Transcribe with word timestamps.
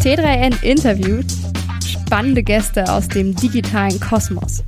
T3N 0.00 0.62
interviewt 0.62 1.30
spannende 1.84 2.42
Gäste 2.42 2.90
aus 2.90 3.06
dem 3.06 3.36
digitalen 3.36 4.00
Kosmos. 4.00 4.64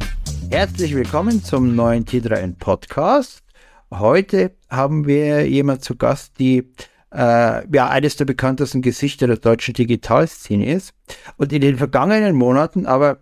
Herzlich 0.50 0.94
willkommen 0.94 1.42
zum 1.42 1.74
neuen 1.74 2.04
T3N 2.04 2.58
Podcast. 2.58 3.42
Heute 3.90 4.54
haben 4.68 5.06
wir 5.06 5.48
jemand 5.48 5.84
zu 5.84 5.96
Gast, 5.96 6.38
die 6.38 6.70
äh, 7.14 7.66
ja 7.74 7.88
eines 7.88 8.16
der 8.16 8.26
bekanntesten 8.26 8.82
Gesichter 8.82 9.26
der 9.26 9.38
deutschen 9.38 9.72
Digitalszene 9.72 10.70
ist 10.70 10.92
und 11.38 11.50
in 11.54 11.62
den 11.62 11.78
vergangenen 11.78 12.36
Monaten 12.36 12.84
aber 12.84 13.16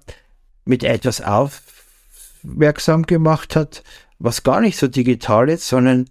mit 0.64 0.82
etwas 0.82 1.22
aufmerksam 1.22 3.04
gemacht 3.04 3.54
hat, 3.54 3.84
was 4.18 4.42
gar 4.42 4.60
nicht 4.60 4.78
so 4.78 4.88
digital 4.88 5.48
ist, 5.48 5.68
sondern 5.68 6.10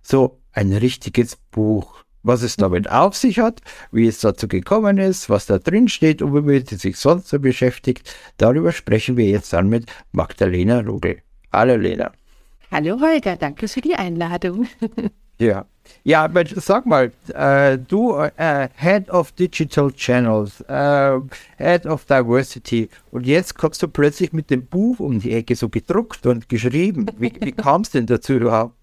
so 0.00 0.38
ein 0.52 0.72
richtiges 0.72 1.34
Buch 1.50 2.04
was 2.22 2.42
es 2.42 2.56
damit 2.56 2.90
auf 2.90 3.16
sich 3.16 3.38
hat, 3.38 3.60
wie 3.92 4.06
es 4.06 4.20
dazu 4.20 4.48
gekommen 4.48 4.98
ist, 4.98 5.30
was 5.30 5.46
da 5.46 5.58
drin 5.58 5.88
steht 5.88 6.22
und 6.22 6.32
womit 6.32 6.68
sie 6.68 6.76
sich 6.76 6.96
sonst 6.96 7.28
so 7.28 7.38
beschäftigt. 7.38 8.14
Darüber 8.36 8.72
sprechen 8.72 9.16
wir 9.16 9.26
jetzt 9.26 9.52
dann 9.52 9.68
mit 9.68 9.86
Magdalena 10.12 10.80
Rudel. 10.80 11.18
Hallo 11.52 11.76
Lena. 11.76 12.12
Hallo 12.70 13.00
Holger, 13.00 13.36
danke 13.36 13.66
für 13.66 13.80
die 13.80 13.94
Einladung. 13.94 14.68
ja. 15.38 15.66
Ja, 16.04 16.24
aber 16.24 16.44
sag 16.46 16.86
mal, 16.86 17.10
äh, 17.34 17.76
du, 17.76 18.16
äh, 18.36 18.68
Head 18.76 19.10
of 19.10 19.32
Digital 19.32 19.90
Channels, 19.92 20.60
äh, 20.68 21.18
Head 21.58 21.84
of 21.86 22.04
Diversity, 22.04 22.88
und 23.10 23.26
jetzt 23.26 23.56
kommst 23.56 23.82
du 23.82 23.88
plötzlich 23.88 24.32
mit 24.32 24.50
dem 24.50 24.66
Buch 24.66 25.00
um 25.00 25.18
die 25.18 25.32
Ecke, 25.32 25.56
so 25.56 25.68
gedruckt 25.68 26.26
und 26.26 26.48
geschrieben. 26.48 27.06
Wie, 27.18 27.32
wie 27.40 27.52
kam 27.52 27.80
es 27.80 27.90
denn 27.90 28.06
dazu 28.06 28.34
überhaupt? 28.34 28.79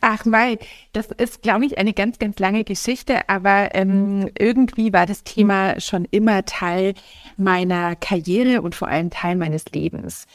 Ach 0.00 0.24
mal, 0.24 0.58
das 0.92 1.06
ist, 1.16 1.42
glaube 1.42 1.64
ich, 1.64 1.78
eine 1.78 1.92
ganz, 1.92 2.18
ganz 2.18 2.38
lange 2.38 2.64
Geschichte, 2.64 3.28
aber 3.28 3.74
ähm, 3.74 4.30
irgendwie 4.38 4.92
war 4.92 5.06
das 5.06 5.24
Thema 5.24 5.80
schon 5.80 6.06
immer 6.10 6.44
Teil 6.44 6.94
meiner 7.36 7.96
Karriere 7.96 8.62
und 8.62 8.74
vor 8.74 8.88
allem 8.88 9.10
Teil 9.10 9.36
meines 9.36 9.64
Lebens. 9.66 10.26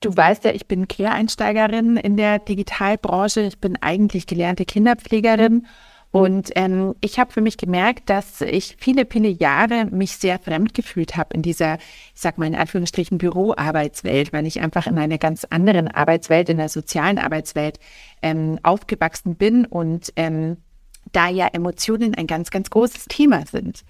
Du 0.00 0.14
weißt 0.14 0.44
ja, 0.44 0.50
ich 0.52 0.66
bin 0.66 0.88
Quereinsteigerin 0.88 1.96
in 1.96 2.16
der 2.16 2.40
Digitalbranche. 2.40 3.42
Ich 3.42 3.58
bin 3.58 3.76
eigentlich 3.80 4.26
gelernte 4.26 4.64
Kinderpflegerin 4.64 5.66
und 6.12 6.50
ähm, 6.56 6.94
ich 7.00 7.18
habe 7.18 7.32
für 7.32 7.40
mich 7.40 7.56
gemerkt, 7.56 8.10
dass 8.10 8.42
ich 8.42 8.76
viele, 8.78 9.06
viele 9.06 9.28
Jahre 9.28 9.86
mich 9.86 10.12
sehr 10.18 10.38
fremd 10.38 10.74
gefühlt 10.74 11.16
habe 11.16 11.34
in 11.34 11.40
dieser, 11.40 11.78
ich 12.14 12.20
sag 12.20 12.36
mal 12.36 12.46
in 12.46 12.54
Anführungsstrichen, 12.54 13.16
Büroarbeitswelt, 13.16 14.30
weil 14.34 14.46
ich 14.46 14.60
einfach 14.60 14.86
in 14.86 14.98
einer 14.98 15.16
ganz 15.16 15.44
anderen 15.44 15.88
Arbeitswelt, 15.88 16.50
in 16.50 16.58
der 16.58 16.68
sozialen 16.68 17.18
Arbeitswelt 17.18 17.80
ähm, 18.20 18.58
aufgewachsen 18.62 19.36
bin 19.36 19.64
und 19.64 20.12
ähm, 20.16 20.58
da 21.12 21.30
ja 21.30 21.48
Emotionen 21.50 22.14
ein 22.14 22.26
ganz, 22.26 22.50
ganz 22.50 22.68
großes 22.68 23.06
Thema 23.06 23.46
sind. 23.46 23.82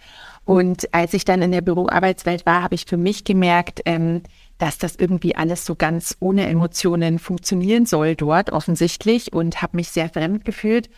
Und 0.44 0.94
als 0.94 1.14
ich 1.14 1.24
dann 1.24 1.42
in 1.42 1.50
der 1.50 1.60
Büroarbeitswelt 1.60 2.46
war, 2.46 2.62
habe 2.62 2.76
ich 2.76 2.84
für 2.86 2.96
mich 2.96 3.24
gemerkt, 3.24 3.80
ähm, 3.84 4.22
dass 4.58 4.78
das 4.78 4.94
irgendwie 4.94 5.34
alles 5.34 5.66
so 5.66 5.74
ganz 5.74 6.16
ohne 6.20 6.46
Emotionen 6.46 7.18
funktionieren 7.18 7.84
soll 7.84 8.14
dort 8.14 8.50
offensichtlich 8.52 9.32
und 9.32 9.60
habe 9.60 9.76
mich 9.76 9.88
sehr 9.88 10.08
fremd 10.08 10.44
gefühlt 10.44 10.88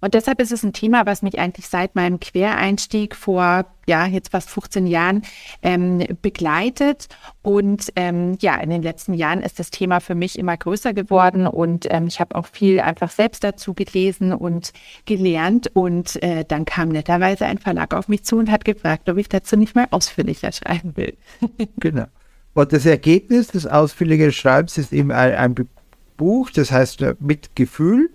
und 0.00 0.14
deshalb 0.14 0.40
ist 0.40 0.52
es 0.52 0.62
ein 0.62 0.72
Thema, 0.72 1.06
was 1.06 1.22
mich 1.22 1.38
eigentlich 1.38 1.66
seit 1.66 1.96
meinem 1.96 2.20
Quereinstieg 2.20 3.16
vor, 3.16 3.66
ja, 3.86 4.06
jetzt 4.06 4.30
fast 4.30 4.48
15 4.48 4.86
Jahren 4.86 5.22
ähm, 5.62 6.04
begleitet. 6.22 7.08
Und 7.42 7.92
ähm, 7.96 8.36
ja, 8.40 8.56
in 8.56 8.70
den 8.70 8.82
letzten 8.82 9.14
Jahren 9.14 9.42
ist 9.42 9.58
das 9.58 9.70
Thema 9.70 10.00
für 10.00 10.14
mich 10.14 10.38
immer 10.38 10.56
größer 10.56 10.94
geworden 10.94 11.46
und 11.46 11.86
ähm, 11.90 12.06
ich 12.06 12.20
habe 12.20 12.36
auch 12.36 12.46
viel 12.46 12.80
einfach 12.80 13.10
selbst 13.10 13.42
dazu 13.42 13.74
gelesen 13.74 14.32
und 14.32 14.72
gelernt. 15.04 15.70
Und 15.74 16.22
äh, 16.22 16.44
dann 16.46 16.64
kam 16.64 16.90
netterweise 16.90 17.46
ein 17.46 17.58
Verlag 17.58 17.92
auf 17.92 18.06
mich 18.08 18.24
zu 18.24 18.36
und 18.36 18.52
hat 18.52 18.64
gefragt, 18.64 19.08
ob 19.08 19.16
ich 19.16 19.28
dazu 19.28 19.56
nicht 19.56 19.74
mal 19.74 19.88
ausführlicher 19.90 20.52
schreiben 20.52 20.96
will. 20.96 21.16
genau. 21.78 22.06
Und 22.54 22.72
das 22.72 22.86
Ergebnis 22.86 23.48
des 23.48 23.66
ausführlichen 23.66 24.32
Schreibens 24.32 24.78
ist 24.78 24.92
eben 24.92 25.10
ein, 25.10 25.34
ein 25.34 25.68
Buch, 26.16 26.50
das 26.50 26.70
heißt 26.70 27.02
äh, 27.02 27.14
mit 27.18 27.56
Gefühl 27.56 28.10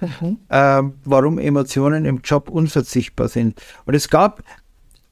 mhm. 0.00 0.38
ähm, 0.50 0.94
warum 1.04 1.38
Emotionen 1.38 2.04
im 2.04 2.20
Job 2.22 2.48
unverzichtbar 2.48 3.28
sind. 3.28 3.60
Und 3.84 3.94
es 3.94 4.08
gab, 4.08 4.42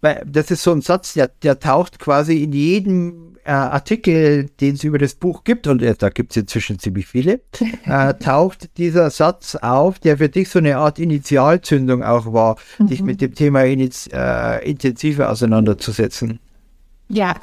das 0.01 0.51
ist 0.51 0.63
so 0.63 0.73
ein 0.73 0.83
Satz, 0.83 1.15
der, 1.15 1.31
der 1.43 1.59
taucht 1.59 1.99
quasi 1.99 2.43
in 2.43 2.53
jedem 2.53 3.37
äh, 3.47 3.51
Artikel, 3.53 4.51
den 4.61 4.75
es 4.75 4.85
über 4.85 4.99
das 4.99 5.15
Buch 5.15 5.45
gibt, 5.45 5.67
und 5.67 5.81
äh, 5.81 5.95
da 5.97 6.09
gibt 6.11 6.33
es 6.33 6.37
inzwischen 6.37 6.79
ziemlich 6.79 7.07
viele, 7.07 7.41
äh, 7.87 8.15
taucht 8.15 8.77
dieser 8.77 9.11
Satz 9.11 9.55
auf, 9.55 9.99
der 9.99 10.19
für 10.19 10.29
dich 10.29 10.49
so 10.49 10.59
eine 10.59 10.77
Art 10.77 10.99
Initialzündung 10.99 12.03
auch 12.03 12.33
war, 12.33 12.57
mhm. 12.79 12.89
dich 12.89 13.03
mit 13.03 13.21
dem 13.21 13.35
Thema 13.35 13.65
iniz, 13.65 14.09
äh, 14.13 14.69
intensiver 14.69 15.31
auseinanderzusetzen. 15.31 16.41
Ja, 17.09 17.37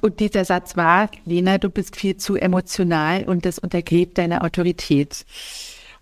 und 0.00 0.20
dieser 0.20 0.44
Satz 0.44 0.76
war, 0.76 1.10
Lena, 1.24 1.58
du 1.58 1.68
bist 1.68 1.96
viel 1.96 2.16
zu 2.16 2.36
emotional 2.36 3.24
und 3.24 3.44
das 3.44 3.58
untergräbt 3.58 4.18
deine 4.18 4.42
Autorität. 4.42 5.26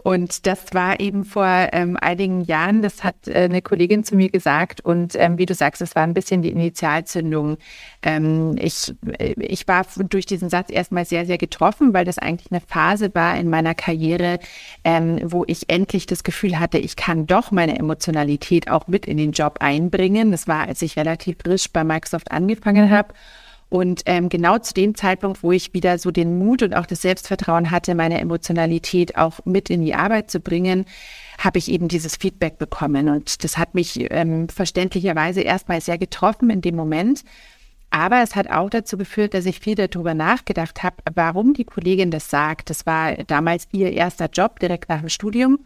Und 0.02 0.46
das 0.46 0.72
war 0.72 1.00
eben 1.00 1.24
vor 1.24 1.68
ähm, 1.72 1.96
einigen 2.00 2.42
Jahren, 2.42 2.82
das 2.82 3.04
hat 3.04 3.28
äh, 3.28 3.44
eine 3.44 3.62
Kollegin 3.62 4.04
zu 4.04 4.16
mir 4.16 4.30
gesagt. 4.30 4.80
Und 4.80 5.14
ähm, 5.16 5.38
wie 5.38 5.46
du 5.46 5.54
sagst, 5.54 5.80
das 5.80 5.94
war 5.94 6.02
ein 6.02 6.14
bisschen 6.14 6.42
die 6.42 6.50
Initialzündung. 6.50 7.58
Ähm, 8.02 8.56
ich, 8.58 8.94
äh, 9.18 9.34
ich 9.38 9.68
war 9.68 9.84
durch 10.08 10.26
diesen 10.26 10.48
Satz 10.48 10.70
erstmal 10.70 11.04
sehr, 11.04 11.26
sehr 11.26 11.38
getroffen, 11.38 11.92
weil 11.92 12.04
das 12.04 12.18
eigentlich 12.18 12.50
eine 12.50 12.60
Phase 12.60 13.14
war 13.14 13.36
in 13.38 13.50
meiner 13.50 13.74
Karriere, 13.74 14.38
ähm, 14.84 15.20
wo 15.24 15.44
ich 15.46 15.68
endlich 15.68 16.06
das 16.06 16.24
Gefühl 16.24 16.58
hatte, 16.58 16.78
ich 16.78 16.96
kann 16.96 17.26
doch 17.26 17.50
meine 17.50 17.78
Emotionalität 17.78 18.70
auch 18.70 18.86
mit 18.86 19.06
in 19.06 19.16
den 19.16 19.32
Job 19.32 19.58
einbringen. 19.60 20.30
Das 20.30 20.48
war, 20.48 20.66
als 20.66 20.82
ich 20.82 20.96
relativ 20.96 21.38
frisch 21.44 21.70
bei 21.70 21.84
Microsoft 21.84 22.30
angefangen 22.30 22.90
habe. 22.90 23.14
Und 23.70 24.02
ähm, 24.06 24.28
genau 24.28 24.58
zu 24.58 24.74
dem 24.74 24.96
Zeitpunkt, 24.96 25.44
wo 25.44 25.52
ich 25.52 25.72
wieder 25.72 25.96
so 25.98 26.10
den 26.10 26.38
Mut 26.38 26.62
und 26.62 26.74
auch 26.74 26.86
das 26.86 27.02
Selbstvertrauen 27.02 27.70
hatte, 27.70 27.94
meine 27.94 28.20
Emotionalität 28.20 29.16
auch 29.16 29.38
mit 29.44 29.70
in 29.70 29.84
die 29.84 29.94
Arbeit 29.94 30.28
zu 30.28 30.40
bringen, 30.40 30.86
habe 31.38 31.58
ich 31.58 31.70
eben 31.70 31.86
dieses 31.86 32.16
Feedback 32.16 32.58
bekommen. 32.58 33.08
Und 33.08 33.44
das 33.44 33.56
hat 33.58 33.74
mich 33.74 34.10
ähm, 34.10 34.48
verständlicherweise 34.48 35.40
erstmal 35.42 35.80
sehr 35.80 35.98
getroffen 35.98 36.50
in 36.50 36.62
dem 36.62 36.74
Moment. 36.74 37.22
Aber 37.90 38.22
es 38.22 38.34
hat 38.34 38.50
auch 38.50 38.70
dazu 38.70 38.98
geführt, 38.98 39.34
dass 39.34 39.46
ich 39.46 39.60
viel 39.60 39.76
darüber 39.76 40.14
nachgedacht 40.14 40.82
habe, 40.82 40.96
warum 41.14 41.54
die 41.54 41.64
Kollegin 41.64 42.10
das 42.10 42.28
sagt. 42.28 42.70
Das 42.70 42.86
war 42.86 43.14
damals 43.24 43.68
ihr 43.70 43.92
erster 43.92 44.28
Job 44.32 44.58
direkt 44.58 44.88
nach 44.88 45.00
dem 45.00 45.08
Studium. 45.08 45.60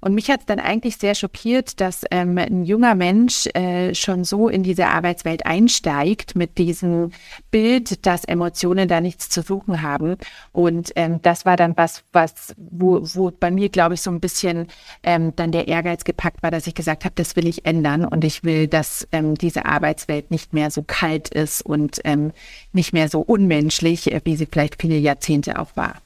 Und 0.00 0.14
mich 0.14 0.30
hat 0.30 0.40
es 0.40 0.46
dann 0.46 0.60
eigentlich 0.60 0.96
sehr 0.96 1.14
schockiert, 1.14 1.80
dass 1.80 2.04
ähm, 2.10 2.38
ein 2.38 2.64
junger 2.64 2.94
Mensch 2.94 3.46
äh, 3.48 3.94
schon 3.94 4.24
so 4.24 4.48
in 4.48 4.62
diese 4.62 4.86
Arbeitswelt 4.86 5.44
einsteigt 5.44 6.36
mit 6.36 6.56
diesem 6.56 7.10
Bild, 7.50 8.06
dass 8.06 8.24
Emotionen 8.24 8.88
da 8.88 9.00
nichts 9.00 9.28
zu 9.28 9.42
suchen 9.42 9.82
haben. 9.82 10.16
Und 10.52 10.92
ähm, 10.96 11.20
das 11.20 11.44
war 11.44 11.56
dann 11.56 11.76
was, 11.76 12.02
was, 12.12 12.54
wo, 12.56 13.00
wo 13.14 13.30
bei 13.30 13.50
mir, 13.50 13.68
glaube 13.68 13.94
ich, 13.94 14.00
so 14.00 14.10
ein 14.10 14.20
bisschen 14.20 14.68
ähm, 15.02 15.34
dann 15.36 15.52
der 15.52 15.68
Ehrgeiz 15.68 16.04
gepackt 16.04 16.42
war, 16.42 16.50
dass 16.50 16.66
ich 16.66 16.74
gesagt 16.74 17.04
habe, 17.04 17.14
das 17.16 17.36
will 17.36 17.46
ich 17.46 17.66
ändern 17.66 18.06
und 18.06 18.24
ich 18.24 18.42
will, 18.42 18.68
dass 18.68 19.06
ähm, 19.12 19.34
diese 19.34 19.66
Arbeitswelt 19.66 20.30
nicht 20.30 20.54
mehr 20.54 20.70
so 20.70 20.82
kalt 20.82 21.28
ist 21.28 21.60
und 21.60 22.00
ähm, 22.04 22.32
nicht 22.72 22.94
mehr 22.94 23.10
so 23.10 23.20
unmenschlich, 23.20 24.10
äh, 24.10 24.20
wie 24.24 24.36
sie 24.36 24.46
vielleicht 24.46 24.80
viele 24.80 24.96
Jahrzehnte 24.96 25.58
auch 25.58 25.76
war. 25.76 25.96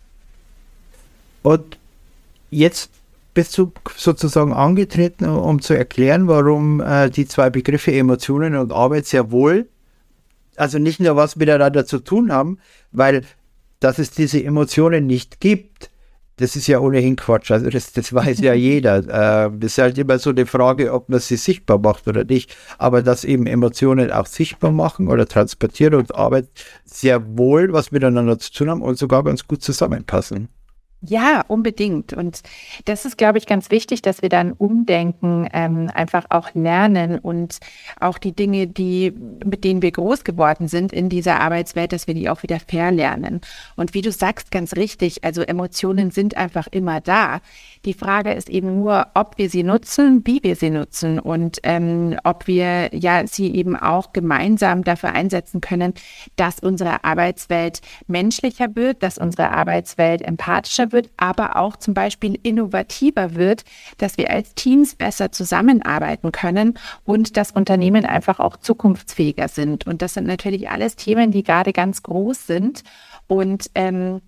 Und 1.44 1.78
jetzt 2.50 2.90
bist 3.34 3.58
du 3.58 3.72
sozusagen 3.96 4.52
angetreten, 4.52 5.26
um 5.26 5.60
zu 5.60 5.74
erklären, 5.74 6.28
warum 6.28 6.80
äh, 6.80 7.10
die 7.10 7.26
zwei 7.26 7.50
Begriffe 7.50 7.92
Emotionen 7.92 8.56
und 8.56 8.72
Arbeit 8.72 9.06
sehr 9.06 9.30
wohl, 9.30 9.68
also 10.56 10.78
nicht 10.78 11.00
nur 11.00 11.16
was 11.16 11.36
miteinander 11.36 11.84
zu 11.84 11.98
tun 11.98 12.32
haben, 12.32 12.58
weil 12.92 13.22
dass 13.80 13.98
es 13.98 14.10
diese 14.10 14.42
Emotionen 14.42 15.06
nicht 15.06 15.40
gibt, 15.40 15.90
das 16.36 16.56
ist 16.56 16.66
ja 16.66 16.80
ohnehin 16.80 17.16
Quatsch. 17.16 17.50
Also 17.50 17.70
das, 17.70 17.92
das 17.92 18.12
weiß 18.12 18.40
ja 18.40 18.54
jeder. 18.54 18.98
Äh, 18.98 19.50
das 19.58 19.72
ist 19.72 19.78
halt 19.78 19.98
immer 19.98 20.18
so 20.18 20.30
eine 20.30 20.46
Frage, 20.46 20.92
ob 20.92 21.08
man 21.08 21.20
sie 21.20 21.36
sichtbar 21.36 21.78
macht 21.78 22.08
oder 22.08 22.24
nicht. 22.24 22.56
Aber 22.78 23.02
dass 23.02 23.24
eben 23.24 23.46
Emotionen 23.46 24.10
auch 24.10 24.26
sichtbar 24.26 24.72
machen 24.72 25.08
oder 25.08 25.26
transportieren 25.26 25.94
und 25.94 26.14
Arbeit 26.14 26.48
sehr 26.84 27.36
wohl 27.36 27.72
was 27.72 27.92
miteinander 27.92 28.38
zu 28.38 28.52
tun 28.52 28.70
haben 28.70 28.82
und 28.82 28.98
sogar 28.98 29.22
ganz 29.22 29.46
gut 29.46 29.62
zusammenpassen. 29.62 30.48
Ja, 31.06 31.42
unbedingt. 31.48 32.14
Und 32.14 32.40
das 32.86 33.04
ist, 33.04 33.18
glaube 33.18 33.36
ich, 33.36 33.46
ganz 33.46 33.70
wichtig, 33.70 34.00
dass 34.00 34.22
wir 34.22 34.30
dann 34.30 34.52
umdenken, 34.52 35.46
ähm, 35.52 35.90
einfach 35.92 36.24
auch 36.30 36.54
lernen 36.54 37.18
und 37.18 37.58
auch 38.00 38.16
die 38.16 38.32
Dinge, 38.32 38.66
die, 38.68 39.12
mit 39.44 39.64
denen 39.64 39.82
wir 39.82 39.90
groß 39.90 40.24
geworden 40.24 40.66
sind 40.68 40.92
in 40.92 41.10
dieser 41.10 41.40
Arbeitswelt, 41.40 41.92
dass 41.92 42.06
wir 42.06 42.14
die 42.14 42.30
auch 42.30 42.42
wieder 42.42 42.58
verlernen. 42.58 43.42
Und 43.76 43.92
wie 43.92 44.00
du 44.00 44.12
sagst, 44.12 44.50
ganz 44.50 44.76
richtig, 44.76 45.24
also 45.24 45.42
Emotionen 45.42 46.10
sind 46.10 46.38
einfach 46.38 46.68
immer 46.70 47.02
da. 47.02 47.40
Die 47.84 47.94
Frage 47.94 48.32
ist 48.32 48.48
eben 48.48 48.80
nur, 48.80 49.08
ob 49.12 49.36
wir 49.36 49.50
sie 49.50 49.62
nutzen, 49.62 50.22
wie 50.24 50.42
wir 50.42 50.56
sie 50.56 50.70
nutzen 50.70 51.18
und 51.18 51.58
ähm, 51.64 52.18
ob 52.24 52.46
wir 52.46 52.94
ja 52.94 53.26
sie 53.26 53.54
eben 53.54 53.76
auch 53.76 54.14
gemeinsam 54.14 54.84
dafür 54.84 55.12
einsetzen 55.12 55.60
können, 55.60 55.92
dass 56.36 56.60
unsere 56.60 57.04
Arbeitswelt 57.04 57.82
menschlicher 58.06 58.74
wird, 58.74 59.02
dass 59.02 59.18
unsere 59.18 59.50
Arbeitswelt 59.50 60.22
empathischer 60.22 60.92
wird, 60.92 60.93
aber 61.16 61.56
auch 61.56 61.76
zum 61.76 61.94
Beispiel 61.94 62.38
innovativer 62.42 63.34
wird, 63.34 63.64
dass 63.98 64.16
wir 64.18 64.30
als 64.30 64.54
Teams 64.54 64.94
besser 64.94 65.32
zusammenarbeiten 65.32 66.32
können 66.32 66.78
und 67.04 67.36
dass 67.36 67.52
Unternehmen 67.52 68.04
einfach 68.04 68.40
auch 68.40 68.56
zukunftsfähiger 68.56 69.48
sind. 69.48 69.86
Und 69.86 70.02
das 70.02 70.14
sind 70.14 70.26
natürlich 70.26 70.70
alles 70.70 70.96
Themen, 70.96 71.30
die 71.30 71.42
gerade 71.42 71.72
ganz 71.72 72.02
groß 72.02 72.46
sind 72.46 72.82
und 73.26 73.70
ähm, 73.74 74.20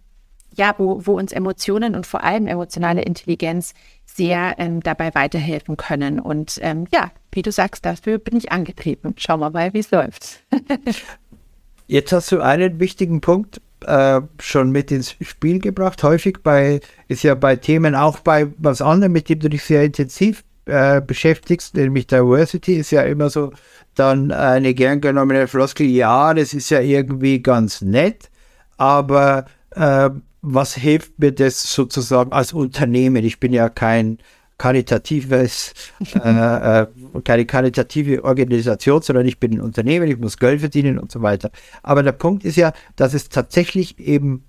ja, 0.56 0.74
wo, 0.78 1.04
wo 1.04 1.16
uns 1.16 1.32
Emotionen 1.32 1.94
und 1.94 2.06
vor 2.06 2.24
allem 2.24 2.46
emotionale 2.46 3.02
Intelligenz 3.02 3.74
sehr 4.06 4.54
ähm, 4.58 4.80
dabei 4.82 5.14
weiterhelfen 5.14 5.76
können. 5.76 6.18
Und 6.18 6.58
ähm, 6.62 6.86
ja, 6.92 7.10
wie 7.32 7.42
du 7.42 7.52
sagst, 7.52 7.84
dafür 7.84 8.18
bin 8.18 8.36
ich 8.36 8.52
angetreten. 8.52 9.14
Schauen 9.18 9.40
wir 9.40 9.50
mal, 9.50 9.74
wie 9.74 9.80
es 9.80 9.90
läuft. 9.90 10.40
Jetzt 11.86 12.12
hast 12.12 12.32
du 12.32 12.40
einen 12.40 12.80
wichtigen 12.80 13.20
Punkt 13.20 13.60
äh, 13.84 14.20
schon 14.40 14.70
mit 14.70 14.90
ins 14.90 15.16
Spiel 15.20 15.58
gebracht. 15.58 16.02
Häufig 16.02 16.38
bei, 16.42 16.80
ist 17.08 17.22
ja 17.22 17.34
bei 17.34 17.56
Themen 17.56 17.94
auch 17.94 18.20
bei 18.20 18.48
was 18.58 18.80
anderem, 18.80 19.12
mit 19.12 19.28
dem 19.28 19.40
du 19.40 19.48
dich 19.48 19.64
sehr 19.64 19.84
intensiv 19.84 20.44
äh, 20.66 21.00
beschäftigst, 21.00 21.74
nämlich 21.74 22.06
Diversity, 22.06 22.74
ist 22.74 22.90
ja 22.90 23.02
immer 23.02 23.30
so 23.30 23.52
dann 23.94 24.30
eine 24.32 24.74
gern 24.74 25.00
genommene 25.00 25.46
Floskel, 25.46 25.86
ja, 25.86 26.34
das 26.34 26.54
ist 26.54 26.70
ja 26.70 26.80
irgendwie 26.80 27.40
ganz 27.40 27.82
nett, 27.82 28.30
aber 28.76 29.46
äh, 29.70 30.10
was 30.42 30.74
hilft 30.74 31.18
mir 31.18 31.32
das 31.32 31.62
sozusagen 31.62 32.32
als 32.32 32.52
Unternehmen? 32.52 33.24
Ich 33.24 33.40
bin 33.40 33.52
ja 33.52 33.68
kein 33.68 34.18
qualitatives, 34.58 35.74
äh, 36.14 36.80
äh, 36.80 36.86
keine 37.24 37.44
qualitative 37.44 38.24
Organisation, 38.24 39.02
sondern 39.02 39.26
ich 39.26 39.38
bin 39.38 39.54
ein 39.54 39.60
Unternehmen, 39.60 40.08
ich 40.10 40.18
muss 40.18 40.38
Geld 40.38 40.60
verdienen 40.60 40.98
und 40.98 41.12
so 41.12 41.22
weiter. 41.22 41.50
Aber 41.82 42.02
der 42.02 42.12
Punkt 42.12 42.44
ist 42.44 42.56
ja, 42.56 42.72
dass 42.96 43.14
es 43.14 43.28
tatsächlich 43.28 43.98
eben 43.98 44.44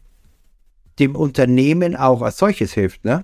dem 1.00 1.15
Unternehmen 1.15 1.95
auch 1.95 2.21
als 2.21 2.38
solches 2.38 2.74
hilft, 2.74 3.06
ne? 3.06 3.24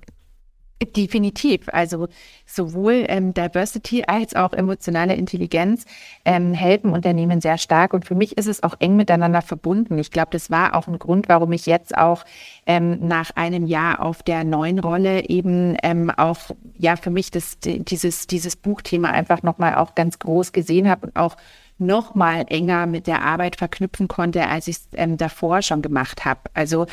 Definitiv. 0.82 1.70
Also 1.72 2.08
sowohl 2.46 3.06
ähm, 3.08 3.34
Diversity 3.34 4.04
als 4.06 4.36
auch 4.36 4.54
emotionale 4.54 5.16
Intelligenz 5.16 5.86
ähm, 6.26 6.54
helfen 6.54 6.92
Unternehmen 6.92 7.42
sehr 7.42 7.58
stark. 7.58 7.94
Und 7.94 8.06
für 8.06 8.16
mich 8.16 8.38
ist 8.38 8.48
es 8.48 8.64
auch 8.64 8.76
eng 8.80 8.96
miteinander 8.96 9.42
verbunden. 9.42 9.98
Ich 9.98 10.12
glaube, 10.12 10.30
das 10.32 10.52
war 10.52 10.76
auch 10.76 10.88
ein 10.88 11.00
Grund, 11.00 11.30
warum 11.30 11.52
ich 11.54 11.66
jetzt 11.66 11.98
auch 11.98 12.26
ähm, 12.66 13.08
nach 13.08 13.32
einem 13.36 13.66
Jahr 13.66 14.02
auf 14.02 14.24
der 14.24 14.44
neuen 14.44 14.80
Rolle 14.80 15.30
eben 15.30 15.78
ähm, 15.84 16.10
auch 16.10 16.52
ja 16.78 16.96
für 16.96 17.12
mich 17.12 17.32
das, 17.32 17.60
dieses, 17.60 18.28
dieses 18.28 18.56
Buchthema 18.56 19.10
einfach 19.10 19.42
nochmal 19.42 19.76
auch 19.76 19.96
ganz 19.96 20.20
groß 20.20 20.52
gesehen 20.52 20.90
habe 20.90 21.08
und 21.08 21.16
auch 21.16 21.38
noch 21.80 22.16
mal 22.16 22.46
enger 22.50 22.86
mit 22.86 23.08
der 23.08 23.24
Arbeit 23.24 23.56
verknüpfen 23.56 24.08
konnte, 24.08 24.48
als 24.48 24.68
ich 24.68 24.78
es 24.78 24.88
ähm, 24.94 25.18
davor 25.18 25.62
schon 25.62 25.82
gemacht 25.82 26.26
habe. 26.26 26.42
Also 26.54 26.86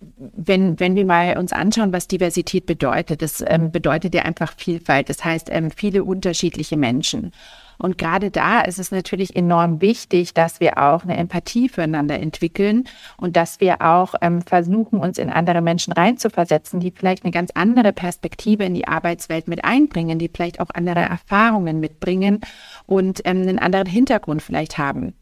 wenn, 0.00 0.80
wenn 0.80 0.96
wir 0.96 1.04
mal 1.04 1.36
uns 1.36 1.52
anschauen, 1.52 1.92
was 1.92 2.08
Diversität 2.08 2.66
bedeutet, 2.66 3.22
das 3.22 3.44
ähm, 3.46 3.70
bedeutet 3.70 4.14
ja 4.14 4.22
einfach 4.22 4.54
Vielfalt. 4.56 5.08
Das 5.08 5.24
heißt, 5.24 5.48
ähm, 5.50 5.70
viele 5.70 6.04
unterschiedliche 6.04 6.76
Menschen. 6.76 7.32
Und 7.76 7.96
gerade 7.96 8.30
da 8.30 8.60
ist 8.60 8.78
es 8.78 8.90
natürlich 8.90 9.34
enorm 9.36 9.80
wichtig, 9.80 10.34
dass 10.34 10.60
wir 10.60 10.76
auch 10.76 11.02
eine 11.02 11.16
Empathie 11.16 11.68
füreinander 11.68 12.18
entwickeln 12.18 12.84
und 13.16 13.36
dass 13.36 13.60
wir 13.60 13.80
auch 13.80 14.14
ähm, 14.20 14.42
versuchen, 14.42 15.00
uns 15.00 15.16
in 15.16 15.30
andere 15.30 15.62
Menschen 15.62 15.92
reinzuversetzen, 15.94 16.80
die 16.80 16.90
vielleicht 16.90 17.24
eine 17.24 17.32
ganz 17.32 17.50
andere 17.54 17.92
Perspektive 17.92 18.64
in 18.64 18.74
die 18.74 18.86
Arbeitswelt 18.86 19.48
mit 19.48 19.64
einbringen, 19.64 20.18
die 20.18 20.30
vielleicht 20.32 20.60
auch 20.60 20.68
andere 20.74 21.00
Erfahrungen 21.00 21.80
mitbringen 21.80 22.40
und 22.84 23.22
ähm, 23.24 23.42
einen 23.42 23.58
anderen 23.58 23.86
Hintergrund 23.86 24.42
vielleicht 24.42 24.76
haben. 24.76 25.14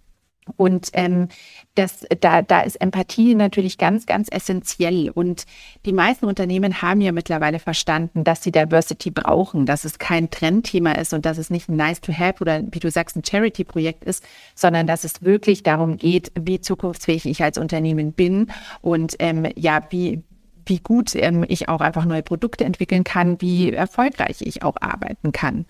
Und 0.57 0.91
ähm, 0.93 1.29
das, 1.75 2.05
da, 2.21 2.43
da 2.43 2.61
ist 2.61 2.81
Empathie 2.81 3.35
natürlich 3.35 3.79
ganz, 3.79 4.07
ganz 4.07 4.29
essentiell. 4.31 5.11
Und 5.11 5.45
die 5.87 5.93
meisten 5.93 6.27
Unternehmen 6.27 6.83
haben 6.83 7.01
ja 7.01 7.13
mittlerweile 7.13 7.59
verstanden, 7.59 8.25
dass 8.25 8.43
sie 8.43 8.53
Diversity 8.53 9.11
brauchen, 9.11 9.67
dass 9.67 9.85
es 9.85 9.99
kein 9.99 10.31
Trendthema 10.31 10.93
ist 10.93 11.15
und 11.15 11.25
dass 11.25 11.39
es 11.39 11.51
nicht 11.51 11.69
ein 11.69 11.77
Nice 11.77 12.01
to 12.01 12.13
Have 12.13 12.41
oder, 12.41 12.63
wie 12.71 12.81
du 12.81 12.91
sagst, 12.91 13.17
ein 13.17 13.25
Charity-Projekt 13.25 14.05
ist, 14.05 14.25
sondern 14.55 14.87
dass 14.87 15.05
es 15.05 15.23
wirklich 15.23 15.63
darum 15.63 15.97
geht, 15.97 16.33
wie 16.39 16.61
zukunftsfähig 16.61 17.27
ich 17.27 17.43
als 17.43 17.59
Unternehmen 17.59 18.13
bin 18.13 18.51
und 18.81 19.17
ähm, 19.19 19.47
ja, 19.57 19.83
wie, 19.91 20.23
wie 20.67 20.81
gut 20.81 21.15
ähm, 21.15 21.45
ich 21.49 21.69
auch 21.69 21.81
einfach 21.81 22.05
neue 22.05 22.23
Produkte 22.23 22.65
entwickeln 22.65 23.05
kann, 23.05 23.41
wie 23.41 23.73
erfolgreich 23.73 24.39
ich 24.41 24.63
auch 24.63 24.77
arbeiten 24.81 25.33
kann. 25.33 25.67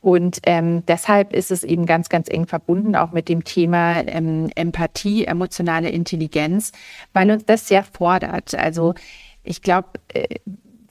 Und 0.00 0.38
ähm, 0.44 0.84
deshalb 0.86 1.34
ist 1.34 1.50
es 1.50 1.62
eben 1.62 1.84
ganz, 1.84 2.08
ganz 2.08 2.28
eng 2.30 2.46
verbunden 2.46 2.96
auch 2.96 3.12
mit 3.12 3.28
dem 3.28 3.44
Thema 3.44 4.00
ähm, 4.06 4.50
Empathie, 4.54 5.26
emotionale 5.26 5.90
Intelligenz, 5.90 6.72
weil 7.12 7.30
uns 7.30 7.44
das 7.44 7.68
sehr 7.68 7.84
fordert. 7.84 8.54
Also 8.54 8.94
ich 9.42 9.60
glaube, 9.60 9.88
äh, 10.08 10.36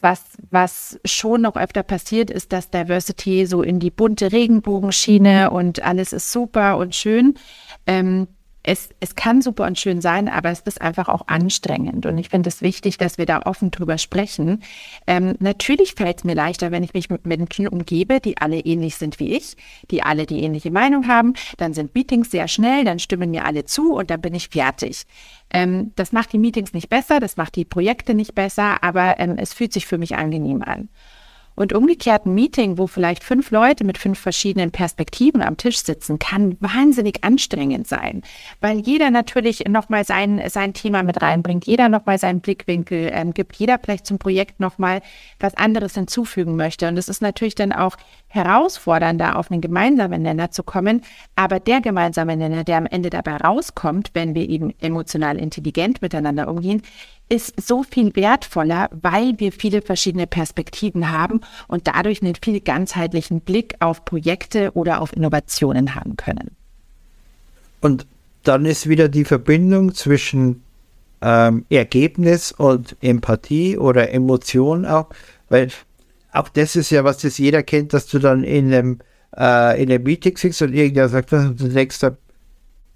was, 0.02 0.24
was 0.50 1.00
schon 1.04 1.42
noch 1.42 1.56
öfter 1.56 1.84
passiert, 1.84 2.30
ist, 2.30 2.54
dass 2.54 2.70
Diversity 2.70 3.46
so 3.46 3.64
in 3.64 3.80
die 3.80 3.92
bunte 3.92 4.32
Regenbogenschiene 4.32 5.52
und 5.52 5.84
alles 5.84 6.14
ist 6.14 6.32
super 6.32 6.78
und 6.78 6.96
schön. 6.96 7.34
Ähm, 7.86 8.28
es, 8.64 8.90
es 9.00 9.16
kann 9.16 9.42
super 9.42 9.66
und 9.66 9.80
schön 9.80 10.02
sein, 10.02 10.28
aber 10.28 10.50
es 10.50 10.60
ist 10.62 10.82
einfach 10.82 11.08
auch 11.08 11.28
anstrengend. 11.28 12.06
Und 12.06 12.18
ich 12.18 12.30
finde 12.30 12.50
es 12.50 12.62
wichtig, 12.62 12.98
dass 12.98 13.18
wir 13.18 13.26
da 13.26 13.42
offen 13.44 13.72
drüber 13.72 13.98
sprechen. 13.98 14.62
Ähm, 15.08 15.36
natürlich 15.40 15.96
fällt 15.96 16.20
es 16.20 16.24
mir 16.24 16.36
leichter, 16.36 16.72
wenn 16.72 16.84
ich 16.84 16.94
mich 16.94 17.10
mit 17.10 17.26
Menschen 17.26 17.68
umgebe, 17.68 18.20
die 18.20 18.38
alle 18.38 18.60
ähnlich 18.60 18.96
sind 18.98 19.20
wie 19.20 19.36
ich, 19.36 19.56
die 19.92 20.04
alle 20.04 20.26
die 20.26 20.44
ähnliche 20.44 20.72
Meinung 20.72 21.08
haben. 21.08 21.34
Dann 21.58 21.74
sind 21.74 21.96
Meetings 21.96 22.32
sehr 22.32 22.48
schnell, 22.48 22.84
dann 22.84 23.00
stimmen 23.00 23.32
mir 23.32 23.46
alle 23.46 23.66
zu 23.66 23.94
und 23.94 24.10
dann 24.10 24.22
bin 24.22 24.36
ich 24.36 24.50
fertig. 24.50 25.06
Ähm, 25.52 25.94
das 25.96 26.12
macht 26.12 26.34
die 26.34 26.40
Meetings 26.40 26.74
nicht 26.74 26.90
besser, 26.90 27.20
das 27.20 27.38
macht 27.38 27.56
die 27.56 27.66
Projekte 27.66 28.14
nicht 28.14 28.36
besser, 28.36 28.84
aber 28.84 29.20
ähm, 29.20 29.38
es 29.38 29.54
fühlt 29.54 29.74
sich 29.74 29.86
für 29.86 29.98
mich 29.98 30.16
angenehm 30.16 30.62
an. 30.62 30.90
Und 31.60 31.74
umgekehrt 31.74 32.26
ein 32.26 32.36
Meeting, 32.36 32.78
wo 32.78 32.88
vielleicht 32.88 33.22
fünf 33.22 33.52
Leute 33.52 33.84
mit 33.84 33.98
fünf 33.98 34.18
verschiedenen 34.18 34.72
Perspektiven 34.72 35.42
am 35.42 35.58
Tisch 35.58 35.80
sitzen, 35.80 36.18
kann 36.18 36.56
wahnsinnig 36.62 37.26
anstrengend 37.26 37.86
sein, 37.86 38.22
weil 38.62 38.80
jeder 38.80 39.12
natürlich 39.12 39.66
nochmal 39.68 40.06
sein, 40.06 40.42
sein 40.48 40.74
Thema 40.74 41.04
mit 41.04 41.22
reinbringt, 41.22 41.66
jeder 41.66 41.90
nochmal 41.90 42.18
seinen 42.18 42.40
Blickwinkel 42.40 43.10
ähm, 43.12 43.34
gibt, 43.34 43.58
jeder 43.58 43.78
vielleicht 43.78 44.06
zum 44.06 44.20
Projekt 44.20 44.62
nochmal 44.62 45.02
was 45.38 45.54
anderes 45.56 45.96
hinzufügen 45.96 46.56
möchte. 46.56 46.88
Und 46.88 46.96
es 46.96 47.10
ist 47.10 47.22
natürlich 47.22 47.56
dann 47.56 47.74
auch 47.74 47.98
herausfordernder, 48.30 49.38
auf 49.38 49.52
einen 49.52 49.62
gemeinsamen 49.62 50.22
Nenner 50.22 50.52
zu 50.52 50.64
kommen. 50.64 51.02
Aber 51.36 51.60
der 51.60 51.82
gemeinsame 51.82 52.38
Nenner, 52.38 52.64
der 52.64 52.78
am 52.78 52.86
Ende 52.86 53.10
dabei 53.10 53.38
rauskommt, 53.38 54.12
wenn 54.14 54.36
wir 54.36 54.48
eben 54.48 54.74
emotional 54.80 55.38
intelligent 55.38 56.02
miteinander 56.02 56.48
umgehen, 56.48 56.82
ist 57.28 57.62
so 57.62 57.84
viel 57.84 58.16
wertvoller, 58.16 58.90
weil 59.02 59.40
wir 59.40 59.52
viele 59.52 59.82
verschiedene 59.82 60.28
Perspektiven 60.28 61.12
haben 61.12 61.42
und 61.68 61.88
dadurch 61.88 62.22
einen 62.22 62.36
viel 62.36 62.60
ganzheitlichen 62.60 63.42
Blick 63.42 63.76
auf 63.80 64.06
Projekte 64.06 64.72
oder 64.74 65.02
auf 65.02 65.16
Innovationen 65.16 65.96
haben 65.96 66.18
können. 66.18 66.52
Und 67.82 68.08
dann 68.44 68.66
ist 68.66 68.90
wieder 68.90 69.10
die 69.10 69.26
Verbindung 69.26 69.94
zwischen 69.94 70.64
ähm, 71.22 71.66
Ergebnis 71.70 72.52
und 72.52 72.96
Empathie 73.02 73.78
oder 73.78 74.12
Emotion 74.12 74.86
auch, 74.86 75.10
weil 75.50 75.70
auch 76.32 76.50
das 76.50 76.76
ist 76.76 76.90
ja, 76.92 77.04
was 77.04 77.20
das 77.20 77.38
jeder 77.38 77.64
kennt, 77.64 77.94
dass 77.94 78.08
du 78.08 78.20
dann 78.20 78.44
in 78.44 78.74
einem, 78.74 79.00
äh, 79.36 79.82
in 79.82 79.92
einem 79.92 80.04
Meeting 80.04 80.38
sitzt 80.38 80.62
und 80.62 80.74
irgendwer 80.74 81.10
sagt, 81.10 81.32
du 81.32 81.54
denkst, 81.54 82.00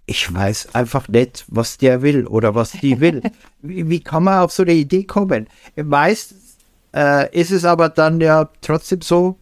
ich 0.06 0.34
weiß 0.34 0.76
einfach 0.76 1.08
nicht, 1.08 1.46
was 1.48 1.78
der 1.78 2.02
will 2.02 2.28
oder 2.28 2.56
was 2.56 2.72
die 2.72 3.00
will. 3.00 3.22
wie, 3.62 3.90
wie, 3.90 4.00
kann 4.02 4.24
man 4.24 4.40
auf 4.40 4.52
so 4.52 4.64
eine 4.64 4.74
Idee 4.74 5.06
kommen? 5.06 5.48
Meistens 5.76 6.58
äh, 6.94 7.34
ist 7.38 7.52
es 7.52 7.66
aber 7.66 7.90
dann 7.90 8.20
ja 8.20 8.50
trotzdem 8.62 9.02
so, 9.02 9.38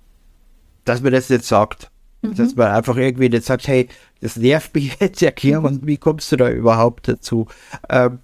dass 0.86 1.02
man 1.02 1.12
das 1.12 1.30
nicht 1.30 1.46
sagt. 1.46 1.90
Mhm. 2.22 2.36
Dass 2.36 2.56
man 2.56 2.68
einfach 2.72 2.96
irgendwie 2.96 3.30
nicht 3.30 3.46
sagt, 3.46 3.68
hey, 3.68 3.88
das 4.22 4.36
nervt 4.38 4.74
mich 4.76 4.96
jetzt, 5.00 5.22
erklär 5.22 5.64
und 5.64 5.86
wie 5.86 5.98
kommst 5.98 6.32
du 6.32 6.38
da 6.38 6.50
überhaupt 6.50 7.08
dazu? 7.08 7.48
Ähm, 7.90 8.20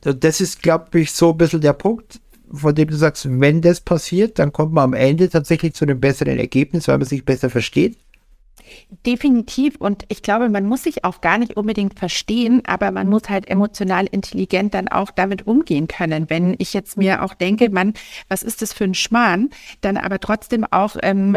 das 0.00 0.40
ist, 0.40 0.62
glaube 0.62 0.98
ich, 0.98 1.12
so 1.12 1.30
ein 1.30 1.38
bisschen 1.38 1.60
der 1.60 1.74
Punkt, 1.74 2.20
von 2.52 2.74
dem 2.74 2.88
du 2.88 2.96
sagst, 2.96 3.26
wenn 3.40 3.60
das 3.60 3.80
passiert, 3.80 4.38
dann 4.38 4.52
kommt 4.52 4.72
man 4.72 4.84
am 4.84 4.94
Ende 4.94 5.28
tatsächlich 5.28 5.74
zu 5.74 5.84
einem 5.84 6.00
besseren 6.00 6.38
Ergebnis, 6.38 6.88
weil 6.88 6.98
man 6.98 7.06
sich 7.06 7.24
besser 7.24 7.50
versteht. 7.50 7.96
Definitiv. 9.06 9.76
Und 9.76 10.04
ich 10.08 10.22
glaube, 10.22 10.48
man 10.48 10.66
muss 10.66 10.84
sich 10.84 11.04
auch 11.04 11.20
gar 11.20 11.38
nicht 11.38 11.56
unbedingt 11.56 11.98
verstehen, 11.98 12.62
aber 12.66 12.90
man 12.90 13.08
muss 13.08 13.28
halt 13.28 13.48
emotional 13.48 14.06
intelligent 14.06 14.74
dann 14.74 14.88
auch 14.88 15.10
damit 15.10 15.46
umgehen 15.46 15.88
können. 15.88 16.30
Wenn 16.30 16.54
ich 16.58 16.72
jetzt 16.72 16.96
mir 16.96 17.22
auch 17.22 17.34
denke, 17.34 17.70
man, 17.70 17.94
was 18.28 18.42
ist 18.42 18.62
das 18.62 18.72
für 18.72 18.84
ein 18.84 18.94
Schmarrn, 18.94 19.50
dann 19.80 19.96
aber 19.96 20.20
trotzdem 20.20 20.64
auch 20.70 20.96
ähm, 21.02 21.36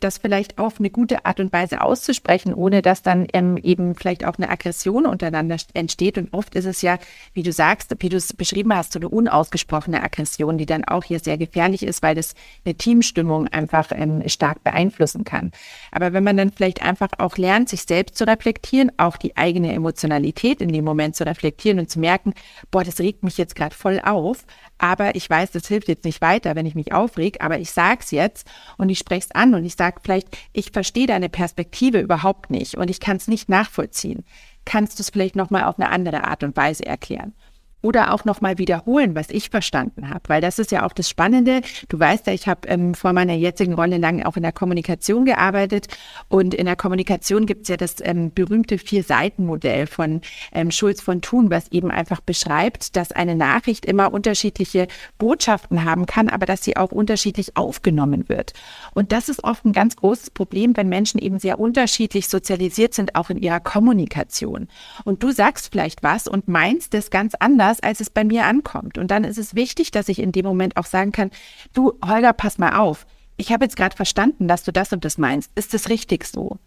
das 0.00 0.18
vielleicht 0.18 0.58
auf 0.58 0.78
eine 0.78 0.90
gute 0.90 1.26
Art 1.26 1.40
und 1.40 1.52
Weise 1.52 1.82
auszusprechen, 1.82 2.54
ohne 2.54 2.82
dass 2.82 3.02
dann 3.02 3.26
ähm, 3.32 3.56
eben 3.56 3.94
vielleicht 3.94 4.24
auch 4.24 4.36
eine 4.38 4.48
Aggression 4.48 5.06
untereinander 5.06 5.56
entsteht. 5.74 6.18
Und 6.18 6.32
oft 6.32 6.54
ist 6.54 6.64
es 6.64 6.82
ja, 6.82 6.98
wie 7.34 7.42
du 7.42 7.52
sagst, 7.52 7.94
wie 7.98 8.08
du 8.08 8.16
es 8.16 8.32
beschrieben 8.32 8.74
hast, 8.74 8.92
so 8.92 8.98
eine 8.98 9.08
unausgesprochene 9.08 10.02
Aggression, 10.02 10.58
die 10.58 10.66
dann 10.66 10.84
auch 10.84 11.04
hier 11.04 11.18
sehr 11.18 11.38
gefährlich 11.38 11.82
ist, 11.82 12.02
weil 12.02 12.14
das 12.14 12.34
eine 12.64 12.74
Teamstimmung 12.74 13.48
einfach 13.48 13.90
ähm, 13.92 14.22
stark 14.28 14.64
beeinflussen 14.64 15.24
kann. 15.24 15.52
Aber 15.90 16.12
wenn 16.12 16.24
man 16.24 16.36
dann 16.36 16.52
vielleicht 16.62 16.82
einfach 16.82 17.08
auch 17.18 17.38
lernt, 17.38 17.68
sich 17.68 17.82
selbst 17.82 18.16
zu 18.16 18.24
reflektieren, 18.24 18.92
auch 18.96 19.16
die 19.16 19.36
eigene 19.36 19.72
Emotionalität 19.72 20.60
in 20.60 20.72
dem 20.72 20.84
Moment 20.84 21.16
zu 21.16 21.26
reflektieren 21.26 21.80
und 21.80 21.90
zu 21.90 21.98
merken, 21.98 22.34
boah, 22.70 22.84
das 22.84 23.00
regt 23.00 23.24
mich 23.24 23.36
jetzt 23.36 23.56
gerade 23.56 23.74
voll 23.74 24.00
auf, 24.04 24.46
aber 24.78 25.16
ich 25.16 25.28
weiß, 25.28 25.50
das 25.50 25.66
hilft 25.66 25.88
jetzt 25.88 26.04
nicht 26.04 26.20
weiter, 26.20 26.54
wenn 26.54 26.64
ich 26.64 26.76
mich 26.76 26.92
aufreg, 26.92 27.42
aber 27.42 27.58
ich 27.58 27.72
sage 27.72 27.98
es 28.02 28.12
jetzt 28.12 28.46
und 28.78 28.90
ich 28.90 29.00
spreche 29.00 29.26
es 29.28 29.34
an 29.34 29.54
und 29.54 29.64
ich 29.64 29.74
sage 29.74 29.96
vielleicht, 30.04 30.28
ich 30.52 30.70
verstehe 30.70 31.08
deine 31.08 31.28
Perspektive 31.28 31.98
überhaupt 31.98 32.50
nicht 32.50 32.76
und 32.76 32.88
ich 32.90 33.00
kann 33.00 33.16
es 33.16 33.26
nicht 33.26 33.48
nachvollziehen. 33.48 34.24
Kannst 34.64 35.00
du 35.00 35.02
es 35.02 35.10
vielleicht 35.10 35.34
nochmal 35.34 35.64
auf 35.64 35.80
eine 35.80 35.90
andere 35.90 36.22
Art 36.22 36.44
und 36.44 36.56
Weise 36.56 36.86
erklären? 36.86 37.34
Oder 37.82 38.14
auch 38.14 38.24
nochmal 38.24 38.58
wiederholen, 38.58 39.14
was 39.14 39.28
ich 39.30 39.50
verstanden 39.50 40.08
habe, 40.08 40.22
weil 40.28 40.40
das 40.40 40.58
ist 40.58 40.70
ja 40.70 40.86
auch 40.86 40.92
das 40.92 41.08
Spannende. 41.08 41.60
Du 41.88 41.98
weißt 41.98 42.26
ja, 42.28 42.32
ich 42.32 42.46
habe 42.46 42.68
ähm, 42.68 42.94
vor 42.94 43.12
meiner 43.12 43.34
jetzigen 43.34 43.74
Rolle 43.74 43.98
lang 43.98 44.22
auch 44.22 44.36
in 44.36 44.42
der 44.42 44.52
Kommunikation 44.52 45.24
gearbeitet 45.24 45.88
und 46.28 46.54
in 46.54 46.66
der 46.66 46.76
Kommunikation 46.76 47.46
gibt 47.46 47.62
es 47.62 47.68
ja 47.68 47.76
das 47.76 47.96
ähm, 48.00 48.32
berühmte 48.32 48.78
Vier-Seiten-Modell 48.78 49.86
von 49.86 50.20
ähm, 50.52 50.70
Schulz 50.70 51.00
von 51.00 51.20
Thun, 51.20 51.50
was 51.50 51.70
eben 51.72 51.90
einfach 51.90 52.20
beschreibt, 52.20 52.96
dass 52.96 53.12
eine 53.12 53.34
Nachricht 53.34 53.84
immer 53.84 54.12
unterschiedliche 54.12 54.86
Botschaften 55.18 55.84
haben 55.84 56.06
kann, 56.06 56.28
aber 56.28 56.46
dass 56.46 56.62
sie 56.62 56.76
auch 56.76 56.92
unterschiedlich 56.92 57.56
aufgenommen 57.56 58.28
wird. 58.28 58.52
Und 58.94 59.12
das 59.12 59.28
ist 59.28 59.42
oft 59.42 59.64
ein 59.64 59.72
ganz 59.72 59.96
großes 59.96 60.30
Problem, 60.30 60.76
wenn 60.76 60.88
Menschen 60.88 61.18
eben 61.18 61.38
sehr 61.38 61.58
unterschiedlich 61.58 62.28
sozialisiert 62.28 62.94
sind, 62.94 63.16
auch 63.16 63.30
in 63.30 63.38
ihrer 63.38 63.60
Kommunikation. 63.60 64.68
Und 65.04 65.22
du 65.22 65.32
sagst 65.32 65.70
vielleicht 65.72 66.02
was 66.02 66.28
und 66.28 66.46
meinst 66.46 66.94
das 66.94 67.10
ganz 67.10 67.34
anders 67.34 67.71
anders, 67.72 67.82
als 67.82 68.00
es 68.00 68.10
bei 68.10 68.24
mir 68.24 68.46
ankommt. 68.46 68.98
Und 68.98 69.10
dann 69.10 69.24
ist 69.24 69.38
es 69.38 69.54
wichtig, 69.54 69.90
dass 69.90 70.08
ich 70.08 70.18
in 70.18 70.32
dem 70.32 70.44
Moment 70.44 70.76
auch 70.76 70.86
sagen 70.86 71.12
kann, 71.12 71.30
du, 71.72 71.92
Holger, 72.04 72.32
pass 72.32 72.58
mal 72.58 72.78
auf. 72.78 73.06
Ich 73.36 73.52
habe 73.52 73.64
jetzt 73.64 73.76
gerade 73.76 73.96
verstanden, 73.96 74.46
dass 74.48 74.62
du 74.62 74.72
das 74.72 74.92
und 74.92 75.04
das 75.04 75.18
meinst. 75.18 75.50
Ist 75.54 75.72
das 75.74 75.88
richtig 75.88 76.24
so? 76.24 76.58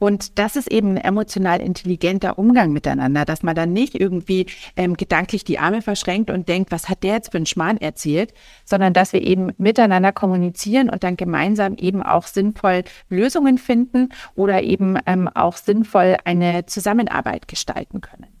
Und 0.00 0.38
das 0.38 0.54
ist 0.54 0.70
eben 0.70 0.90
ein 0.90 0.96
emotional 0.96 1.60
intelligenter 1.60 2.38
Umgang 2.38 2.72
miteinander, 2.72 3.24
dass 3.24 3.42
man 3.42 3.56
dann 3.56 3.72
nicht 3.72 3.96
irgendwie 3.96 4.46
ähm, 4.76 4.96
gedanklich 4.96 5.42
die 5.42 5.58
Arme 5.58 5.82
verschränkt 5.82 6.30
und 6.30 6.48
denkt, 6.48 6.70
was 6.70 6.88
hat 6.88 7.02
der 7.02 7.14
jetzt 7.14 7.32
für 7.32 7.38
einen 7.38 7.46
Schmarrn 7.46 7.78
erzählt, 7.78 8.32
sondern 8.64 8.92
dass 8.92 9.12
wir 9.12 9.22
eben 9.22 9.50
miteinander 9.58 10.12
kommunizieren 10.12 10.88
und 10.88 11.02
dann 11.02 11.16
gemeinsam 11.16 11.74
eben 11.74 12.00
auch 12.04 12.28
sinnvoll 12.28 12.84
Lösungen 13.08 13.58
finden 13.58 14.10
oder 14.36 14.62
eben 14.62 14.98
ähm, 15.04 15.26
auch 15.26 15.56
sinnvoll 15.56 16.16
eine 16.24 16.64
Zusammenarbeit 16.66 17.48
gestalten 17.48 18.00
können. 18.00 18.37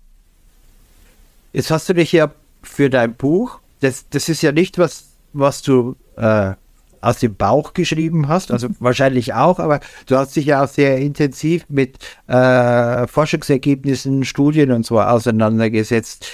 Jetzt 1.52 1.70
hast 1.70 1.88
du 1.88 1.94
dich 1.94 2.12
ja 2.12 2.30
für 2.62 2.90
dein 2.90 3.14
Buch, 3.14 3.60
das, 3.80 4.08
das 4.10 4.28
ist 4.28 4.42
ja 4.42 4.52
nicht 4.52 4.78
was, 4.78 5.12
was 5.32 5.62
du 5.62 5.96
äh, 6.16 6.52
aus 7.00 7.20
dem 7.20 7.36
Bauch 7.36 7.74
geschrieben 7.74 8.28
hast, 8.28 8.50
also 8.50 8.68
wahrscheinlich 8.80 9.34
auch, 9.34 9.58
aber 9.58 9.80
du 10.06 10.16
hast 10.16 10.36
dich 10.36 10.46
ja 10.46 10.64
auch 10.64 10.68
sehr 10.68 10.98
intensiv 10.98 11.64
mit 11.68 11.98
äh, 12.26 13.06
Forschungsergebnissen, 13.06 14.24
Studien 14.24 14.72
und 14.72 14.84
so 14.84 15.00
auseinandergesetzt. 15.00 16.26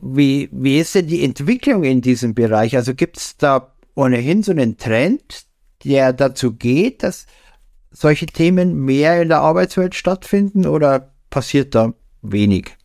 Wie, 0.00 0.48
wie 0.52 0.78
ist 0.78 0.94
denn 0.94 1.06
die 1.06 1.24
Entwicklung 1.24 1.84
in 1.84 2.00
diesem 2.00 2.34
Bereich? 2.34 2.76
Also 2.76 2.94
gibt 2.94 3.18
es 3.18 3.36
da 3.36 3.72
ohnehin 3.94 4.42
so 4.42 4.52
einen 4.52 4.76
Trend, 4.76 5.44
der 5.84 6.12
dazu 6.12 6.54
geht, 6.54 7.02
dass 7.02 7.26
solche 7.90 8.26
Themen 8.26 8.74
mehr 8.84 9.22
in 9.22 9.28
der 9.28 9.40
Arbeitswelt 9.40 9.94
stattfinden 9.94 10.66
oder 10.66 11.12
passiert 11.30 11.74
da 11.74 11.94
wenig? 12.22 12.76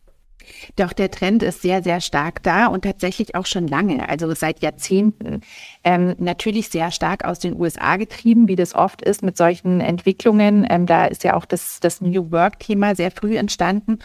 Doch 0.80 0.94
der 0.94 1.10
Trend 1.10 1.42
ist 1.42 1.60
sehr, 1.60 1.82
sehr 1.82 2.00
stark 2.00 2.42
da 2.42 2.66
und 2.68 2.84
tatsächlich 2.86 3.34
auch 3.34 3.44
schon 3.44 3.68
lange, 3.68 4.08
also 4.08 4.32
seit 4.34 4.62
Jahrzehnten. 4.62 5.42
Ähm, 5.84 6.14
natürlich 6.18 6.70
sehr 6.70 6.90
stark 6.90 7.26
aus 7.26 7.38
den 7.38 7.60
USA 7.60 7.98
getrieben, 7.98 8.48
wie 8.48 8.56
das 8.56 8.74
oft 8.74 9.02
ist 9.02 9.22
mit 9.22 9.36
solchen 9.36 9.82
Entwicklungen. 9.82 10.66
Ähm, 10.70 10.86
da 10.86 11.04
ist 11.04 11.22
ja 11.22 11.36
auch 11.36 11.44
das, 11.44 11.80
das 11.80 12.00
New 12.00 12.32
Work-Thema 12.32 12.94
sehr 12.94 13.10
früh 13.10 13.36
entstanden. 13.36 13.98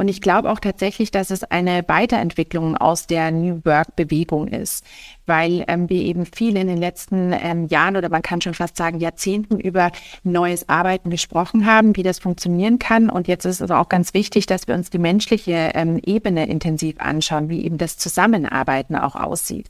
Und 0.00 0.08
ich 0.08 0.22
glaube 0.22 0.50
auch 0.50 0.60
tatsächlich, 0.60 1.10
dass 1.10 1.28
es 1.28 1.44
eine 1.44 1.84
Weiterentwicklung 1.86 2.74
aus 2.74 3.06
der 3.06 3.30
New 3.30 3.60
Work-Bewegung 3.66 4.48
ist, 4.48 4.82
weil 5.26 5.62
ähm, 5.68 5.90
wir 5.90 6.00
eben 6.00 6.24
viel 6.24 6.56
in 6.56 6.68
den 6.68 6.78
letzten 6.78 7.34
ähm, 7.34 7.66
Jahren 7.66 7.98
oder 7.98 8.08
man 8.08 8.22
kann 8.22 8.40
schon 8.40 8.54
fast 8.54 8.78
sagen 8.78 8.98
Jahrzehnten 8.98 9.60
über 9.60 9.92
neues 10.24 10.70
Arbeiten 10.70 11.10
gesprochen 11.10 11.66
haben, 11.66 11.96
wie 11.96 12.02
das 12.02 12.18
funktionieren 12.18 12.78
kann. 12.78 13.10
Und 13.10 13.28
jetzt 13.28 13.44
ist 13.44 13.60
es 13.60 13.70
auch 13.70 13.90
ganz 13.90 14.14
wichtig, 14.14 14.46
dass 14.46 14.66
wir 14.66 14.74
uns 14.74 14.88
die 14.88 14.96
menschliche 14.96 15.72
ähm, 15.74 16.00
Ebene 16.02 16.48
intensiv 16.48 16.98
anschauen, 16.98 17.50
wie 17.50 17.62
eben 17.62 17.76
das 17.76 17.98
Zusammenarbeiten 17.98 18.96
auch 18.96 19.16
aussieht. 19.16 19.68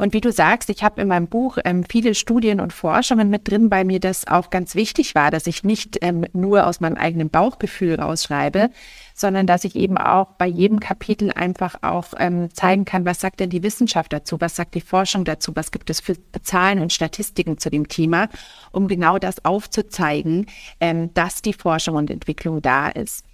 Und 0.00 0.14
wie 0.14 0.22
du 0.22 0.32
sagst, 0.32 0.70
ich 0.70 0.82
habe 0.82 1.02
in 1.02 1.08
meinem 1.08 1.26
Buch 1.26 1.58
ähm, 1.62 1.84
viele 1.84 2.14
Studien 2.14 2.58
und 2.60 2.72
Forschungen 2.72 3.28
mit 3.28 3.50
drin, 3.50 3.70
weil 3.70 3.84
mir 3.84 4.00
das 4.00 4.26
auch 4.26 4.48
ganz 4.48 4.74
wichtig 4.74 5.14
war, 5.14 5.30
dass 5.30 5.46
ich 5.46 5.62
nicht 5.62 5.98
ähm, 6.00 6.24
nur 6.32 6.66
aus 6.66 6.80
meinem 6.80 6.96
eigenen 6.96 7.28
Bauchgefühl 7.28 8.00
rausschreibe, 8.00 8.70
sondern 9.14 9.46
dass 9.46 9.64
ich 9.64 9.76
eben 9.76 9.98
auch 9.98 10.28
bei 10.38 10.46
jedem 10.46 10.80
Kapitel 10.80 11.30
einfach 11.30 11.82
auch 11.82 12.14
ähm, 12.16 12.48
zeigen 12.54 12.86
kann, 12.86 13.04
was 13.04 13.20
sagt 13.20 13.40
denn 13.40 13.50
die 13.50 13.62
Wissenschaft 13.62 14.10
dazu, 14.14 14.40
was 14.40 14.56
sagt 14.56 14.74
die 14.74 14.80
Forschung 14.80 15.26
dazu, 15.26 15.54
was 15.54 15.70
gibt 15.70 15.90
es 15.90 16.00
für 16.00 16.14
Zahlen 16.42 16.78
und 16.78 16.94
Statistiken 16.94 17.58
zu 17.58 17.68
dem 17.68 17.86
Thema, 17.86 18.30
um 18.72 18.88
genau 18.88 19.18
das 19.18 19.44
aufzuzeigen, 19.44 20.46
ähm, 20.80 21.12
dass 21.12 21.42
die 21.42 21.52
Forschung 21.52 21.96
und 21.96 22.10
Entwicklung 22.10 22.62
da 22.62 22.88
ist 22.88 23.26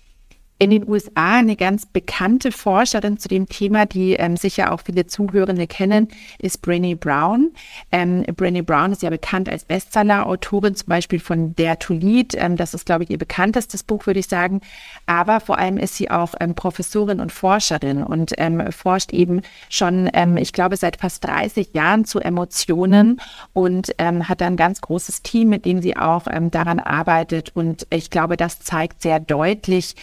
in 0.58 0.70
den 0.70 0.88
USA 0.88 1.36
eine 1.36 1.56
ganz 1.56 1.84
bekannte 1.84 2.50
Forscherin 2.50 3.18
zu 3.18 3.28
dem 3.28 3.46
Thema, 3.46 3.84
die 3.84 4.14
ähm, 4.14 4.36
sicher 4.38 4.72
auch 4.72 4.80
viele 4.80 5.06
Zuhörende 5.06 5.66
kennen, 5.66 6.08
ist 6.38 6.64
Brené 6.64 6.96
Brown. 6.96 7.52
Ähm, 7.92 8.22
Brené 8.25 8.62
Brown 8.62 8.92
ist 8.92 9.02
ja 9.02 9.10
bekannt 9.10 9.50
als 9.50 9.64
Bestseller-Autorin, 9.64 10.75
zum 10.75 10.88
Beispiel 10.88 11.20
von 11.20 11.54
Der 11.56 11.78
to 11.78 11.92
Lead. 11.92 12.34
Ähm, 12.34 12.56
das 12.56 12.72
ist, 12.72 12.86
glaube 12.86 13.04
ich, 13.04 13.10
ihr 13.10 13.18
bekanntestes 13.18 13.82
Buch, 13.82 14.06
würde 14.06 14.20
ich 14.20 14.28
sagen. 14.28 14.62
Aber 15.04 15.40
vor 15.40 15.58
allem 15.58 15.76
ist 15.76 15.96
sie 15.96 16.10
auch 16.10 16.34
ähm, 16.40 16.54
Professorin 16.54 17.20
und 17.20 17.32
Forscherin 17.32 18.02
und 18.02 18.32
ähm, 18.38 18.72
forscht 18.72 19.12
eben 19.12 19.42
schon, 19.68 20.08
ähm, 20.14 20.38
ich 20.38 20.54
glaube, 20.54 20.78
seit 20.78 20.96
fast 20.98 21.22
30 21.25 21.75
Jahren 21.75 22.06
zu 22.06 22.18
Emotionen 22.20 23.20
und 23.52 23.94
hat 23.98 24.42
ein 24.42 24.56
ganz 24.56 24.80
großes 24.80 25.22
Team, 25.22 25.48
mit 25.48 25.64
dem 25.64 25.82
sie 25.82 25.96
auch 25.96 26.25
daran 26.50 26.78
arbeitet. 26.78 27.52
Und 27.54 27.86
ich 27.90 28.10
glaube, 28.10 28.36
das 28.36 28.60
zeigt 28.60 29.02
sehr 29.02 29.20
deutlich, 29.20 29.94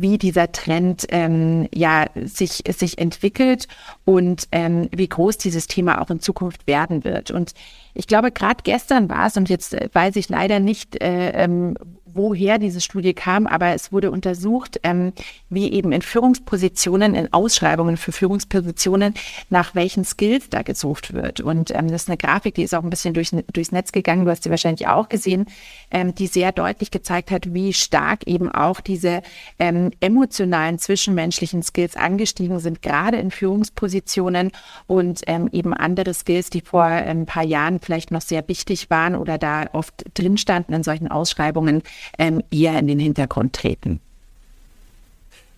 wie 0.00 0.18
dieser 0.18 0.52
Trend 0.52 1.06
ähm, 1.10 1.68
ja 1.74 2.06
sich, 2.14 2.62
sich 2.68 2.98
entwickelt 2.98 3.68
und 4.04 4.48
ähm, 4.52 4.88
wie 4.94 5.08
groß 5.08 5.38
dieses 5.38 5.66
Thema 5.66 6.00
auch 6.00 6.10
in 6.10 6.20
Zukunft 6.20 6.66
werden 6.66 7.04
wird. 7.04 7.30
Und 7.30 7.54
ich 7.94 8.06
glaube, 8.06 8.30
gerade 8.30 8.62
gestern 8.62 9.08
war 9.08 9.26
es, 9.26 9.36
und 9.36 9.48
jetzt 9.48 9.74
äh, 9.74 9.88
weiß 9.92 10.16
ich 10.16 10.28
leider 10.28 10.60
nicht, 10.60 11.02
äh, 11.02 11.30
ähm, 11.30 11.76
woher 12.16 12.58
diese 12.58 12.80
Studie 12.80 13.14
kam, 13.14 13.46
aber 13.46 13.74
es 13.74 13.92
wurde 13.92 14.10
untersucht, 14.10 14.80
ähm, 14.82 15.12
wie 15.50 15.72
eben 15.72 15.92
in 15.92 16.02
Führungspositionen, 16.02 17.14
in 17.14 17.32
Ausschreibungen 17.32 17.96
für 17.96 18.12
Führungspositionen, 18.12 19.14
nach 19.50 19.74
welchen 19.74 20.04
Skills 20.04 20.48
da 20.50 20.62
gesucht 20.62 21.12
wird. 21.12 21.40
Und 21.40 21.70
ähm, 21.74 21.88
das 21.88 22.02
ist 22.02 22.08
eine 22.08 22.16
Grafik, 22.16 22.54
die 22.54 22.62
ist 22.62 22.74
auch 22.74 22.82
ein 22.82 22.90
bisschen 22.90 23.14
durch, 23.14 23.30
durchs 23.52 23.72
Netz 23.72 23.92
gegangen, 23.92 24.24
du 24.24 24.30
hast 24.30 24.44
sie 24.44 24.50
wahrscheinlich 24.50 24.88
auch 24.88 25.08
gesehen, 25.08 25.46
ähm, 25.90 26.14
die 26.14 26.26
sehr 26.26 26.52
deutlich 26.52 26.90
gezeigt 26.90 27.30
hat, 27.30 27.52
wie 27.54 27.72
stark 27.72 28.26
eben 28.26 28.50
auch 28.50 28.80
diese 28.80 29.22
ähm, 29.58 29.90
emotionalen 30.00 30.78
zwischenmenschlichen 30.78 31.62
Skills 31.62 31.96
angestiegen 31.96 32.58
sind, 32.58 32.82
gerade 32.82 33.18
in 33.18 33.30
Führungspositionen 33.30 34.52
und 34.86 35.22
ähm, 35.26 35.48
eben 35.52 35.74
andere 35.74 36.14
Skills, 36.14 36.50
die 36.50 36.60
vor 36.60 36.86
ähm, 36.86 37.22
ein 37.22 37.26
paar 37.26 37.44
Jahren 37.44 37.80
vielleicht 37.80 38.10
noch 38.10 38.20
sehr 38.20 38.46
wichtig 38.48 38.90
waren 38.90 39.14
oder 39.14 39.38
da 39.38 39.66
oft 39.72 40.04
drin 40.14 40.38
standen 40.38 40.72
in 40.72 40.82
solchen 40.82 41.08
Ausschreibungen, 41.08 41.82
ähm, 42.18 42.42
eher 42.50 42.78
in 42.78 42.86
den 42.86 42.98
Hintergrund 42.98 43.52
treten. 43.52 44.00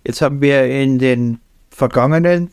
Jetzt 0.04 0.22
haben 0.22 0.40
wir 0.40 0.64
in 0.64 0.98
den 0.98 1.40
vergangenen 1.70 2.50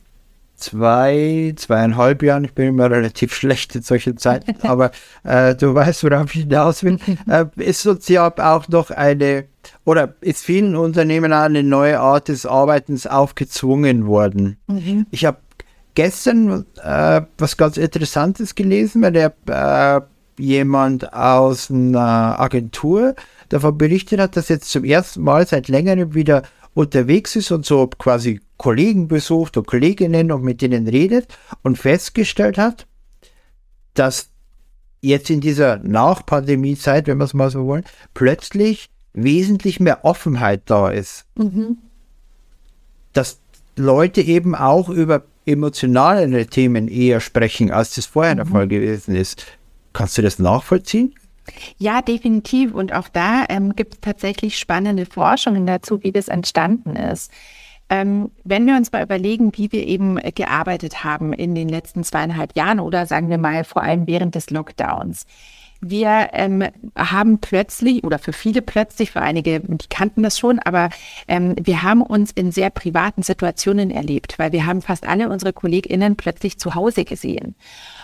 zwei, 0.56 1.54
zweieinhalb 1.56 2.24
Jahren, 2.24 2.46
ich 2.46 2.54
bin 2.54 2.68
immer 2.70 2.90
relativ 2.90 3.34
schlecht 3.34 3.76
in 3.76 3.82
solchen 3.82 4.18
Zeiten, 4.18 4.56
aber 4.68 4.92
äh, 5.24 5.56
du 5.56 5.74
weißt, 5.74 6.04
worauf 6.04 6.34
ich 6.36 6.42
hinaus 6.42 6.84
will, 6.84 6.98
äh, 7.30 7.46
ist 7.58 7.86
ja 8.10 8.34
auch 8.38 8.68
noch 8.68 8.92
eine, 8.92 9.46
oder 9.84 10.16
ist 10.22 10.46
vielen 10.46 10.76
Unternehmen 10.76 11.34
eine 11.34 11.64
neue 11.64 12.00
Art 12.00 12.28
des 12.28 12.46
Arbeitens 12.46 13.08
aufgezwungen 13.08 14.08
worden. 14.08 14.58
Mhm. 14.68 15.06
Ich 15.12 15.26
habe 15.26 15.38
gestern 15.94 16.66
äh, 16.84 17.22
was 17.38 17.58
ganz 17.58 17.78
Interessantes 17.78 18.56
gelesen, 18.56 19.02
weil 19.02 19.14
der 19.14 19.34
äh, 19.48 20.02
jemand 20.38 21.14
aus 21.14 21.72
einer 21.72 22.40
Agentur 22.40 23.16
davon 23.50 23.78
berichtet 23.78 24.20
hat, 24.20 24.38
dass 24.38 24.50
jetzt 24.50 24.70
zum 24.70 24.84
ersten 24.84 25.22
Mal 25.22 25.48
seit 25.48 25.68
längerem 25.68 26.14
wieder 26.14 26.44
unterwegs 26.74 27.36
ist 27.36 27.52
und 27.52 27.66
so 27.66 27.88
quasi 27.88 28.42
Kollegen 28.58 29.08
besucht 29.08 29.58
und 29.58 29.68
Kolleginnen 29.68 30.32
und 30.32 30.44
mit 30.44 30.62
denen 30.62 30.88
redet 30.88 31.28
und 31.64 31.78
festgestellt 31.78 32.58
hat, 32.58 32.86
dass 33.94 34.30
jetzt 35.02 35.30
in 35.30 35.42
dieser 35.42 35.78
Nachpandemie-Zeit, 35.78 37.08
wenn 37.08 37.18
wir 37.18 37.26
es 37.26 37.34
mal 37.34 37.50
so 37.50 37.66
wollen, 37.66 37.86
plötzlich 38.14 38.90
wesentlich 39.14 39.80
mehr 39.80 40.04
Offenheit 40.04 40.64
da 40.66 40.90
ist. 40.90 41.26
Mhm. 41.36 41.78
Dass 43.14 43.40
Leute 43.78 44.22
eben 44.22 44.56
auch 44.56 44.90
über 44.90 45.24
emotionale 45.46 46.48
Themen 46.48 46.88
eher 46.88 47.22
sprechen, 47.22 47.72
als 47.72 47.96
das 47.96 48.06
vorher 48.06 48.34
mhm. 48.34 48.38
der 48.38 48.46
Fall 48.48 48.68
gewesen 48.68 49.16
ist. 49.16 49.46
Kannst 49.94 50.18
du 50.18 50.22
das 50.22 50.40
nachvollziehen? 50.40 51.14
Ja, 51.78 52.02
definitiv. 52.02 52.74
Und 52.74 52.94
auch 52.94 53.08
da 53.08 53.46
ähm, 53.50 53.76
gibt 53.76 53.96
es 53.96 54.00
tatsächlich 54.02 54.58
spannende 54.58 55.06
Forschungen 55.06 55.66
dazu, 55.66 56.04
wie 56.04 56.12
das 56.12 56.28
entstanden 56.28 56.96
ist. 56.96 57.32
Ähm, 57.90 58.32
wenn 58.44 58.66
wir 58.66 58.76
uns 58.76 58.92
mal 58.92 59.04
überlegen, 59.04 59.52
wie 59.56 59.72
wir 59.72 59.86
eben 59.86 60.16
gearbeitet 60.34 61.04
haben 61.04 61.34
in 61.34 61.54
den 61.54 61.70
letzten 61.70 62.04
zweieinhalb 62.04 62.56
Jahren 62.56 62.80
oder 62.80 63.06
sagen 63.06 63.30
wir 63.30 63.38
mal 63.38 63.64
vor 63.64 63.84
allem 63.84 64.08
während 64.08 64.34
des 64.34 64.50
Lockdowns. 64.50 65.28
Wir 65.82 66.30
ähm, 66.34 66.64
haben 66.96 67.40
plötzlich, 67.40 68.04
oder 68.04 68.18
für 68.18 68.34
viele 68.34 68.62
plötzlich, 68.62 69.12
für 69.12 69.22
einige, 69.22 69.60
die 69.60 69.88
kannten 69.90 70.24
das 70.24 70.40
schon, 70.40 70.60
aber 70.60 70.90
ähm, 71.28 71.56
wir 71.62 71.84
haben 71.84 72.02
uns 72.02 72.32
in 72.32 72.52
sehr 72.52 72.70
privaten 72.70 73.24
Situationen 73.24 73.92
erlebt, 73.92 74.40
weil 74.40 74.52
wir 74.52 74.66
haben 74.66 74.82
fast 74.82 75.08
alle 75.08 75.30
unsere 75.30 75.54
KollegInnen 75.54 76.16
plötzlich 76.16 76.58
zu 76.58 76.76
Hause 76.76 77.06
gesehen. 77.06 77.56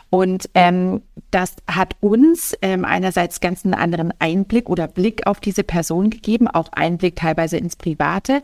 Und 0.09 0.49
ähm, 0.55 1.01
das 1.31 1.55
hat 1.67 1.95
uns 2.01 2.55
ähm, 2.61 2.83
einerseits 2.83 3.39
ganz 3.39 3.63
einen 3.63 3.73
anderen 3.73 4.13
Einblick 4.19 4.69
oder 4.69 4.87
Blick 4.87 5.25
auf 5.25 5.39
diese 5.39 5.63
Person 5.63 6.09
gegeben, 6.09 6.49
auch 6.49 6.67
Einblick 6.73 7.15
teilweise 7.15 7.57
ins 7.57 7.77
Private. 7.77 8.43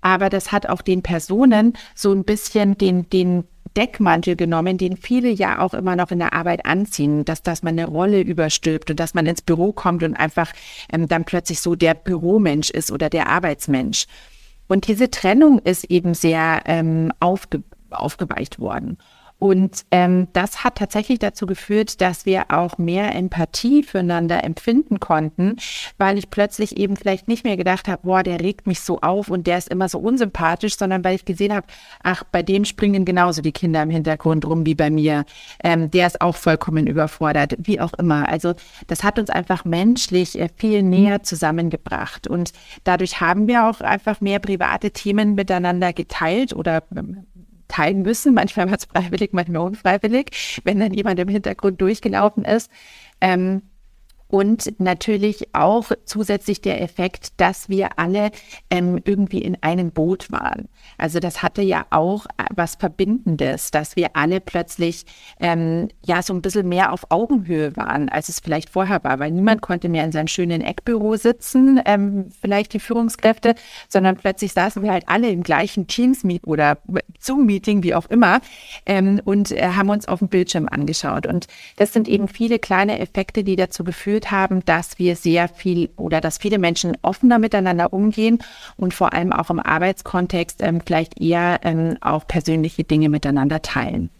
Aber 0.00 0.30
das 0.30 0.52
hat 0.52 0.68
auch 0.68 0.80
den 0.80 1.02
Personen 1.02 1.72
so 1.96 2.12
ein 2.12 2.22
bisschen 2.22 2.78
den, 2.78 3.10
den 3.10 3.44
Deckmantel 3.76 4.36
genommen, 4.36 4.78
den 4.78 4.96
viele 4.96 5.30
ja 5.30 5.60
auch 5.60 5.74
immer 5.74 5.96
noch 5.96 6.10
in 6.10 6.18
der 6.18 6.32
Arbeit 6.32 6.66
anziehen, 6.66 7.24
dass, 7.24 7.42
dass 7.42 7.62
man 7.62 7.78
eine 7.78 7.88
Rolle 7.88 8.20
überstülpt 8.20 8.90
und 8.90 9.00
dass 9.00 9.14
man 9.14 9.26
ins 9.26 9.42
Büro 9.42 9.72
kommt 9.72 10.02
und 10.02 10.14
einfach 10.14 10.52
ähm, 10.92 11.08
dann 11.08 11.24
plötzlich 11.24 11.60
so 11.60 11.74
der 11.74 11.94
Büromensch 11.94 12.70
ist 12.70 12.90
oder 12.90 13.10
der 13.10 13.28
Arbeitsmensch. 13.28 14.06
Und 14.68 14.86
diese 14.86 15.10
Trennung 15.10 15.60
ist 15.60 15.84
eben 15.84 16.14
sehr 16.14 16.62
ähm, 16.66 17.12
aufge 17.20 17.62
aufgeweicht 17.90 18.58
worden. 18.58 18.98
Und 19.38 19.84
ähm, 19.92 20.26
das 20.32 20.64
hat 20.64 20.76
tatsächlich 20.76 21.20
dazu 21.20 21.46
geführt, 21.46 22.00
dass 22.00 22.26
wir 22.26 22.46
auch 22.48 22.76
mehr 22.76 23.14
Empathie 23.14 23.84
füreinander 23.84 24.42
empfinden 24.42 24.98
konnten, 24.98 25.56
weil 25.96 26.18
ich 26.18 26.30
plötzlich 26.30 26.76
eben 26.76 26.96
vielleicht 26.96 27.28
nicht 27.28 27.44
mehr 27.44 27.56
gedacht 27.56 27.86
habe, 27.86 28.02
boah, 28.02 28.22
der 28.24 28.40
regt 28.40 28.66
mich 28.66 28.80
so 28.80 29.00
auf 29.00 29.28
und 29.28 29.46
der 29.46 29.58
ist 29.58 29.68
immer 29.68 29.88
so 29.88 29.98
unsympathisch, 29.98 30.76
sondern 30.76 31.04
weil 31.04 31.14
ich 31.14 31.24
gesehen 31.24 31.54
habe, 31.54 31.66
ach, 32.02 32.24
bei 32.24 32.42
dem 32.42 32.64
springen 32.64 33.04
genauso 33.04 33.40
die 33.40 33.52
Kinder 33.52 33.82
im 33.82 33.90
Hintergrund 33.90 34.44
rum 34.44 34.66
wie 34.66 34.74
bei 34.74 34.90
mir. 34.90 35.24
Ähm, 35.62 35.90
der 35.90 36.08
ist 36.08 36.20
auch 36.20 36.36
vollkommen 36.36 36.88
überfordert, 36.88 37.54
wie 37.58 37.80
auch 37.80 37.92
immer. 37.94 38.28
Also 38.28 38.54
das 38.88 39.04
hat 39.04 39.20
uns 39.20 39.30
einfach 39.30 39.64
menschlich 39.64 40.38
äh, 40.38 40.48
viel 40.56 40.82
näher 40.82 41.22
zusammengebracht 41.22 42.26
und 42.26 42.52
dadurch 42.82 43.20
haben 43.20 43.46
wir 43.46 43.66
auch 43.68 43.80
einfach 43.82 44.20
mehr 44.20 44.40
private 44.40 44.90
Themen 44.90 45.36
miteinander 45.36 45.92
geteilt 45.92 46.52
oder 46.54 46.82
ähm, 46.96 47.24
teilen 47.68 48.02
müssen. 48.02 48.34
Manchmal 48.34 48.68
war 48.68 48.76
es 48.76 48.84
freiwillig, 48.86 49.32
manchmal 49.32 49.62
unfreiwillig, 49.62 50.60
wenn 50.64 50.80
dann 50.80 50.92
jemand 50.92 51.20
im 51.20 51.28
Hintergrund 51.28 51.80
durchgelaufen 51.80 52.44
ist. 52.44 52.70
Ähm, 53.20 53.62
und 54.28 54.78
natürlich 54.78 55.54
auch 55.54 55.90
zusätzlich 56.04 56.60
der 56.60 56.82
Effekt, 56.82 57.40
dass 57.40 57.68
wir 57.68 57.98
alle 57.98 58.30
ähm, 58.70 59.00
irgendwie 59.04 59.40
in 59.42 59.56
einem 59.62 59.90
Boot 59.90 60.30
waren. 60.30 60.68
Also 60.98 61.18
das 61.18 61.42
hatte 61.42 61.62
ja 61.62 61.86
auch 61.90 62.26
äh, 62.36 62.44
was 62.54 62.74
Verbindendes, 62.74 63.70
dass 63.70 63.96
wir 63.96 64.10
alle 64.14 64.40
plötzlich 64.40 65.06
ähm, 65.40 65.88
ja 66.04 66.22
so 66.22 66.34
ein 66.34 66.42
bisschen 66.42 66.68
mehr 66.68 66.92
auf 66.92 67.10
Augenhöhe 67.10 67.76
waren, 67.76 68.08
als 68.08 68.28
es 68.28 68.40
vielleicht 68.40 68.70
vorher 68.70 69.02
war, 69.02 69.18
weil 69.18 69.30
niemand 69.30 69.62
konnte 69.62 69.88
mehr 69.88 70.04
in 70.04 70.12
seinem 70.12 70.28
schönen 70.28 70.60
Eckbüro 70.60 71.16
sitzen, 71.16 71.80
ähm, 71.86 72.30
vielleicht 72.40 72.72
die 72.74 72.80
Führungskräfte, 72.80 73.54
sondern 73.88 74.16
plötzlich 74.16 74.52
saßen 74.52 74.82
wir 74.82 74.92
halt 74.92 75.08
alle 75.08 75.30
im 75.30 75.42
gleichen 75.42 75.86
Teams-Meet 75.86 76.46
oder 76.46 76.78
Zoom-Meeting, 77.18 77.82
wie 77.82 77.94
auch 77.94 78.06
immer, 78.06 78.40
ähm, 78.86 79.20
und 79.24 79.52
äh, 79.52 79.68
haben 79.68 79.90
uns 79.90 80.06
auf 80.06 80.18
dem 80.18 80.28
Bildschirm 80.28 80.68
angeschaut. 80.68 81.26
Und 81.26 81.46
das 81.76 81.92
sind 81.92 82.08
eben 82.08 82.28
viele 82.28 82.58
kleine 82.58 82.98
Effekte, 82.98 83.44
die 83.44 83.56
dazu 83.56 83.84
geführt 83.84 84.17
haben, 84.26 84.64
dass 84.64 84.98
wir 84.98 85.16
sehr 85.16 85.48
viel 85.48 85.90
oder 85.96 86.20
dass 86.20 86.38
viele 86.38 86.58
Menschen 86.58 86.96
offener 87.02 87.38
miteinander 87.38 87.92
umgehen 87.92 88.38
und 88.76 88.94
vor 88.94 89.12
allem 89.12 89.32
auch 89.32 89.50
im 89.50 89.60
Arbeitskontext 89.60 90.62
ähm, 90.62 90.80
vielleicht 90.84 91.20
eher 91.20 91.60
ähm, 91.62 91.96
auch 92.00 92.26
persönliche 92.26 92.84
Dinge 92.84 93.08
miteinander 93.08 93.62
teilen. 93.62 94.10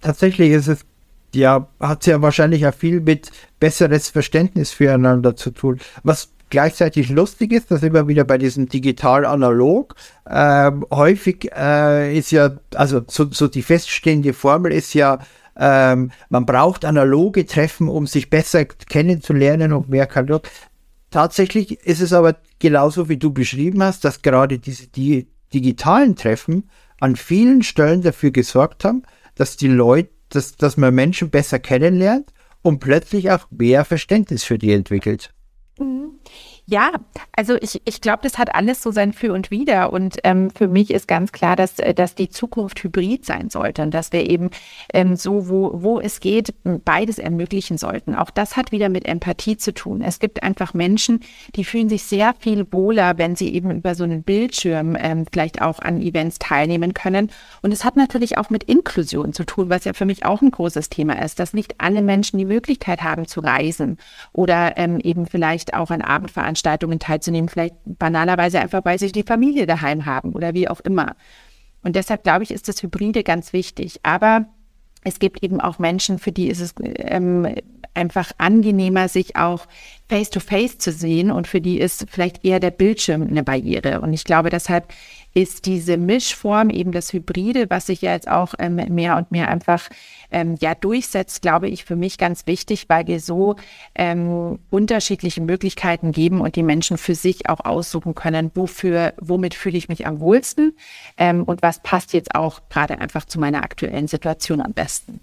Tatsächlich 0.00 0.50
ist 0.52 0.68
es 0.68 0.86
ja, 1.34 1.68
hat 1.78 2.00
es 2.00 2.06
ja 2.06 2.22
wahrscheinlich 2.22 2.66
auch 2.66 2.74
viel 2.74 3.00
mit 3.00 3.30
besseres 3.60 4.08
Verständnis 4.08 4.72
füreinander 4.72 5.36
zu 5.36 5.50
tun. 5.50 5.78
Was 6.02 6.30
gleichzeitig 6.50 7.08
lustig 7.08 7.52
ist, 7.52 7.70
dass 7.70 7.82
immer 7.82 8.08
wieder 8.08 8.24
bei 8.24 8.36
diesem 8.36 8.68
digital-analog 8.68 9.94
ähm, 10.28 10.84
häufig 10.90 11.50
äh, 11.56 12.16
ist 12.16 12.32
ja, 12.32 12.50
also 12.74 13.02
so, 13.06 13.30
so 13.30 13.48
die 13.48 13.62
feststehende 13.62 14.32
Formel 14.32 14.72
ist 14.72 14.94
ja, 14.94 15.20
ähm, 15.56 16.10
man 16.28 16.46
braucht 16.46 16.84
analoge 16.84 17.46
Treffen, 17.46 17.88
um 17.88 18.06
sich 18.06 18.30
besser 18.30 18.64
kennenzulernen 18.64 19.72
und 19.72 19.88
mehr 19.88 20.06
dort. 20.06 20.48
Tatsächlich 21.10 21.80
ist 21.84 22.00
es 22.00 22.12
aber 22.12 22.36
genauso, 22.58 23.08
wie 23.08 23.16
du 23.16 23.32
beschrieben 23.32 23.82
hast, 23.82 24.04
dass 24.04 24.22
gerade 24.22 24.58
diese 24.58 24.86
die 24.86 25.26
digitalen 25.52 26.14
Treffen 26.14 26.70
an 27.00 27.16
vielen 27.16 27.62
Stellen 27.62 28.02
dafür 28.02 28.30
gesorgt 28.30 28.84
haben, 28.84 29.02
dass 29.34 29.56
die 29.56 29.68
Leute, 29.68 30.10
dass, 30.28 30.56
dass 30.56 30.76
man 30.76 30.94
Menschen 30.94 31.30
besser 31.30 31.58
kennenlernt 31.58 32.32
und 32.62 32.78
plötzlich 32.78 33.30
auch 33.30 33.46
mehr 33.50 33.84
Verständnis 33.84 34.44
für 34.44 34.58
die 34.58 34.72
entwickelt. 34.72 35.32
Mhm. 35.78 36.12
Ja, 36.70 36.92
also 37.32 37.56
ich, 37.56 37.82
ich 37.84 38.00
glaube, 38.00 38.20
das 38.22 38.38
hat 38.38 38.54
alles 38.54 38.80
so 38.80 38.92
sein 38.92 39.12
Für 39.12 39.32
und 39.32 39.50
Wider. 39.50 39.92
Und 39.92 40.18
ähm, 40.22 40.50
für 40.50 40.68
mich 40.68 40.92
ist 40.92 41.08
ganz 41.08 41.32
klar, 41.32 41.56
dass, 41.56 41.80
äh, 41.80 41.94
dass 41.94 42.14
die 42.14 42.28
Zukunft 42.28 42.84
hybrid 42.84 43.26
sein 43.26 43.50
sollte 43.50 43.82
und 43.82 43.92
dass 43.92 44.12
wir 44.12 44.30
eben 44.30 44.50
ähm, 44.94 45.16
so, 45.16 45.48
wo, 45.48 45.72
wo 45.82 45.98
es 45.98 46.20
geht, 46.20 46.54
beides 46.84 47.18
ermöglichen 47.18 47.76
sollten. 47.76 48.14
Auch 48.14 48.30
das 48.30 48.56
hat 48.56 48.70
wieder 48.70 48.88
mit 48.88 49.04
Empathie 49.04 49.56
zu 49.56 49.74
tun. 49.74 50.00
Es 50.00 50.20
gibt 50.20 50.44
einfach 50.44 50.72
Menschen, 50.72 51.24
die 51.56 51.64
fühlen 51.64 51.88
sich 51.88 52.04
sehr 52.04 52.34
viel 52.38 52.64
wohler, 52.70 53.18
wenn 53.18 53.34
sie 53.34 53.52
eben 53.52 53.72
über 53.72 53.96
so 53.96 54.04
einen 54.04 54.22
Bildschirm 54.22 54.96
ähm, 54.96 55.26
vielleicht 55.32 55.62
auch 55.62 55.80
an 55.80 56.00
Events 56.00 56.38
teilnehmen 56.38 56.94
können. 56.94 57.32
Und 57.62 57.72
es 57.72 57.84
hat 57.84 57.96
natürlich 57.96 58.38
auch 58.38 58.48
mit 58.48 58.62
Inklusion 58.62 59.32
zu 59.32 59.42
tun, 59.42 59.70
was 59.70 59.86
ja 59.86 59.92
für 59.92 60.04
mich 60.04 60.24
auch 60.24 60.40
ein 60.40 60.52
großes 60.52 60.88
Thema 60.88 61.20
ist, 61.20 61.40
dass 61.40 61.52
nicht 61.52 61.74
alle 61.78 62.00
Menschen 62.00 62.38
die 62.38 62.44
Möglichkeit 62.44 63.02
haben 63.02 63.26
zu 63.26 63.40
reisen 63.40 63.98
oder 64.32 64.74
ähm, 64.76 65.00
eben 65.00 65.26
vielleicht 65.26 65.74
auch 65.74 65.90
an 65.90 66.00
Abendveranstaltungen 66.00 66.59
Veranstaltungen 66.60 66.98
teilzunehmen, 66.98 67.48
vielleicht 67.48 67.74
banalerweise 67.84 68.60
einfach, 68.60 68.84
weil 68.84 68.98
sie 68.98 69.12
die 69.12 69.22
Familie 69.22 69.66
daheim 69.66 70.06
haben 70.06 70.32
oder 70.32 70.54
wie 70.54 70.68
auch 70.68 70.80
immer. 70.80 71.16
Und 71.82 71.96
deshalb 71.96 72.22
glaube 72.22 72.42
ich, 72.42 72.50
ist 72.50 72.68
das 72.68 72.82
Hybride 72.82 73.22
ganz 73.22 73.52
wichtig. 73.52 74.00
Aber 74.02 74.46
es 75.02 75.18
gibt 75.18 75.42
eben 75.42 75.60
auch 75.60 75.78
Menschen, 75.78 76.18
für 76.18 76.32
die 76.32 76.48
ist 76.48 76.60
es 76.60 76.74
ähm, 76.82 77.48
einfach 77.94 78.32
angenehmer, 78.36 79.08
sich 79.08 79.36
auch 79.36 79.66
face-to-face 80.08 80.74
-face 80.74 80.78
zu 80.78 80.92
sehen 80.92 81.30
und 81.30 81.48
für 81.48 81.62
die 81.62 81.80
ist 81.80 82.06
vielleicht 82.10 82.44
eher 82.44 82.60
der 82.60 82.70
Bildschirm 82.70 83.22
eine 83.22 83.42
Barriere. 83.42 84.02
Und 84.02 84.12
ich 84.12 84.24
glaube, 84.24 84.50
deshalb 84.50 84.92
ist 85.32 85.66
diese 85.66 85.96
Mischform, 85.96 86.70
eben 86.70 86.92
das 86.92 87.12
Hybride, 87.12 87.70
was 87.70 87.86
sich 87.86 88.02
ja 88.02 88.12
jetzt 88.12 88.28
auch 88.28 88.54
ähm, 88.58 88.76
mehr 88.76 89.16
und 89.16 89.30
mehr 89.30 89.48
einfach 89.48 89.88
ähm, 90.30 90.56
ja 90.60 90.74
durchsetzt, 90.74 91.42
glaube 91.42 91.68
ich, 91.68 91.84
für 91.84 91.96
mich 91.96 92.18
ganz 92.18 92.46
wichtig, 92.46 92.86
weil 92.88 93.06
wir 93.06 93.20
so 93.20 93.56
ähm, 93.94 94.58
unterschiedliche 94.70 95.40
Möglichkeiten 95.40 96.12
geben 96.12 96.40
und 96.40 96.56
die 96.56 96.62
Menschen 96.62 96.98
für 96.98 97.14
sich 97.14 97.48
auch 97.48 97.60
aussuchen 97.60 98.14
können, 98.14 98.50
wofür, 98.54 99.14
womit 99.20 99.54
fühle 99.54 99.78
ich 99.78 99.88
mich 99.88 100.06
am 100.06 100.20
wohlsten 100.20 100.76
ähm, 101.16 101.44
und 101.44 101.62
was 101.62 101.80
passt 101.82 102.12
jetzt 102.12 102.34
auch 102.34 102.60
gerade 102.68 102.98
einfach 102.98 103.24
zu 103.24 103.38
meiner 103.38 103.62
aktuellen 103.62 104.08
Situation 104.08 104.60
am 104.60 104.72
besten. 104.72 105.20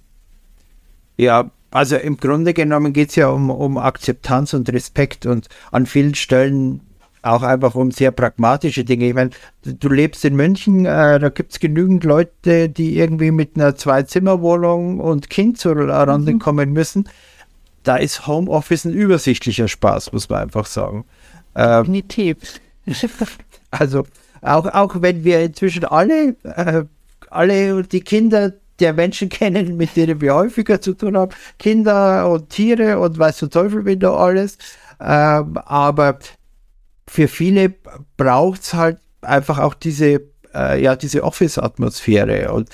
Ja, 1.18 1.52
also 1.72 1.98
im 1.98 2.18
Grunde 2.18 2.54
genommen 2.54 2.94
geht 2.94 3.10
es 3.10 3.16
ja 3.16 3.28
um, 3.28 3.50
um 3.50 3.78
Akzeptanz 3.78 4.54
und 4.54 4.72
Respekt 4.72 5.26
und 5.26 5.50
an 5.72 5.86
vielen 5.86 6.16
Stellen 6.16 6.82
auch 7.22 7.42
einfach 7.42 7.76
um 7.76 7.92
sehr 7.92 8.12
pragmatische 8.12 8.84
Dinge. 8.84 9.08
Ich 9.08 9.14
meine, 9.14 9.32
du 9.64 9.90
lebst 9.90 10.24
in 10.26 10.36
München, 10.36 10.86
äh, 10.86 11.20
da 11.20 11.30
gibt 11.30 11.54
es 11.54 11.60
genügend 11.60 12.04
Leute, 12.04 12.70
die 12.70 12.98
irgendwie 12.98 13.32
mit 13.32 13.56
einer 13.56 13.76
Zwei-Zimmer-Wohnung 13.76 15.00
und 15.00 15.30
Kind 15.30 15.58
zurande 15.58 16.34
mhm. 16.34 16.40
kommen 16.40 16.74
müssen. 16.74 17.10
Da 17.84 17.98
ist 17.98 18.28
Homeoffice 18.28 18.86
ein 18.86 18.94
übersichtlicher 18.94 19.68
Spaß, 19.68 20.12
muss 20.12 20.30
man 20.30 20.44
einfach 20.44 20.66
sagen. 20.66 21.06
Ähm, 21.56 21.84
Definitiv. 21.84 22.38
also 23.72 24.06
auch, 24.42 24.66
auch 24.66 25.02
wenn 25.02 25.24
wir 25.24 25.42
inzwischen 25.42 25.86
alle, 25.86 26.36
äh, 26.44 26.84
alle 27.30 27.84
die 27.84 28.02
Kinder 28.02 28.54
der 28.80 28.94
Menschen 28.94 29.30
kennen, 29.30 29.78
mit 29.78 29.96
denen 29.96 30.22
wir 30.22 30.36
häufiger 30.36 30.80
zu 30.82 30.94
tun 30.94 31.18
haben. 31.18 31.32
Kinder 31.58 32.30
und 32.30 32.50
Tiere 32.50 33.00
und 33.00 33.18
weiß 33.18 33.40
der 33.40 33.50
Teufel 33.50 33.86
wie 33.86 33.98
da 33.98 34.14
alles. 34.16 34.58
Ähm, 35.00 35.58
aber 35.66 36.20
für 37.08 37.28
viele 37.28 37.74
braucht 38.18 38.62
es 38.62 38.74
halt 38.74 39.00
einfach 39.22 39.60
auch 39.60 39.74
diese, 39.74 40.22
äh, 40.54 40.82
ja, 40.82 40.96
diese 40.96 41.24
Office-Atmosphäre. 41.24 42.54
Und 42.54 42.70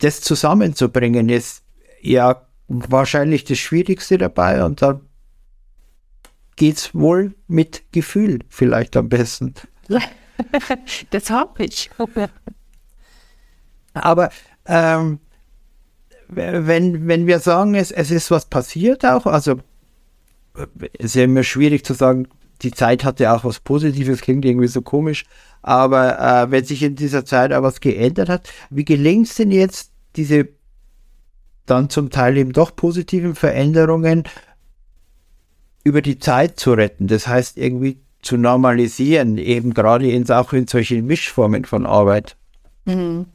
das 0.00 0.20
zusammenzubringen 0.20 1.28
ist 1.28 1.62
ja 2.00 2.46
wahrscheinlich 2.68 3.44
das 3.44 3.58
Schwierigste 3.58 4.18
dabei. 4.18 4.64
Und 4.64 4.82
dann 4.82 5.00
geht 6.56 6.76
es 6.76 6.94
wohl 6.94 7.34
mit 7.46 7.84
Gefühl 7.92 8.40
vielleicht 8.48 8.96
am 8.96 9.08
besten. 9.08 9.54
Das 11.10 11.28
hoffe 11.28 11.64
ich. 11.64 11.90
Aber 13.92 14.30
ähm, 14.64 15.20
wenn, 16.28 17.06
wenn 17.06 17.26
wir 17.26 17.40
sagen, 17.40 17.74
es, 17.74 17.90
es 17.90 18.10
ist 18.10 18.30
was 18.30 18.46
passiert 18.46 19.04
auch, 19.04 19.26
also 19.26 19.60
es 20.98 21.04
ist 21.04 21.14
ja 21.16 21.24
immer 21.24 21.42
schwierig 21.42 21.84
zu 21.84 21.92
sagen, 21.92 22.26
die 22.62 22.70
Zeit 22.70 23.04
hatte 23.04 23.32
auch 23.32 23.44
was 23.44 23.60
Positives, 23.60 24.20
klingt 24.20 24.44
irgendwie 24.44 24.68
so 24.68 24.82
komisch, 24.82 25.24
aber 25.62 26.18
äh, 26.18 26.50
wenn 26.50 26.64
sich 26.64 26.82
in 26.82 26.96
dieser 26.96 27.24
Zeit 27.24 27.52
auch 27.52 27.62
was 27.62 27.80
geändert 27.80 28.28
hat, 28.28 28.50
wie 28.70 28.84
gelingt 28.84 29.28
es 29.28 29.34
denn 29.36 29.50
jetzt, 29.50 29.92
diese 30.16 30.48
dann 31.66 31.90
zum 31.90 32.10
Teil 32.10 32.36
eben 32.36 32.52
doch 32.52 32.74
positiven 32.74 33.34
Veränderungen 33.34 34.24
über 35.84 36.02
die 36.02 36.18
Zeit 36.18 36.58
zu 36.58 36.72
retten? 36.72 37.06
Das 37.06 37.26
heißt, 37.26 37.56
irgendwie 37.56 38.00
zu 38.22 38.36
normalisieren, 38.36 39.38
eben 39.38 39.72
gerade 39.72 40.10
in, 40.10 40.28
auch 40.30 40.52
in 40.52 40.66
solchen 40.66 41.06
Mischformen 41.06 41.64
von 41.64 41.86
Arbeit. 41.86 42.36
Mhm. 42.84 43.26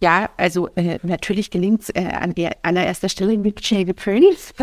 Ja, 0.00 0.30
also 0.36 0.68
äh, 0.76 1.00
natürlich 1.02 1.50
gelingt 1.50 1.82
es 1.82 1.90
äh, 1.90 2.04
an 2.04 2.32
allererster 2.62 3.08
Stelle 3.08 3.36
mit 3.36 3.64
Shade 3.64 3.94
Prince. 3.94 4.54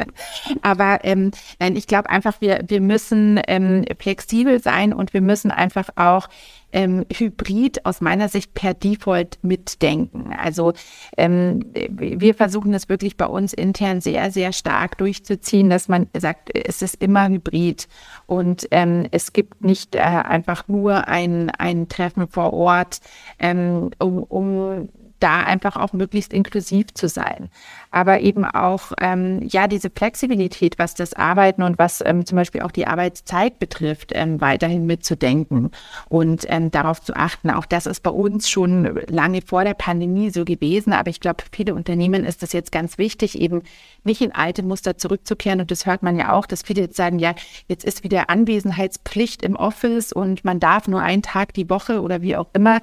Aber 0.62 1.00
ähm, 1.04 1.32
nein, 1.58 1.76
ich 1.76 1.86
glaube 1.86 2.08
einfach, 2.08 2.40
wir, 2.40 2.64
wir 2.66 2.80
müssen 2.80 3.38
ähm, 3.46 3.84
flexibel 3.98 4.62
sein 4.62 4.94
und 4.94 5.12
wir 5.12 5.20
müssen 5.20 5.50
einfach 5.50 5.90
auch 5.96 6.28
ähm, 6.72 7.04
Hybrid 7.12 7.84
aus 7.86 8.00
meiner 8.00 8.28
Sicht 8.28 8.54
per 8.54 8.74
Default 8.74 9.38
mitdenken. 9.42 10.32
Also 10.36 10.72
ähm, 11.16 11.64
wir 11.90 12.34
versuchen 12.34 12.72
das 12.72 12.88
wirklich 12.88 13.16
bei 13.16 13.26
uns 13.26 13.52
intern 13.52 14.00
sehr, 14.00 14.30
sehr 14.30 14.52
stark 14.52 14.98
durchzuziehen, 14.98 15.70
dass 15.70 15.88
man 15.88 16.08
sagt, 16.16 16.50
es 16.54 16.82
ist 16.82 17.02
immer 17.02 17.28
Hybrid 17.28 17.88
und 18.26 18.68
ähm, 18.70 19.06
es 19.10 19.32
gibt 19.32 19.64
nicht 19.64 19.94
äh, 19.94 20.00
einfach 20.00 20.68
nur 20.68 21.08
ein, 21.08 21.50
ein 21.50 21.88
Treffen 21.88 22.28
vor 22.28 22.52
Ort, 22.52 23.00
ähm, 23.38 23.90
um, 23.98 24.22
um 24.22 24.88
da 25.20 25.40
einfach 25.40 25.76
auch 25.76 25.92
möglichst 25.92 26.32
inklusiv 26.32 26.92
zu 26.94 27.08
sein. 27.08 27.50
Aber 27.90 28.20
eben 28.20 28.44
auch, 28.44 28.92
ähm, 29.00 29.46
ja, 29.48 29.66
diese 29.66 29.90
Flexibilität, 29.90 30.78
was 30.78 30.94
das 30.94 31.14
Arbeiten 31.14 31.62
und 31.62 31.78
was 31.78 32.02
ähm, 32.04 32.24
zum 32.24 32.36
Beispiel 32.36 32.62
auch 32.62 32.70
die 32.70 32.86
Arbeitszeit 32.86 33.58
betrifft, 33.58 34.12
ähm, 34.14 34.40
weiterhin 34.40 34.86
mitzudenken 34.86 35.70
und 36.08 36.46
ähm, 36.48 36.70
darauf 36.70 37.02
zu 37.02 37.14
achten. 37.16 37.50
Auch 37.50 37.66
das 37.66 37.86
ist 37.86 38.02
bei 38.02 38.10
uns 38.10 38.48
schon 38.48 39.00
lange 39.08 39.42
vor 39.42 39.64
der 39.64 39.74
Pandemie 39.74 40.30
so 40.30 40.44
gewesen. 40.44 40.92
Aber 40.92 41.10
ich 41.10 41.20
glaube, 41.20 41.42
für 41.42 41.50
viele 41.52 41.74
Unternehmen 41.74 42.24
ist 42.24 42.42
das 42.42 42.52
jetzt 42.52 42.72
ganz 42.72 42.98
wichtig, 42.98 43.40
eben 43.40 43.62
nicht 44.04 44.20
in 44.20 44.32
alte 44.32 44.62
Muster 44.62 44.96
zurückzukehren. 44.96 45.60
Und 45.60 45.70
das 45.70 45.86
hört 45.86 46.02
man 46.02 46.16
ja 46.16 46.32
auch, 46.32 46.46
dass 46.46 46.62
viele 46.62 46.82
jetzt 46.82 46.96
sagen, 46.96 47.18
ja, 47.18 47.34
jetzt 47.68 47.84
ist 47.84 48.04
wieder 48.04 48.30
Anwesenheitspflicht 48.30 49.42
im 49.42 49.56
Office 49.56 50.12
und 50.12 50.44
man 50.44 50.60
darf 50.60 50.88
nur 50.88 51.02
einen 51.02 51.22
Tag 51.22 51.54
die 51.54 51.68
Woche 51.68 52.00
oder 52.00 52.22
wie 52.22 52.36
auch 52.36 52.48
immer. 52.52 52.80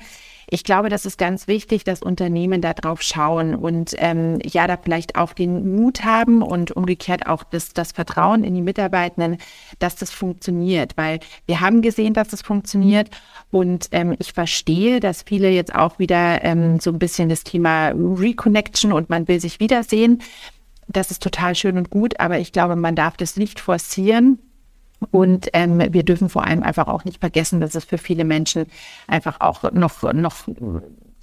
Ich 0.50 0.64
glaube, 0.64 0.88
das 0.88 1.06
ist 1.06 1.18
ganz 1.18 1.50
wichtig, 1.50 1.84
dass 1.84 2.02
Unternehmen 2.02 2.62
da 2.62 2.74
drauf 2.74 3.02
schauen 3.02 3.54
und 3.54 3.94
ähm, 3.98 4.40
ja, 4.46 4.66
da 4.66 4.78
vielleicht 4.78 5.18
auch 5.18 5.34
den 5.34 5.76
Mut 5.76 6.06
haben 6.06 6.42
und 6.42 6.72
umgekehrt 6.72 7.28
auch 7.28 7.44
das, 7.44 7.74
das 7.74 7.92
Vertrauen 7.92 8.46
in 8.46 8.56
die 8.56 8.62
Mitarbeitenden, 8.62 9.40
dass 9.80 9.98
das 9.98 10.10
funktioniert, 10.10 10.96
weil 10.96 11.20
wir 11.48 11.60
haben 11.60 11.82
gesehen, 11.82 12.14
dass 12.14 12.30
das 12.30 12.42
funktioniert 12.42 13.10
und 13.52 13.90
ähm, 13.92 14.16
ich 14.20 14.32
verstehe, 14.32 15.02
dass 15.02 15.24
viele 15.24 15.50
jetzt 15.50 15.76
auch 15.76 16.00
wieder 16.00 16.42
ähm, 16.46 16.80
so 16.80 16.92
ein 16.92 17.00
bisschen 17.00 17.28
das 17.28 17.44
Thema 17.44 17.90
Reconnection 17.90 18.94
und 18.94 19.10
man 19.10 19.28
will 19.28 19.42
sich 19.42 19.60
wiedersehen. 19.60 20.22
Das 20.88 21.12
ist 21.12 21.22
total 21.22 21.56
schön 21.56 21.78
und 21.78 21.90
gut, 21.90 22.22
aber 22.22 22.40
ich 22.40 22.54
glaube, 22.54 22.78
man 22.78 22.96
darf 22.96 23.18
das 23.18 23.36
nicht 23.36 23.60
forcieren 23.60 24.40
und 25.12 25.50
ähm, 25.54 25.82
wir 25.92 26.04
dürfen 26.04 26.30
vor 26.30 26.46
allem 26.46 26.64
einfach 26.64 26.88
auch 26.88 27.06
nicht 27.06 27.20
vergessen, 27.20 27.62
dass 27.62 27.76
es 27.76 27.86
für 27.86 27.98
viele 27.98 28.24
Menschen 28.24 28.66
einfach 29.08 29.42
auch 29.42 29.72
noch, 29.72 30.02
noch 30.14 30.48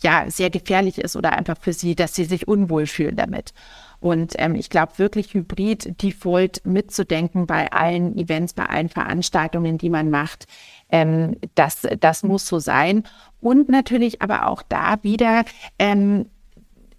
ja, 0.00 0.24
sehr 0.28 0.50
gefährlich 0.50 0.98
ist 0.98 1.16
oder 1.16 1.32
einfach 1.32 1.56
für 1.60 1.72
sie, 1.72 1.94
dass 1.94 2.14
sie 2.14 2.24
sich 2.24 2.46
unwohl 2.46 2.86
fühlen 2.86 3.16
damit. 3.16 3.52
Und 4.00 4.34
ähm, 4.36 4.54
ich 4.54 4.68
glaube 4.68 4.98
wirklich 4.98 5.32
Hybrid 5.32 6.02
Default 6.02 6.64
mitzudenken 6.66 7.46
bei 7.46 7.72
allen 7.72 8.16
Events, 8.18 8.52
bei 8.52 8.66
allen 8.66 8.90
Veranstaltungen, 8.90 9.78
die 9.78 9.88
man 9.88 10.10
macht. 10.10 10.46
Ähm, 10.90 11.36
das, 11.54 11.88
das 12.00 12.22
muss 12.22 12.46
so 12.46 12.58
sein. 12.58 13.04
Und 13.40 13.70
natürlich 13.70 14.20
aber 14.20 14.46
auch 14.46 14.62
da 14.62 14.96
wieder 15.02 15.44
ähm, 15.78 16.26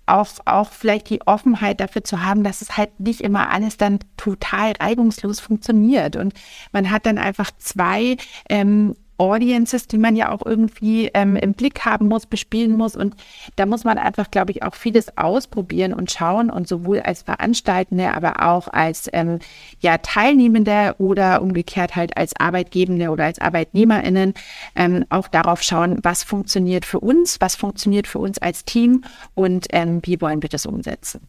auch, 0.05 0.27
auch 0.45 0.71
vielleicht 0.71 1.09
die 1.09 1.21
Offenheit 1.25 1.79
dafür 1.79 2.03
zu 2.03 2.23
haben, 2.23 2.43
dass 2.43 2.61
es 2.61 2.77
halt 2.77 2.99
nicht 2.99 3.21
immer 3.21 3.49
alles 3.49 3.77
dann 3.77 3.99
total 4.17 4.73
reibungslos 4.79 5.39
funktioniert. 5.39 6.15
Und 6.15 6.33
man 6.71 6.91
hat 6.91 7.05
dann 7.05 7.17
einfach 7.17 7.51
zwei 7.57 8.17
ähm, 8.49 8.95
Audiences, 9.17 9.87
die 9.87 9.97
man 9.97 10.15
ja 10.15 10.31
auch 10.31 10.45
irgendwie 10.45 11.09
ähm, 11.13 11.35
im 11.35 11.53
Blick 11.53 11.85
haben 11.85 12.07
muss, 12.07 12.25
bespielen 12.25 12.77
muss. 12.77 12.95
Und 12.95 13.15
da 13.55 13.65
muss 13.65 13.83
man 13.83 13.97
einfach, 13.97 14.31
glaube 14.31 14.51
ich, 14.51 14.63
auch 14.63 14.75
vieles 14.75 15.17
ausprobieren 15.17 15.93
und 15.93 16.11
schauen 16.11 16.49
und 16.49 16.67
sowohl 16.67 16.99
als 16.99 17.23
Veranstaltende, 17.23 18.13
aber 18.13 18.43
auch 18.45 18.67
als 18.67 19.09
ähm, 19.13 19.39
ja, 19.79 19.97
Teilnehmende 19.97 20.95
oder 20.97 21.41
umgekehrt 21.41 21.95
halt 21.95 22.17
als 22.17 22.33
Arbeitgebende 22.37 23.09
oder 23.09 23.25
als 23.25 23.39
ArbeitnehmerInnen 23.39 24.33
ähm, 24.75 25.05
auch 25.09 25.27
darauf 25.27 25.61
schauen, 25.61 25.99
was 26.03 26.23
funktioniert 26.23 26.85
für 26.85 26.99
uns, 26.99 27.39
was 27.39 27.55
funktioniert 27.55 28.07
für 28.07 28.19
uns 28.19 28.37
als 28.39 28.65
Team 28.65 29.03
und 29.33 29.67
ähm, 29.71 30.01
wie 30.03 30.19
wollen 30.21 30.41
wir 30.41 30.49
das 30.49 30.65
umsetzen. 30.65 31.21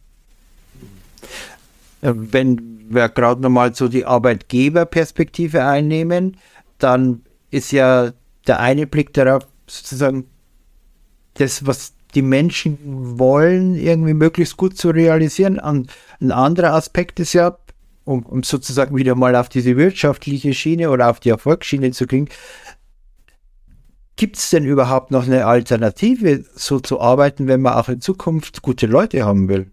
Äh, 2.01 2.13
wenn 2.15 2.85
wir 2.89 3.09
gerade 3.09 3.41
nochmal 3.41 3.73
so 3.73 3.87
die 3.87 4.05
Arbeitgeberperspektive 4.05 5.63
einnehmen, 5.63 6.37
dann 6.79 7.21
ist 7.51 7.71
ja 7.71 8.13
der 8.47 8.59
eine 8.59 8.87
Blick 8.87 9.13
darauf, 9.13 9.47
sozusagen 9.67 10.25
das, 11.35 11.65
was 11.65 11.93
die 12.15 12.21
Menschen 12.21 13.19
wollen, 13.19 13.75
irgendwie 13.75 14.13
möglichst 14.13 14.57
gut 14.57 14.77
zu 14.77 14.89
realisieren. 14.89 15.59
Und 15.59 15.91
ein 16.19 16.31
anderer 16.31 16.73
Aspekt 16.73 17.19
ist 17.19 17.33
ja, 17.33 17.57
um, 18.05 18.25
um 18.25 18.43
sozusagen 18.43 18.95
wieder 18.95 19.15
mal 19.15 19.35
auf 19.35 19.49
diese 19.49 19.75
wirtschaftliche 19.77 20.53
Schiene 20.53 20.89
oder 20.89 21.09
auf 21.09 21.19
die 21.19 21.29
Erfolgsschiene 21.29 21.91
zu 21.91 22.07
kriegen, 22.07 22.29
gibt 24.15 24.37
es 24.37 24.49
denn 24.49 24.65
überhaupt 24.65 25.11
noch 25.11 25.25
eine 25.25 25.45
Alternative, 25.45 26.43
so 26.55 26.79
zu 26.79 26.99
arbeiten, 26.99 27.47
wenn 27.47 27.61
man 27.61 27.73
auch 27.73 27.89
in 27.89 28.01
Zukunft 28.01 28.61
gute 28.61 28.87
Leute 28.87 29.23
haben 29.23 29.47
will? 29.47 29.69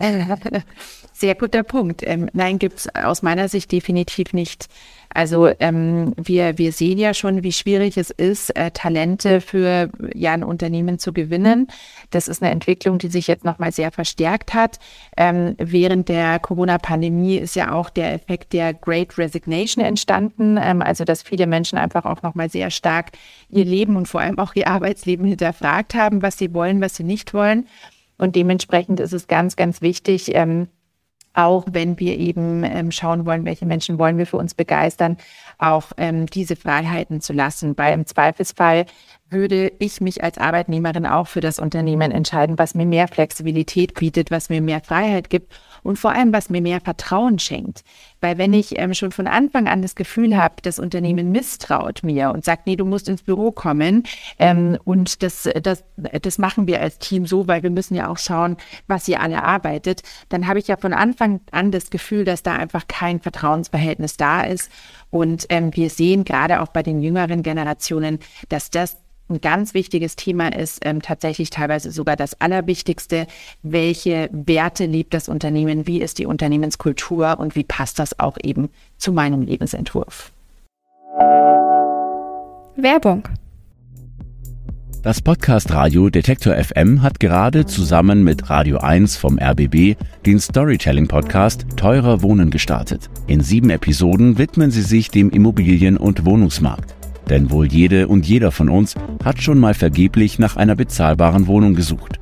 Sehr 1.12 1.34
guter 1.34 1.62
Punkt. 1.62 2.02
Ähm, 2.06 2.30
nein, 2.32 2.58
gibt 2.58 2.78
es 2.78 2.94
aus 2.94 3.22
meiner 3.22 3.48
Sicht 3.48 3.70
definitiv 3.72 4.32
nicht. 4.32 4.68
Also 5.12 5.50
ähm, 5.58 6.14
wir, 6.16 6.56
wir 6.56 6.72
sehen 6.72 6.96
ja 6.96 7.14
schon, 7.14 7.42
wie 7.42 7.52
schwierig 7.52 7.96
es 7.96 8.10
ist, 8.10 8.56
äh, 8.56 8.70
Talente 8.70 9.40
für 9.40 9.90
ja, 10.14 10.32
ein 10.32 10.44
Unternehmen 10.44 11.00
zu 11.00 11.12
gewinnen. 11.12 11.66
Das 12.10 12.28
ist 12.28 12.42
eine 12.42 12.52
Entwicklung, 12.52 12.98
die 12.98 13.08
sich 13.08 13.26
jetzt 13.26 13.44
nochmal 13.44 13.72
sehr 13.72 13.90
verstärkt 13.90 14.54
hat. 14.54 14.78
Ähm, 15.16 15.56
während 15.58 16.08
der 16.08 16.38
Corona-Pandemie 16.38 17.36
ist 17.36 17.56
ja 17.56 17.72
auch 17.72 17.90
der 17.90 18.14
Effekt 18.14 18.52
der 18.52 18.72
Great 18.72 19.18
Resignation 19.18 19.84
entstanden. 19.84 20.58
Ähm, 20.62 20.80
also 20.80 21.04
dass 21.04 21.22
viele 21.22 21.48
Menschen 21.48 21.76
einfach 21.76 22.04
auch 22.04 22.22
nochmal 22.22 22.48
sehr 22.48 22.70
stark 22.70 23.10
ihr 23.50 23.64
Leben 23.64 23.96
und 23.96 24.06
vor 24.06 24.20
allem 24.20 24.38
auch 24.38 24.54
ihr 24.54 24.68
Arbeitsleben 24.68 25.26
hinterfragt 25.26 25.94
haben, 25.94 26.22
was 26.22 26.38
sie 26.38 26.54
wollen, 26.54 26.80
was 26.80 26.94
sie 26.94 27.04
nicht 27.04 27.34
wollen. 27.34 27.66
Und 28.20 28.36
dementsprechend 28.36 29.00
ist 29.00 29.14
es 29.14 29.28
ganz, 29.28 29.56
ganz 29.56 29.80
wichtig, 29.80 30.34
ähm, 30.34 30.68
auch 31.32 31.64
wenn 31.70 31.98
wir 31.98 32.18
eben 32.18 32.64
ähm, 32.64 32.90
schauen 32.90 33.24
wollen, 33.24 33.44
welche 33.44 33.64
Menschen 33.64 33.98
wollen 33.98 34.18
wir 34.18 34.26
für 34.26 34.36
uns 34.36 34.52
begeistern, 34.52 35.16
auch 35.58 35.84
ähm, 35.96 36.26
diese 36.26 36.54
Freiheiten 36.54 37.20
zu 37.20 37.32
lassen. 37.32 37.78
Weil 37.78 37.94
im 37.94 38.04
Zweifelsfall 38.04 38.84
würde 39.30 39.72
ich 39.78 40.00
mich 40.00 40.22
als 40.22 40.38
Arbeitnehmerin 40.38 41.06
auch 41.06 41.28
für 41.28 41.40
das 41.40 41.58
Unternehmen 41.58 42.10
entscheiden, 42.10 42.58
was 42.58 42.74
mir 42.74 42.84
mehr 42.84 43.08
Flexibilität 43.08 43.94
bietet, 43.94 44.30
was 44.30 44.50
mir 44.50 44.60
mehr 44.60 44.80
Freiheit 44.80 45.30
gibt 45.30 45.52
und 45.82 45.98
vor 45.98 46.12
allem, 46.12 46.32
was 46.32 46.50
mir 46.50 46.60
mehr 46.60 46.80
Vertrauen 46.80 47.38
schenkt. 47.38 47.82
Weil 48.20 48.38
wenn 48.38 48.52
ich 48.52 48.78
ähm, 48.78 48.94
schon 48.94 49.12
von 49.12 49.26
Anfang 49.26 49.68
an 49.68 49.82
das 49.82 49.94
Gefühl 49.94 50.36
habe, 50.36 50.56
das 50.62 50.78
Unternehmen 50.78 51.32
misstraut 51.32 52.02
mir 52.02 52.30
und 52.30 52.44
sagt, 52.44 52.66
nee, 52.66 52.76
du 52.76 52.84
musst 52.84 53.08
ins 53.08 53.22
Büro 53.22 53.50
kommen 53.50 54.04
ähm, 54.38 54.78
und 54.84 55.22
das, 55.22 55.48
das, 55.62 55.84
das 55.96 56.38
machen 56.38 56.66
wir 56.66 56.80
als 56.80 56.98
Team 56.98 57.26
so, 57.26 57.46
weil 57.48 57.62
wir 57.62 57.70
müssen 57.70 57.94
ja 57.94 58.08
auch 58.08 58.18
schauen, 58.18 58.56
was 58.86 59.08
ihr 59.08 59.20
alle 59.20 59.42
arbeitet, 59.42 60.02
dann 60.28 60.46
habe 60.46 60.58
ich 60.58 60.68
ja 60.68 60.76
von 60.76 60.92
Anfang 60.92 61.40
an 61.50 61.70
das 61.70 61.90
Gefühl, 61.90 62.24
dass 62.24 62.42
da 62.42 62.54
einfach 62.54 62.86
kein 62.88 63.20
Vertrauensverhältnis 63.20 64.16
da 64.16 64.42
ist. 64.42 64.70
Und 65.10 65.46
ähm, 65.48 65.74
wir 65.74 65.90
sehen 65.90 66.24
gerade 66.24 66.60
auch 66.60 66.68
bei 66.68 66.82
den 66.82 67.00
jüngeren 67.00 67.42
Generationen, 67.42 68.20
dass 68.48 68.70
das 68.70 68.96
ein 69.30 69.40
ganz 69.40 69.74
wichtiges 69.74 70.16
Thema 70.16 70.54
ist, 70.54 70.80
ähm, 70.84 71.00
tatsächlich 71.00 71.50
teilweise 71.50 71.90
sogar 71.90 72.16
das 72.16 72.40
Allerwichtigste. 72.40 73.26
Welche 73.62 74.28
Werte 74.32 74.86
liebt 74.86 75.14
das 75.14 75.28
Unternehmen? 75.28 75.86
Wie 75.86 76.00
ist 76.00 76.18
die 76.18 76.26
Unternehmenskultur 76.26 77.38
und 77.38 77.56
wie 77.56 77.64
passt 77.64 77.98
das 77.98 78.18
auch 78.18 78.36
eben 78.42 78.68
zu 78.98 79.12
meinem 79.12 79.42
Lebensentwurf? 79.42 80.32
Werbung. 82.76 83.28
Das 85.02 85.22
Podcast 85.22 85.72
Radio 85.72 86.10
Detektor 86.10 86.54
FM 86.54 87.00
hat 87.00 87.20
gerade 87.20 87.64
zusammen 87.64 88.22
mit 88.22 88.50
Radio 88.50 88.78
1 88.78 89.16
vom 89.16 89.38
RBB 89.38 89.96
den 90.26 90.38
Storytelling 90.38 91.08
Podcast 91.08 91.64
Teurer 91.76 92.20
Wohnen 92.20 92.50
gestartet. 92.50 93.08
In 93.26 93.40
sieben 93.40 93.70
Episoden 93.70 94.36
widmen 94.36 94.70
sie 94.70 94.82
sich 94.82 95.10
dem 95.10 95.30
Immobilien- 95.30 95.96
und 95.96 96.26
Wohnungsmarkt. 96.26 96.99
Denn 97.30 97.50
wohl 97.50 97.66
jede 97.66 98.08
und 98.08 98.26
jeder 98.26 98.52
von 98.52 98.68
uns 98.68 98.94
hat 99.24 99.40
schon 99.40 99.58
mal 99.58 99.72
vergeblich 99.72 100.38
nach 100.38 100.56
einer 100.56 100.76
bezahlbaren 100.76 101.46
Wohnung 101.46 101.74
gesucht. 101.74 102.20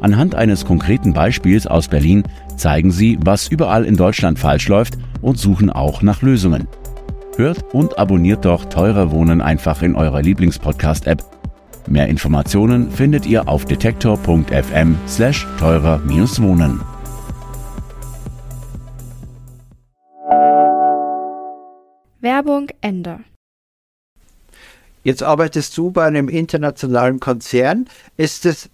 Anhand 0.00 0.34
eines 0.34 0.64
konkreten 0.64 1.12
Beispiels 1.12 1.66
aus 1.66 1.88
Berlin 1.88 2.22
zeigen 2.56 2.90
sie, 2.90 3.18
was 3.22 3.48
überall 3.48 3.84
in 3.84 3.96
Deutschland 3.96 4.38
falsch 4.38 4.68
läuft 4.68 4.96
und 5.20 5.38
suchen 5.38 5.68
auch 5.68 6.00
nach 6.00 6.22
Lösungen. 6.22 6.68
Hört 7.36 7.74
und 7.74 7.98
abonniert 7.98 8.46
doch 8.46 8.64
Teurer 8.66 9.10
Wohnen 9.10 9.42
einfach 9.42 9.82
in 9.82 9.96
eurer 9.96 10.22
Lieblingspodcast-App 10.22 11.24
Mehr 11.86 12.08
Informationen 12.08 12.90
findet 12.90 13.26
ihr 13.26 13.46
auf 13.46 13.66
detektor.fm 13.66 14.96
slash 15.06 15.46
teurer-wohnen. 15.58 16.80
Werbung 22.20 22.68
Ende. 22.80 23.18
Jetzt 25.04 25.22
arbeitest 25.22 25.76
du 25.76 25.90
bei 25.90 26.06
einem 26.06 26.28
internationalen 26.28 27.20
Konzern. 27.20 27.86
Ist 28.16 28.46
es 28.46 28.70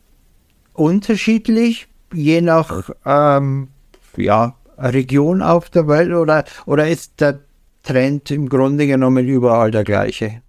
unterschiedlich, 0.72 1.88
je 2.14 2.40
nach 2.40 2.90
ähm, 3.04 3.68
ja, 4.16 4.54
Region 4.78 5.42
auf 5.42 5.70
der 5.70 5.88
Welt 5.88 6.12
oder, 6.12 6.44
oder 6.66 6.88
ist 6.88 7.20
der 7.20 7.40
Trend 7.82 8.30
im 8.30 8.48
Grunde 8.48 8.86
genommen 8.86 9.26
überall 9.26 9.72
der 9.72 9.82
gleiche? 9.82 10.42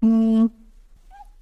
Hm, 0.00 0.50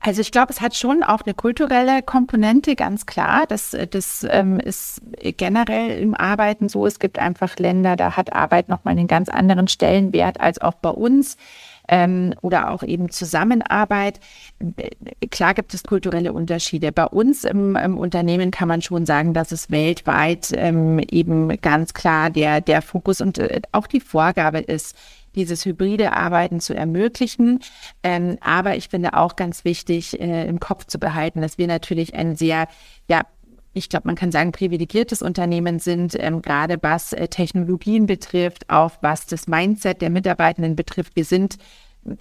also 0.00 0.20
ich 0.20 0.30
glaube, 0.30 0.52
es 0.52 0.60
hat 0.60 0.76
schon 0.76 1.02
auch 1.02 1.22
eine 1.22 1.34
kulturelle 1.34 2.00
Komponente, 2.00 2.76
ganz 2.76 3.06
klar. 3.06 3.44
Das, 3.48 3.76
das 3.90 4.24
ähm, 4.30 4.60
ist 4.60 5.02
generell 5.36 6.00
im 6.00 6.14
Arbeiten 6.14 6.68
so. 6.68 6.86
Es 6.86 7.00
gibt 7.00 7.18
einfach 7.18 7.56
Länder, 7.58 7.96
da 7.96 8.16
hat 8.16 8.32
Arbeit 8.32 8.68
nochmal 8.68 8.92
einen 8.92 9.08
ganz 9.08 9.28
anderen 9.28 9.68
Stellenwert 9.68 10.40
als 10.40 10.60
auch 10.60 10.74
bei 10.74 10.90
uns. 10.90 11.36
Ähm, 11.88 12.34
oder 12.42 12.70
auch 12.70 12.82
eben 12.82 13.10
Zusammenarbeit. 13.10 14.20
Klar 15.30 15.54
gibt 15.54 15.74
es 15.74 15.84
kulturelle 15.84 16.32
Unterschiede. 16.32 16.92
Bei 16.92 17.06
uns 17.06 17.44
im, 17.44 17.76
im 17.76 17.98
Unternehmen 17.98 18.50
kann 18.50 18.68
man 18.68 18.82
schon 18.82 19.06
sagen, 19.06 19.34
dass 19.34 19.52
es 19.52 19.70
weltweit 19.70 20.52
ähm, 20.54 20.98
eben 21.10 21.60
ganz 21.60 21.94
klar 21.94 22.30
der, 22.30 22.60
der 22.60 22.82
Fokus 22.82 23.20
und 23.20 23.38
äh, 23.38 23.60
auch 23.72 23.86
die 23.86 24.00
Vorgabe 24.00 24.58
ist, 24.58 24.96
dieses 25.36 25.64
hybride 25.64 26.12
Arbeiten 26.14 26.60
zu 26.60 26.74
ermöglichen. 26.74 27.60
Ähm, 28.02 28.38
aber 28.40 28.76
ich 28.76 28.88
finde 28.88 29.14
auch 29.14 29.36
ganz 29.36 29.64
wichtig, 29.64 30.18
äh, 30.18 30.46
im 30.46 30.58
Kopf 30.58 30.86
zu 30.86 30.98
behalten, 30.98 31.42
dass 31.42 31.58
wir 31.58 31.66
natürlich 31.68 32.14
ein 32.14 32.36
sehr, 32.36 32.66
ja, 33.08 33.22
ich 33.76 33.90
glaube, 33.90 34.08
man 34.08 34.16
kann 34.16 34.32
sagen, 34.32 34.52
privilegiertes 34.52 35.20
Unternehmen 35.20 35.78
sind, 35.78 36.16
ähm, 36.18 36.40
gerade 36.40 36.78
was 36.80 37.12
äh, 37.12 37.28
Technologien 37.28 38.06
betrifft, 38.06 38.70
auch 38.70 38.92
was 39.02 39.26
das 39.26 39.46
Mindset 39.46 40.00
der 40.00 40.10
Mitarbeitenden 40.10 40.76
betrifft. 40.76 41.14
Wir 41.14 41.26
sind 41.26 41.58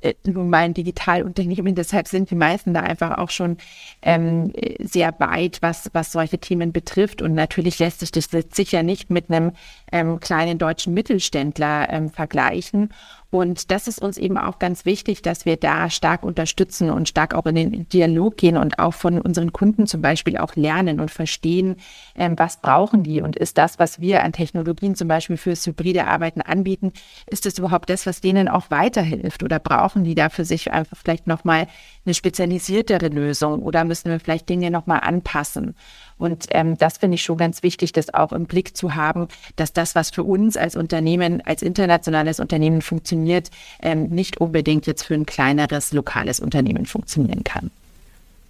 äh, 0.01 0.15
nun 0.25 0.49
mal 0.49 0.63
ein 0.63 0.73
Digitalunternehmen. 0.73 1.75
Deshalb 1.75 2.07
sind 2.07 2.29
die 2.29 2.35
meisten 2.35 2.73
da 2.73 2.81
einfach 2.81 3.17
auch 3.17 3.29
schon 3.29 3.57
ähm, 4.01 4.51
sehr 4.79 5.13
weit, 5.19 5.59
was, 5.61 5.89
was 5.93 6.11
solche 6.11 6.39
Themen 6.39 6.73
betrifft. 6.73 7.21
Und 7.21 7.33
natürlich 7.33 7.79
lässt 7.79 8.01
sich 8.01 8.11
das 8.11 8.29
sicher 8.51 8.83
nicht 8.83 9.09
mit 9.09 9.29
einem 9.29 9.51
ähm, 9.91 10.19
kleinen 10.19 10.57
deutschen 10.57 10.93
Mittelständler 10.93 11.89
ähm, 11.89 12.09
vergleichen. 12.09 12.89
Und 13.31 13.71
das 13.71 13.87
ist 13.87 14.01
uns 14.01 14.17
eben 14.17 14.37
auch 14.37 14.59
ganz 14.59 14.85
wichtig, 14.85 15.21
dass 15.21 15.45
wir 15.45 15.57
da 15.57 15.89
stark 15.89 16.23
unterstützen 16.23 16.89
und 16.89 17.09
stark 17.09 17.33
auch 17.33 17.45
in 17.45 17.55
den 17.55 17.89
Dialog 17.89 18.37
gehen 18.37 18.57
und 18.57 18.79
auch 18.79 18.93
von 18.93 19.19
unseren 19.19 19.51
Kunden 19.51 19.87
zum 19.87 20.01
Beispiel 20.01 20.37
auch 20.37 20.55
lernen 20.55 20.99
und 20.99 21.11
verstehen, 21.11 21.75
ähm, 22.15 22.35
was 22.37 22.61
brauchen 22.61 23.03
die 23.03 23.21
und 23.21 23.35
ist 23.35 23.57
das, 23.57 23.79
was 23.79 23.99
wir 23.99 24.23
an 24.23 24.31
Technologien 24.31 24.95
zum 24.95 25.07
Beispiel 25.07 25.37
fürs 25.37 25.65
hybride 25.65 26.07
Arbeiten 26.07 26.41
anbieten, 26.41 26.93
ist 27.27 27.45
das 27.45 27.57
überhaupt 27.57 27.89
das, 27.89 28.05
was 28.05 28.21
denen 28.21 28.47
auch 28.47 28.69
weiterhilft 28.69 29.43
oder 29.43 29.59
brauchen 29.59 30.03
die 30.03 30.15
da 30.15 30.29
für 30.29 30.45
sich 30.45 30.71
einfach 30.71 30.97
vielleicht 30.97 31.27
nochmal 31.27 31.67
eine 32.05 32.13
spezialisiertere 32.13 33.07
Lösung 33.07 33.63
oder 33.63 33.83
müssen 33.83 34.11
wir 34.11 34.19
vielleicht 34.19 34.47
Dinge 34.49 34.71
nochmal 34.71 35.01
anpassen? 35.01 35.75
Und 36.17 36.45
ähm, 36.51 36.77
das 36.77 36.97
finde 36.97 37.15
ich 37.15 37.23
schon 37.23 37.37
ganz 37.37 37.61
wichtig, 37.61 37.91
das 37.91 38.13
auch 38.13 38.31
im 38.31 38.45
Blick 38.45 38.77
zu 38.77 38.95
haben, 38.95 39.27
dass 39.57 39.73
das, 39.73 39.95
was 39.95 40.11
für 40.11 40.23
uns 40.23 40.55
als 40.55 40.75
Unternehmen, 40.75 41.41
als 41.45 41.61
internationales 41.61 42.39
Unternehmen 42.39 42.81
funktioniert, 42.81 43.51
ähm, 43.81 44.07
nicht 44.07 44.39
unbedingt 44.39 44.87
jetzt 44.87 45.03
für 45.03 45.13
ein 45.13 45.25
kleineres 45.25 45.91
lokales 45.91 46.39
Unternehmen 46.39 46.85
funktionieren 46.85 47.43
kann. 47.43 47.69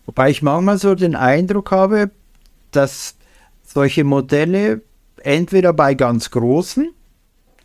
Wobei 0.06 0.30
ich 0.30 0.44
manchmal 0.44 0.78
so 0.78 0.94
den 0.94 1.16
Eindruck 1.16 1.72
habe, 1.72 2.12
dass 2.70 3.16
solche 3.64 4.04
Modelle 4.04 4.82
entweder 5.24 5.74
bei 5.74 5.96
ganz 5.96 6.30
großen, 6.30 6.92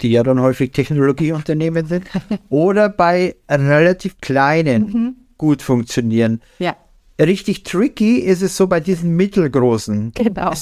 die 0.01 0.13
ja 0.13 0.23
dann 0.23 0.41
häufig 0.41 0.73
Technologieunternehmen 0.73 1.85
sind, 1.87 2.07
oder 2.49 2.89
bei 2.89 3.37
relativ 3.51 4.19
kleinen 4.23 4.83
mhm. 4.85 5.17
gut 5.37 5.61
funktionieren. 5.61 6.41
Ja 6.59 6.75
richtig 7.25 7.65
tricky 7.65 8.19
ist 8.19 8.43
es 8.43 8.57
so 8.57 8.67
bei 8.67 8.81
diesen 8.81 9.17
mittelgroßen. 9.17 10.13
Genau. 10.15 10.53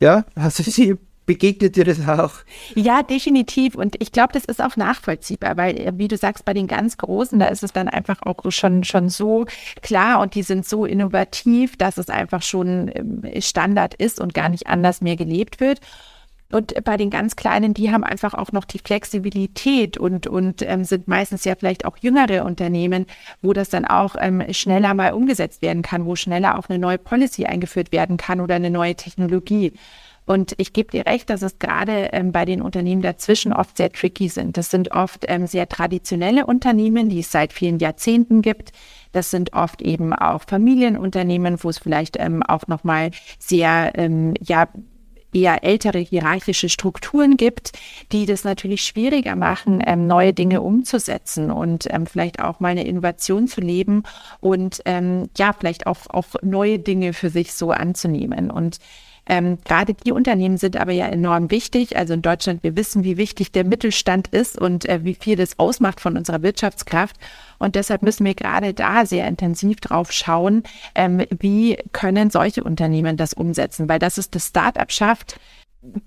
Ja, 0.00 0.24
hast 0.36 0.58
du 0.58 0.62
sie 0.62 0.96
begegnet 1.30 1.76
dir 1.76 1.84
das 1.84 2.08
auch? 2.08 2.32
Ja, 2.74 3.04
definitiv. 3.04 3.76
Und 3.76 3.94
ich 4.02 4.10
glaube, 4.10 4.32
das 4.32 4.44
ist 4.44 4.60
auch 4.60 4.76
nachvollziehbar, 4.76 5.56
weil, 5.56 5.78
äh, 5.78 5.92
wie 5.94 6.08
du 6.08 6.16
sagst, 6.16 6.44
bei 6.44 6.54
den 6.54 6.66
ganz 6.66 6.96
Großen, 6.96 7.38
da 7.38 7.46
ist 7.46 7.62
es 7.62 7.72
dann 7.72 7.88
einfach 7.88 8.20
auch 8.22 8.50
schon, 8.50 8.82
schon 8.82 9.08
so 9.08 9.46
klar 9.80 10.20
und 10.22 10.34
die 10.34 10.42
sind 10.42 10.66
so 10.66 10.84
innovativ, 10.84 11.76
dass 11.76 11.98
es 11.98 12.08
einfach 12.08 12.42
schon 12.42 12.90
ähm, 12.92 13.22
Standard 13.40 13.94
ist 13.94 14.18
und 14.18 14.34
gar 14.34 14.48
nicht 14.48 14.66
anders 14.66 15.02
mehr 15.02 15.14
gelebt 15.14 15.60
wird. 15.60 15.78
Und 16.52 16.84
bei 16.84 16.96
den 16.96 17.10
ganz 17.10 17.36
Kleinen, 17.36 17.74
die 17.74 17.92
haben 17.92 18.04
einfach 18.04 18.34
auch 18.34 18.52
noch 18.52 18.64
die 18.64 18.80
Flexibilität 18.80 19.98
und, 19.98 20.26
und 20.26 20.62
ähm, 20.62 20.84
sind 20.84 21.06
meistens 21.06 21.44
ja 21.44 21.54
vielleicht 21.54 21.84
auch 21.84 21.96
jüngere 21.98 22.44
Unternehmen, 22.44 23.06
wo 23.40 23.52
das 23.52 23.68
dann 23.68 23.84
auch 23.84 24.16
ähm, 24.18 24.42
schneller 24.52 24.94
mal 24.94 25.12
umgesetzt 25.12 25.62
werden 25.62 25.82
kann, 25.82 26.06
wo 26.06 26.16
schneller 26.16 26.58
auch 26.58 26.68
eine 26.68 26.78
neue 26.78 26.98
Policy 26.98 27.46
eingeführt 27.46 27.92
werden 27.92 28.16
kann 28.16 28.40
oder 28.40 28.56
eine 28.56 28.70
neue 28.70 28.96
Technologie. 28.96 29.72
Und 30.26 30.54
ich 30.58 30.72
gebe 30.72 30.92
dir 30.92 31.06
recht, 31.06 31.28
dass 31.28 31.42
es 31.42 31.58
gerade 31.58 32.10
ähm, 32.12 32.30
bei 32.30 32.44
den 32.44 32.62
Unternehmen 32.62 33.02
dazwischen 33.02 33.52
oft 33.52 33.76
sehr 33.76 33.90
tricky 33.90 34.28
sind. 34.28 34.56
Das 34.56 34.70
sind 34.70 34.92
oft 34.92 35.24
ähm, 35.26 35.48
sehr 35.48 35.68
traditionelle 35.68 36.46
Unternehmen, 36.46 37.08
die 37.08 37.20
es 37.20 37.32
seit 37.32 37.52
vielen 37.52 37.80
Jahrzehnten 37.80 38.40
gibt. 38.40 38.70
Das 39.10 39.30
sind 39.30 39.54
oft 39.54 39.82
eben 39.82 40.12
auch 40.12 40.42
Familienunternehmen, 40.46 41.56
wo 41.62 41.68
es 41.68 41.78
vielleicht 41.78 42.16
ähm, 42.20 42.44
auch 42.44 42.68
nochmal 42.68 43.10
sehr, 43.40 43.90
ähm, 43.96 44.34
ja, 44.40 44.68
eher 45.32 45.64
ältere 45.64 45.98
hierarchische 45.98 46.68
Strukturen 46.68 47.36
gibt, 47.36 47.72
die 48.12 48.26
das 48.26 48.44
natürlich 48.44 48.82
schwieriger 48.82 49.36
machen, 49.36 49.82
ähm, 49.86 50.06
neue 50.06 50.32
Dinge 50.32 50.60
umzusetzen 50.60 51.50
und 51.50 51.86
ähm, 51.90 52.06
vielleicht 52.06 52.40
auch 52.40 52.60
mal 52.60 52.68
eine 52.68 52.86
Innovation 52.86 53.48
zu 53.48 53.60
leben 53.60 54.02
und 54.40 54.80
ähm, 54.84 55.28
ja, 55.36 55.52
vielleicht 55.52 55.86
auch, 55.86 55.98
auch 56.08 56.26
neue 56.42 56.78
Dinge 56.78 57.12
für 57.12 57.30
sich 57.30 57.54
so 57.54 57.70
anzunehmen. 57.70 58.50
Und 58.50 58.78
ähm, 59.30 59.58
gerade 59.64 59.94
die 59.94 60.10
Unternehmen 60.10 60.56
sind 60.56 60.76
aber 60.76 60.90
ja 60.90 61.06
enorm 61.06 61.52
wichtig. 61.52 61.96
Also 61.96 62.14
in 62.14 62.20
Deutschland, 62.20 62.64
wir 62.64 62.74
wissen, 62.74 63.04
wie 63.04 63.16
wichtig 63.16 63.52
der 63.52 63.62
Mittelstand 63.62 64.26
ist 64.26 64.60
und 64.60 64.88
äh, 64.88 65.04
wie 65.04 65.14
viel 65.14 65.36
das 65.36 65.56
ausmacht 65.56 66.00
von 66.00 66.16
unserer 66.16 66.42
Wirtschaftskraft. 66.42 67.14
Und 67.60 67.76
deshalb 67.76 68.02
müssen 68.02 68.26
wir 68.26 68.34
gerade 68.34 68.74
da 68.74 69.06
sehr 69.06 69.28
intensiv 69.28 69.78
drauf 69.78 70.10
schauen, 70.10 70.64
ähm, 70.96 71.24
wie 71.38 71.78
können 71.92 72.30
solche 72.30 72.64
Unternehmen 72.64 73.16
das 73.16 73.32
umsetzen, 73.32 73.88
weil 73.88 74.00
das 74.00 74.18
ist 74.18 74.34
das 74.34 74.48
Startup 74.48 74.90
schafft, 74.90 75.38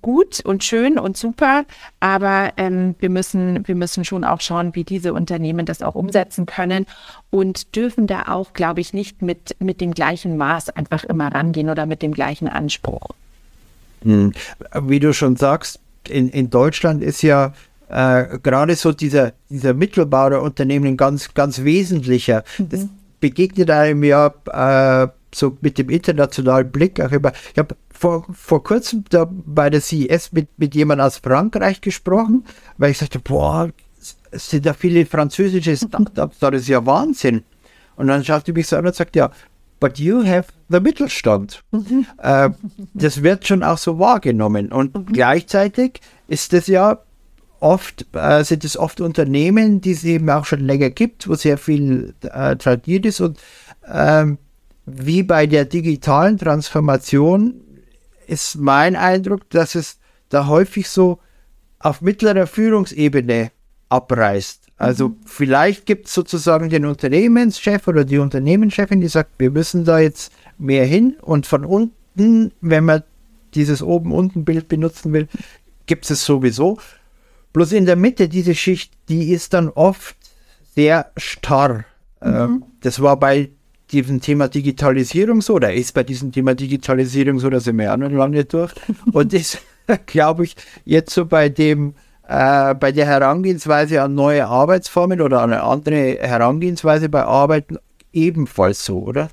gut 0.02 0.40
und 0.44 0.62
schön 0.62 0.98
und 0.98 1.16
super, 1.16 1.64
aber 1.98 2.52
ähm, 2.56 2.94
wir, 3.00 3.10
müssen, 3.10 3.66
wir 3.66 3.74
müssen 3.74 4.04
schon 4.04 4.24
auch 4.24 4.40
schauen, 4.40 4.74
wie 4.74 4.84
diese 4.84 5.12
Unternehmen 5.12 5.66
das 5.66 5.82
auch 5.82 5.94
umsetzen 5.94 6.46
können 6.46 6.86
und 7.30 7.74
dürfen 7.74 8.06
da 8.06 8.24
auch, 8.28 8.52
glaube 8.52 8.80
ich, 8.80 8.92
nicht 8.92 9.22
mit, 9.22 9.56
mit 9.58 9.80
dem 9.80 9.92
gleichen 9.92 10.36
Maß 10.36 10.70
einfach 10.70 11.04
immer 11.04 11.34
rangehen 11.34 11.70
oder 11.70 11.86
mit 11.86 12.02
dem 12.02 12.12
gleichen 12.12 12.48
Anspruch. 12.48 13.08
Hm. 14.02 14.32
Wie 14.82 15.00
du 15.00 15.12
schon 15.12 15.36
sagst, 15.36 15.80
in, 16.08 16.28
in 16.28 16.50
Deutschland 16.50 17.02
ist 17.02 17.22
ja 17.22 17.52
äh, 17.88 18.38
gerade 18.42 18.76
so 18.76 18.92
dieser, 18.92 19.32
dieser 19.48 19.74
Mittelbau 19.74 20.30
der 20.30 20.42
Unternehmen 20.42 20.96
ganz, 20.96 21.34
ganz 21.34 21.64
wesentlicher. 21.64 22.44
Mhm. 22.58 22.68
Das 22.68 22.86
begegnet 23.20 23.70
einem 23.70 24.04
ja 24.04 24.34
äh, 24.52 25.08
so 25.34 25.56
mit 25.60 25.78
dem 25.78 25.90
internationalen 25.90 26.70
Blick 26.70 27.00
auch 27.00 27.12
immer. 27.12 27.32
Ich 27.52 27.58
habe 27.58 27.76
vor, 27.90 28.26
vor 28.32 28.62
kurzem 28.62 29.04
da 29.08 29.28
bei 29.28 29.70
der 29.70 29.80
CES 29.80 30.32
mit, 30.32 30.48
mit 30.58 30.74
jemandem 30.74 31.06
aus 31.06 31.18
Frankreich 31.18 31.80
gesprochen, 31.80 32.44
weil 32.76 32.90
ich 32.90 32.98
sagte, 32.98 33.18
boah, 33.18 33.70
es 34.30 34.50
sind 34.50 34.66
da 34.66 34.74
viele 34.74 35.06
französische 35.06 35.76
Startups, 35.76 36.38
das 36.38 36.54
ist 36.54 36.68
ja 36.68 36.84
Wahnsinn. 36.84 37.44
Und 37.96 38.08
dann 38.08 38.24
schaut 38.24 38.46
die 38.46 38.52
mich 38.52 38.66
so 38.66 38.76
an 38.76 38.86
und 38.86 38.94
sagt, 38.94 39.14
ja, 39.16 39.30
but 39.80 39.98
you 39.98 40.24
have 40.24 40.48
the 40.68 40.80
Mittelstand. 40.80 41.62
Mhm. 41.70 42.06
Äh, 42.18 42.50
das 42.94 43.22
wird 43.22 43.46
schon 43.46 43.62
auch 43.62 43.78
so 43.78 43.98
wahrgenommen. 43.98 44.72
Und 44.72 44.94
mhm. 44.94 45.06
gleichzeitig 45.12 46.00
ist 46.26 46.52
das 46.52 46.66
ja 46.66 46.98
oft, 47.60 48.06
äh, 48.12 48.44
sind 48.44 48.64
es 48.64 48.76
oft 48.76 49.00
Unternehmen, 49.00 49.80
die 49.80 49.92
es 49.92 50.04
eben 50.04 50.28
auch 50.30 50.44
schon 50.44 50.60
länger 50.60 50.90
gibt, 50.90 51.28
wo 51.28 51.34
sehr 51.34 51.58
viel 51.58 52.14
äh, 52.22 52.56
tradiert 52.56 53.06
ist. 53.06 53.20
Und 53.20 53.38
ähm, 53.90 54.38
wie 54.86 55.22
bei 55.22 55.46
der 55.46 55.64
digitalen 55.64 56.38
Transformation 56.38 57.60
ist 58.26 58.56
mein 58.56 58.96
Eindruck, 58.96 59.48
dass 59.50 59.74
es 59.74 59.98
da 60.28 60.46
häufig 60.46 60.88
so 60.88 61.18
auf 61.78 62.00
mittlerer 62.00 62.46
Führungsebene 62.46 63.50
abreißt. 63.88 64.64
Also 64.76 65.10
mhm. 65.10 65.16
vielleicht 65.24 65.86
gibt 65.86 66.06
es 66.06 66.14
sozusagen 66.14 66.68
den 66.68 66.84
Unternehmenschef 66.84 67.86
oder 67.86 68.04
die 68.04 68.18
Unternehmenschefin, 68.18 69.00
die 69.00 69.08
sagt, 69.08 69.32
wir 69.38 69.50
müssen 69.50 69.84
da 69.84 69.98
jetzt 69.98 70.32
mehr 70.58 70.84
hin 70.84 71.16
und 71.20 71.46
von 71.46 71.64
unten, 71.64 72.52
wenn 72.60 72.84
man 72.84 73.02
dieses 73.54 73.82
oben-unten-Bild 73.82 74.68
benutzen 74.68 75.12
will, 75.12 75.28
gibt 75.86 76.10
es 76.10 76.24
sowieso. 76.24 76.78
Bloß 77.52 77.72
in 77.72 77.86
der 77.86 77.96
Mitte, 77.96 78.28
diese 78.28 78.54
Schicht, 78.54 78.92
die 79.08 79.30
ist 79.30 79.54
dann 79.54 79.68
oft 79.68 80.16
sehr 80.74 81.12
starr. 81.16 81.84
Mhm. 82.20 82.34
Ähm, 82.34 82.64
das 82.80 83.00
war 83.00 83.16
bei 83.18 83.50
diesem 83.92 84.20
Thema 84.20 84.48
Digitalisierung 84.48 85.42
so, 85.42 85.54
oder 85.54 85.72
ist 85.72 85.94
bei 85.94 86.02
diesem 86.02 86.32
Thema 86.32 86.54
Digitalisierung 86.54 87.38
so, 87.38 87.50
da 87.50 87.60
sind 87.60 87.76
wir 87.76 87.86
ja 87.86 87.96
noch 87.96 88.10
lange 88.10 88.44
durch. 88.44 88.72
Und 89.12 89.32
das, 89.32 89.58
glaube 90.06 90.44
ich, 90.44 90.56
jetzt 90.84 91.14
so 91.14 91.26
bei 91.26 91.48
dem 91.48 91.94
äh, 92.26 92.74
bei 92.74 92.92
der 92.92 93.06
Herangehensweise 93.06 94.02
an 94.02 94.14
neue 94.14 94.46
Arbeitsformen 94.46 95.20
oder 95.20 95.42
an 95.42 95.52
eine 95.52 95.62
andere 95.62 96.18
Herangehensweise 96.20 97.08
bei 97.08 97.24
Arbeiten 97.24 97.78
ebenfalls 98.12 98.84
so, 98.84 99.00
oder? 99.00 99.28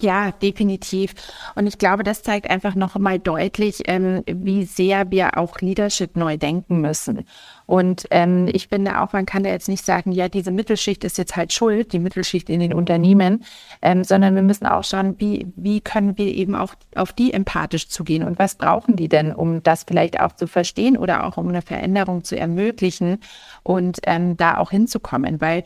Ja, 0.00 0.30
definitiv. 0.30 1.14
Und 1.54 1.66
ich 1.66 1.78
glaube, 1.78 2.02
das 2.02 2.22
zeigt 2.22 2.50
einfach 2.50 2.74
noch 2.74 2.96
mal 2.98 3.18
deutlich, 3.18 3.82
ähm, 3.86 4.22
wie 4.26 4.64
sehr 4.64 5.10
wir 5.10 5.38
auch 5.38 5.60
Leadership 5.60 6.16
neu 6.16 6.36
denken 6.36 6.82
müssen. 6.82 7.26
Und 7.66 8.06
ähm, 8.12 8.48
ich 8.52 8.68
finde 8.68 9.00
auch, 9.00 9.12
man 9.12 9.26
kann 9.26 9.42
da 9.42 9.50
jetzt 9.50 9.68
nicht 9.68 9.84
sagen, 9.84 10.12
ja, 10.12 10.28
diese 10.28 10.52
Mittelschicht 10.52 11.02
ist 11.04 11.18
jetzt 11.18 11.36
halt 11.36 11.52
schuld, 11.52 11.92
die 11.92 11.98
Mittelschicht 11.98 12.48
in 12.48 12.60
den 12.60 12.72
Unternehmen, 12.72 13.44
ähm, 13.82 14.04
sondern 14.04 14.36
wir 14.36 14.42
müssen 14.42 14.66
auch 14.66 14.84
schauen, 14.84 15.16
wie, 15.18 15.48
wie 15.56 15.80
können 15.80 16.16
wir 16.16 16.26
eben 16.26 16.54
auch 16.54 16.74
auf 16.94 17.12
die 17.12 17.32
empathisch 17.32 17.88
zugehen 17.88 18.22
und 18.22 18.38
was 18.38 18.54
brauchen 18.54 18.94
die 18.94 19.08
denn, 19.08 19.34
um 19.34 19.62
das 19.64 19.82
vielleicht 19.82 20.20
auch 20.20 20.32
zu 20.32 20.46
verstehen 20.46 20.96
oder 20.96 21.24
auch 21.24 21.36
um 21.36 21.48
eine 21.48 21.62
Veränderung 21.62 22.22
zu 22.22 22.38
ermöglichen 22.38 23.18
und 23.64 23.98
ähm, 24.04 24.36
da 24.36 24.58
auch 24.58 24.70
hinzukommen, 24.70 25.40
weil 25.40 25.64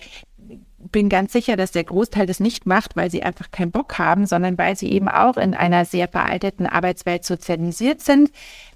bin 0.90 1.08
ganz 1.08 1.32
sicher, 1.32 1.56
dass 1.56 1.72
der 1.72 1.84
Großteil 1.84 2.26
das 2.26 2.40
nicht 2.40 2.66
macht, 2.66 2.96
weil 2.96 3.10
sie 3.10 3.22
einfach 3.22 3.50
keinen 3.50 3.70
Bock 3.70 3.98
haben, 3.98 4.26
sondern 4.26 4.56
weil 4.56 4.76
sie 4.76 4.90
eben 4.90 5.08
auch 5.08 5.36
in 5.36 5.54
einer 5.54 5.84
sehr 5.84 6.08
veralteten 6.08 6.66
Arbeitswelt 6.66 7.24
sozialisiert 7.24 8.00
sind, 8.00 8.30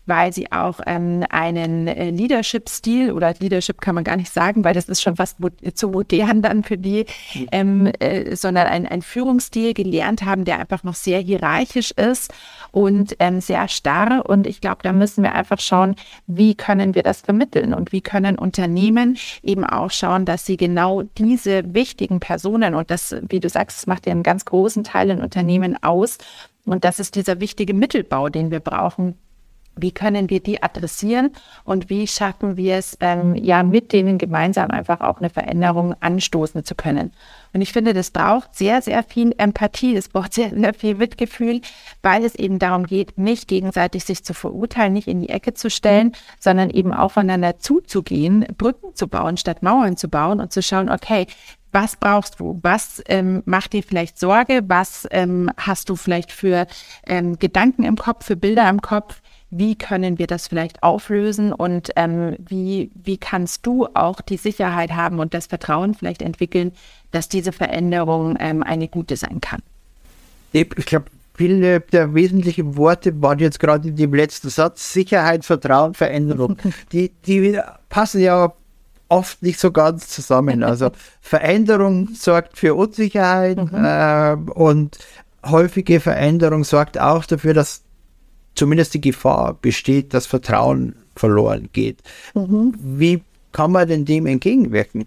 weil 0.06 0.32
sie 0.32 0.52
auch 0.52 0.80
ähm, 0.86 1.24
einen 1.30 1.88
äh, 1.88 2.10
Leadership-Stil 2.10 3.12
oder 3.12 3.34
Leadership 3.38 3.80
kann 3.80 3.94
man 3.94 4.04
gar 4.04 4.16
nicht 4.16 4.32
sagen, 4.32 4.64
weil 4.64 4.74
das 4.74 4.88
ist 4.88 5.02
schon 5.02 5.16
fast 5.16 5.40
mo 5.40 5.48
zu 5.74 5.88
modern 5.88 6.42
dann 6.42 6.62
für 6.62 6.76
die, 6.76 7.06
mhm. 7.34 7.46
ähm, 7.52 7.92
äh, 7.98 8.36
sondern 8.36 8.66
ein, 8.66 8.86
ein 8.86 9.02
Führungsstil 9.02 9.74
gelernt 9.74 10.24
haben, 10.24 10.44
der 10.44 10.58
einfach 10.58 10.84
noch 10.84 10.94
sehr 10.94 11.20
hierarchisch 11.20 11.90
ist 11.92 12.32
und 12.70 13.16
ähm, 13.18 13.40
sehr 13.40 13.68
starr. 13.68 14.24
Und 14.26 14.46
ich 14.46 14.60
glaube, 14.60 14.78
da 14.82 14.92
müssen 14.92 15.22
wir 15.22 15.34
einfach 15.34 15.60
schauen, 15.60 15.96
wie 16.26 16.54
können 16.54 16.94
wir 16.94 17.02
das 17.02 17.20
vermitteln 17.20 17.74
und 17.74 17.92
wie 17.92 18.00
können 18.00 18.38
Unternehmen 18.38 19.16
eben 19.42 19.64
auch 19.64 19.90
schauen, 19.90 20.24
dass 20.24 20.44
sie 20.46 20.56
genau 20.56 21.02
diese 21.18 21.74
wichtigen 21.74 22.20
Personen 22.20 22.74
und 22.74 22.90
das, 22.90 23.16
wie 23.28 23.40
du 23.40 23.48
sagst, 23.48 23.78
das 23.78 23.86
macht 23.86 24.06
ja 24.06 24.12
einen 24.12 24.22
ganz 24.22 24.44
großen 24.44 24.84
Teil 24.84 25.10
in 25.10 25.20
Unternehmen 25.20 25.82
aus. 25.82 26.18
Und 26.66 26.84
das 26.84 26.98
ist 26.98 27.14
dieser 27.14 27.40
wichtige 27.40 27.74
Mittelbau, 27.74 28.28
den 28.28 28.50
wir 28.50 28.60
brauchen, 28.60 29.18
wie 29.76 29.92
können 29.92 30.30
wir 30.30 30.40
die 30.40 30.62
adressieren 30.62 31.30
und 31.64 31.90
wie 31.90 32.06
schaffen 32.06 32.56
wir 32.56 32.76
es, 32.76 32.96
ähm, 33.00 33.34
ja, 33.34 33.62
mit 33.62 33.92
denen 33.92 34.18
gemeinsam 34.18 34.70
einfach 34.70 35.00
auch 35.00 35.18
eine 35.18 35.30
Veränderung 35.30 35.94
anstoßen 36.00 36.64
zu 36.64 36.74
können? 36.74 37.12
Und 37.52 37.60
ich 37.60 37.72
finde, 37.72 37.94
das 37.94 38.10
braucht 38.10 38.54
sehr, 38.54 38.82
sehr 38.82 39.02
viel 39.02 39.34
Empathie, 39.38 39.96
es 39.96 40.08
braucht 40.08 40.34
sehr, 40.34 40.50
sehr 40.50 40.74
viel 40.74 40.96
Mitgefühl, 40.96 41.60
weil 42.02 42.24
es 42.24 42.34
eben 42.34 42.58
darum 42.58 42.84
geht, 42.87 43.16
nicht 43.16 43.46
gegenseitig 43.48 44.04
sich 44.04 44.24
zu 44.24 44.34
verurteilen, 44.34 44.92
nicht 44.92 45.08
in 45.08 45.20
die 45.20 45.28
Ecke 45.28 45.54
zu 45.54 45.70
stellen, 45.70 46.12
sondern 46.40 46.70
eben 46.70 46.92
aufeinander 46.92 47.58
zuzugehen, 47.58 48.46
Brücken 48.58 48.94
zu 48.94 49.08
bauen, 49.08 49.37
statt 49.37 49.62
Mauern 49.62 49.96
zu 49.96 50.08
bauen 50.08 50.40
und 50.40 50.52
zu 50.52 50.62
schauen, 50.62 50.90
okay, 50.90 51.26
was 51.74 51.96
brauchst 51.96 52.38
du? 52.38 52.60
Was 52.62 53.02
ähm, 53.08 53.42
macht 53.46 53.72
dir 53.72 53.82
vielleicht 53.82 54.18
Sorge? 54.18 54.62
Was 54.68 55.08
ähm, 55.10 55.50
hast 55.56 55.88
du 55.88 55.96
vielleicht 55.96 56.30
für 56.30 56.66
ähm, 57.04 57.38
Gedanken 57.38 57.82
im 57.82 57.96
Kopf, 57.96 58.24
für 58.24 58.37
Bilder 58.37 58.70
im 58.70 58.80
Kopf? 58.80 59.20
Wie 59.56 59.76
können 59.76 60.18
wir 60.18 60.26
das 60.26 60.48
vielleicht 60.48 60.82
auflösen 60.82 61.52
und 61.52 61.90
ähm, 61.94 62.36
wie, 62.38 62.90
wie 62.94 63.18
kannst 63.18 63.64
du 63.66 63.86
auch 63.94 64.20
die 64.20 64.36
Sicherheit 64.36 64.92
haben 64.92 65.20
und 65.20 65.32
das 65.32 65.46
Vertrauen 65.46 65.94
vielleicht 65.94 66.22
entwickeln, 66.22 66.72
dass 67.12 67.28
diese 67.28 67.52
Veränderung 67.52 68.36
ähm, 68.40 68.64
eine 68.64 68.88
gute 68.88 69.16
sein 69.16 69.40
kann. 69.40 69.60
Ich 70.52 70.68
glaube, 70.68 71.06
viele 71.34 71.80
der 71.80 72.14
wesentlichen 72.14 72.76
Worte 72.76 73.22
waren 73.22 73.38
jetzt 73.38 73.60
gerade 73.60 73.88
in 73.88 73.96
dem 73.96 74.12
letzten 74.12 74.48
Satz. 74.48 74.92
Sicherheit, 74.92 75.44
Vertrauen, 75.44 75.94
Veränderung. 75.94 76.56
die, 76.92 77.12
die 77.24 77.60
passen 77.88 78.20
ja 78.20 78.52
oft 79.08 79.40
nicht 79.42 79.60
so 79.60 79.70
ganz 79.70 80.08
zusammen. 80.08 80.64
Also 80.64 80.90
Veränderung 81.20 82.08
sorgt 82.14 82.58
für 82.58 82.74
Unsicherheit 82.74 83.58
mhm. 83.58 83.84
äh, 83.84 84.34
und 84.52 84.98
häufige 85.44 86.00
Veränderung 86.00 86.64
sorgt 86.64 86.98
auch 86.98 87.24
dafür, 87.24 87.54
dass 87.54 87.83
zumindest 88.54 88.94
die 88.94 89.00
Gefahr 89.00 89.54
besteht, 89.54 90.14
dass 90.14 90.26
Vertrauen 90.26 90.96
verloren 91.16 91.68
geht. 91.72 92.02
Mhm. 92.34 92.74
Wie 92.78 93.22
kann 93.52 93.72
man 93.72 93.88
denn 93.88 94.04
dem 94.04 94.26
entgegenwirken? 94.26 95.06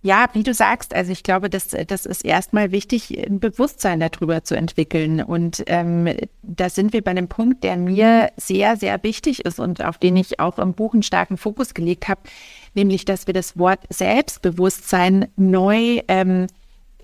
Ja, 0.00 0.28
wie 0.32 0.44
du 0.44 0.54
sagst, 0.54 0.94
also 0.94 1.10
ich 1.10 1.24
glaube, 1.24 1.50
das, 1.50 1.74
das 1.88 2.06
ist 2.06 2.24
erstmal 2.24 2.70
wichtig, 2.70 3.18
ein 3.18 3.40
Bewusstsein 3.40 3.98
darüber 3.98 4.44
zu 4.44 4.56
entwickeln. 4.56 5.20
Und 5.20 5.64
ähm, 5.66 6.08
da 6.42 6.70
sind 6.70 6.92
wir 6.92 7.02
bei 7.02 7.10
einem 7.10 7.26
Punkt, 7.26 7.64
der 7.64 7.76
mir 7.76 8.30
sehr, 8.36 8.76
sehr 8.76 9.02
wichtig 9.02 9.44
ist 9.44 9.58
und 9.58 9.84
auf 9.84 9.98
den 9.98 10.16
ich 10.16 10.38
auch 10.38 10.60
im 10.60 10.72
Buch 10.72 10.94
einen 10.94 11.02
starken 11.02 11.36
Fokus 11.36 11.74
gelegt 11.74 12.06
habe, 12.06 12.20
nämlich, 12.74 13.06
dass 13.06 13.26
wir 13.26 13.34
das 13.34 13.58
Wort 13.58 13.80
Selbstbewusstsein 13.90 15.26
neu 15.36 16.00
ähm, 16.06 16.46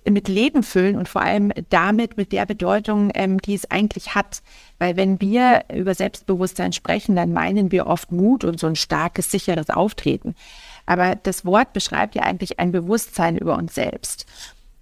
mit 0.09 0.29
Leben 0.29 0.63
füllen 0.63 0.97
und 0.97 1.09
vor 1.09 1.23
allem 1.23 1.53
damit 1.71 2.17
mit 2.17 2.33
der 2.33 2.47
Bedeutung, 2.47 3.11
ähm, 3.15 3.41
die 3.41 3.55
es 3.55 3.71
eigentlich 3.71 4.15
hat. 4.15 4.43
Weil 4.79 4.97
wenn 4.97 5.21
wir 5.21 5.65
über 5.73 5.95
Selbstbewusstsein 5.95 6.73
sprechen, 6.73 7.17
dann 7.17 7.33
meinen 7.33 7.73
wir 7.73 7.87
oft 7.87 8.13
Mut 8.13 8.45
und 8.45 8.61
so 8.61 8.67
ein 8.67 8.77
starkes, 8.77 9.31
sicheres 9.31 9.71
Auftreten. 9.71 10.35
Aber 10.87 11.17
das 11.17 11.45
Wort 11.47 11.73
beschreibt 11.73 12.15
ja 12.15 12.23
eigentlich 12.23 12.59
ein 12.59 12.73
Bewusstsein 12.73 13.39
über 13.39 13.57
uns 13.57 13.75
selbst. 13.75 14.27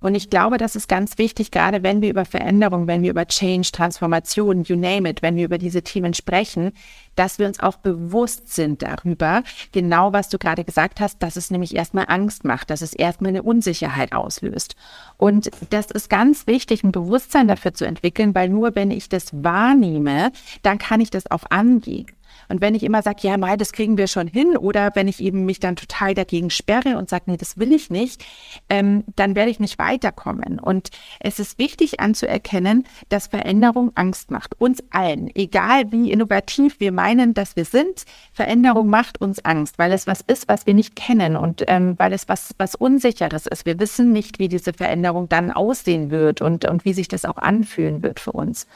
Und 0.02 0.14
ich 0.14 0.30
glaube, 0.30 0.58
das 0.58 0.76
ist 0.76 0.88
ganz 0.88 1.16
wichtig, 1.16 1.50
gerade 1.50 1.82
wenn 1.82 2.02
wir 2.02 2.10
über 2.10 2.24
Veränderung, 2.24 2.86
wenn 2.86 3.02
wir 3.02 3.10
über 3.10 3.26
Change, 3.26 3.70
Transformation, 3.72 4.64
you 4.64 4.76
name 4.76 5.08
it, 5.08 5.22
wenn 5.22 5.36
wir 5.36 5.44
über 5.44 5.58
diese 5.58 5.82
Themen 5.82 6.12
sprechen, 6.12 6.72
dass 7.14 7.38
wir 7.38 7.46
uns 7.46 7.60
auch 7.60 7.76
bewusst 7.76 8.52
sind 8.52 8.82
darüber, 8.82 9.42
genau 9.70 10.12
was 10.12 10.28
du 10.28 10.38
gerade 10.38 10.64
gesagt 10.64 11.00
hast, 11.00 11.22
dass 11.22 11.36
es 11.36 11.50
nämlich 11.50 11.74
erstmal 11.74 12.06
Angst 12.08 12.44
macht, 12.44 12.70
dass 12.70 12.82
es 12.82 12.94
erstmal 12.94 13.30
eine 13.30 13.42
Unsicherheit 13.42 14.12
auslöst. 14.12 14.76
Und 15.18 15.50
das 15.70 15.90
ist 15.90 16.10
ganz 16.10 16.46
wichtig, 16.46 16.82
ein 16.82 16.92
Bewusstsein 16.92 17.48
dafür 17.48 17.74
zu 17.74 17.84
entwickeln, 17.84 18.34
weil 18.34 18.48
nur 18.48 18.74
wenn 18.74 18.90
ich 18.90 19.08
das 19.08 19.30
wahrnehme, 19.32 20.32
dann 20.62 20.78
kann 20.78 21.00
ich 21.00 21.10
das 21.10 21.30
auch 21.30 21.44
angehen. 21.50 22.06
Und 22.48 22.60
wenn 22.60 22.74
ich 22.74 22.82
immer 22.82 23.02
sage, 23.02 23.18
ja, 23.22 23.36
Mai, 23.36 23.56
das 23.56 23.72
kriegen 23.72 23.98
wir 23.98 24.06
schon 24.06 24.26
hin, 24.26 24.56
oder 24.56 24.90
wenn 24.94 25.08
ich 25.08 25.20
eben 25.20 25.44
mich 25.44 25.60
dann 25.60 25.76
total 25.76 26.14
dagegen 26.14 26.50
sperre 26.50 26.98
und 26.98 27.08
sage, 27.08 27.24
nee, 27.26 27.36
das 27.36 27.58
will 27.58 27.72
ich 27.72 27.90
nicht, 27.90 28.24
ähm, 28.68 29.04
dann 29.16 29.34
werde 29.34 29.50
ich 29.50 29.60
nicht 29.60 29.78
weiterkommen. 29.78 30.58
Und 30.58 30.90
es 31.20 31.38
ist 31.38 31.58
wichtig 31.58 32.00
anzuerkennen, 32.00 32.84
dass 33.08 33.26
Veränderung 33.26 33.92
Angst 33.94 34.30
macht. 34.30 34.60
Uns 34.60 34.82
allen, 34.90 35.30
egal 35.34 35.90
wie 35.92 36.10
innovativ 36.10 36.80
wir 36.80 36.92
meinen, 36.92 37.34
dass 37.34 37.56
wir 37.56 37.64
sind, 37.64 38.04
Veränderung 38.32 38.88
macht 38.88 39.20
uns 39.20 39.44
Angst, 39.44 39.78
weil 39.78 39.92
es 39.92 40.06
was 40.06 40.20
ist, 40.20 40.48
was 40.48 40.66
wir 40.66 40.74
nicht 40.74 40.96
kennen 40.96 41.36
und 41.36 41.64
ähm, 41.68 41.94
weil 41.98 42.12
es 42.12 42.28
was, 42.28 42.54
was 42.58 42.74
Unsicheres 42.74 43.46
ist. 43.46 43.66
Wir 43.66 43.78
wissen 43.78 44.12
nicht, 44.12 44.38
wie 44.38 44.48
diese 44.48 44.72
Veränderung 44.72 45.28
dann 45.28 45.50
aussehen 45.50 46.10
wird 46.10 46.40
und, 46.40 46.64
und 46.64 46.84
wie 46.84 46.92
sich 46.92 47.08
das 47.08 47.24
auch 47.24 47.36
anfühlen 47.36 48.02
wird 48.02 48.20
für 48.20 48.32
uns. 48.32 48.66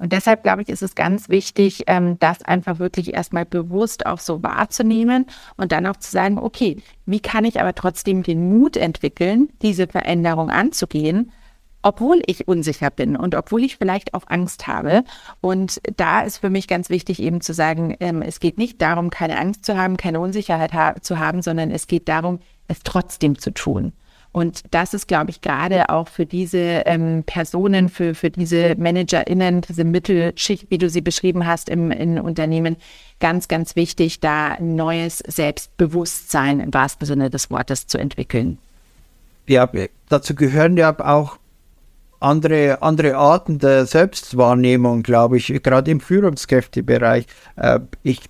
Und 0.00 0.12
deshalb, 0.12 0.42
glaube 0.42 0.62
ich, 0.62 0.70
ist 0.70 0.82
es 0.82 0.94
ganz 0.94 1.28
wichtig, 1.28 1.84
ähm, 1.86 2.18
das 2.20 2.40
einfach 2.40 2.78
wirklich 2.78 3.12
erstmal 3.12 3.44
bewusst 3.44 4.06
auch 4.06 4.18
so 4.18 4.42
wahrzunehmen 4.42 5.26
und 5.58 5.72
dann 5.72 5.86
auch 5.86 5.96
zu 5.96 6.10
sagen, 6.10 6.38
okay, 6.38 6.78
wie 7.04 7.20
kann 7.20 7.44
ich 7.44 7.60
aber 7.60 7.74
trotzdem 7.74 8.22
den 8.22 8.48
Mut 8.48 8.78
entwickeln, 8.78 9.50
diese 9.60 9.86
Veränderung 9.86 10.48
anzugehen, 10.48 11.32
obwohl 11.82 12.22
ich 12.24 12.48
unsicher 12.48 12.88
bin 12.90 13.14
und 13.14 13.34
obwohl 13.34 13.62
ich 13.62 13.76
vielleicht 13.76 14.14
auch 14.14 14.24
Angst 14.26 14.66
habe. 14.66 15.04
Und 15.42 15.82
da 15.96 16.22
ist 16.22 16.38
für 16.38 16.50
mich 16.50 16.66
ganz 16.66 16.88
wichtig 16.88 17.20
eben 17.20 17.42
zu 17.42 17.52
sagen, 17.52 17.94
ähm, 18.00 18.22
es 18.22 18.40
geht 18.40 18.56
nicht 18.56 18.80
darum, 18.80 19.10
keine 19.10 19.38
Angst 19.38 19.66
zu 19.66 19.76
haben, 19.76 19.98
keine 19.98 20.20
Unsicherheit 20.20 21.04
zu 21.04 21.18
haben, 21.18 21.42
sondern 21.42 21.70
es 21.70 21.86
geht 21.86 22.08
darum, 22.08 22.38
es 22.68 22.80
trotzdem 22.84 23.38
zu 23.38 23.50
tun. 23.52 23.92
Und 24.32 24.62
das 24.70 24.94
ist, 24.94 25.08
glaube 25.08 25.30
ich, 25.30 25.40
gerade 25.40 25.88
auch 25.88 26.06
für 26.06 26.24
diese 26.24 26.58
ähm, 26.58 27.24
Personen, 27.24 27.88
für, 27.88 28.14
für 28.14 28.30
diese 28.30 28.76
ManagerInnen, 28.76 29.62
diese 29.62 29.82
Mittelschicht, 29.82 30.70
wie 30.70 30.78
du 30.78 30.88
sie 30.88 31.00
beschrieben 31.00 31.46
hast 31.46 31.68
im 31.68 31.90
in 31.90 32.20
Unternehmen, 32.20 32.76
ganz, 33.18 33.48
ganz 33.48 33.74
wichtig, 33.74 34.20
da 34.20 34.52
ein 34.52 34.76
neues 34.76 35.18
Selbstbewusstsein 35.18 36.60
im 36.60 36.72
wahrsten 36.72 37.06
Sinne 37.06 37.28
des 37.28 37.50
Wortes 37.50 37.88
zu 37.88 37.98
entwickeln. 37.98 38.58
Ja, 39.48 39.68
dazu 40.08 40.36
gehören 40.36 40.76
ja 40.76 40.94
auch 41.00 41.36
andere, 42.20 42.82
andere 42.82 43.16
Arten 43.16 43.58
der 43.58 43.86
Selbstwahrnehmung, 43.86 45.02
glaube 45.02 45.38
ich, 45.38 45.60
gerade 45.62 45.90
im 45.90 46.00
Führungskräftebereich. 46.00 47.26
Äh, 47.56 47.80
ich 48.02 48.20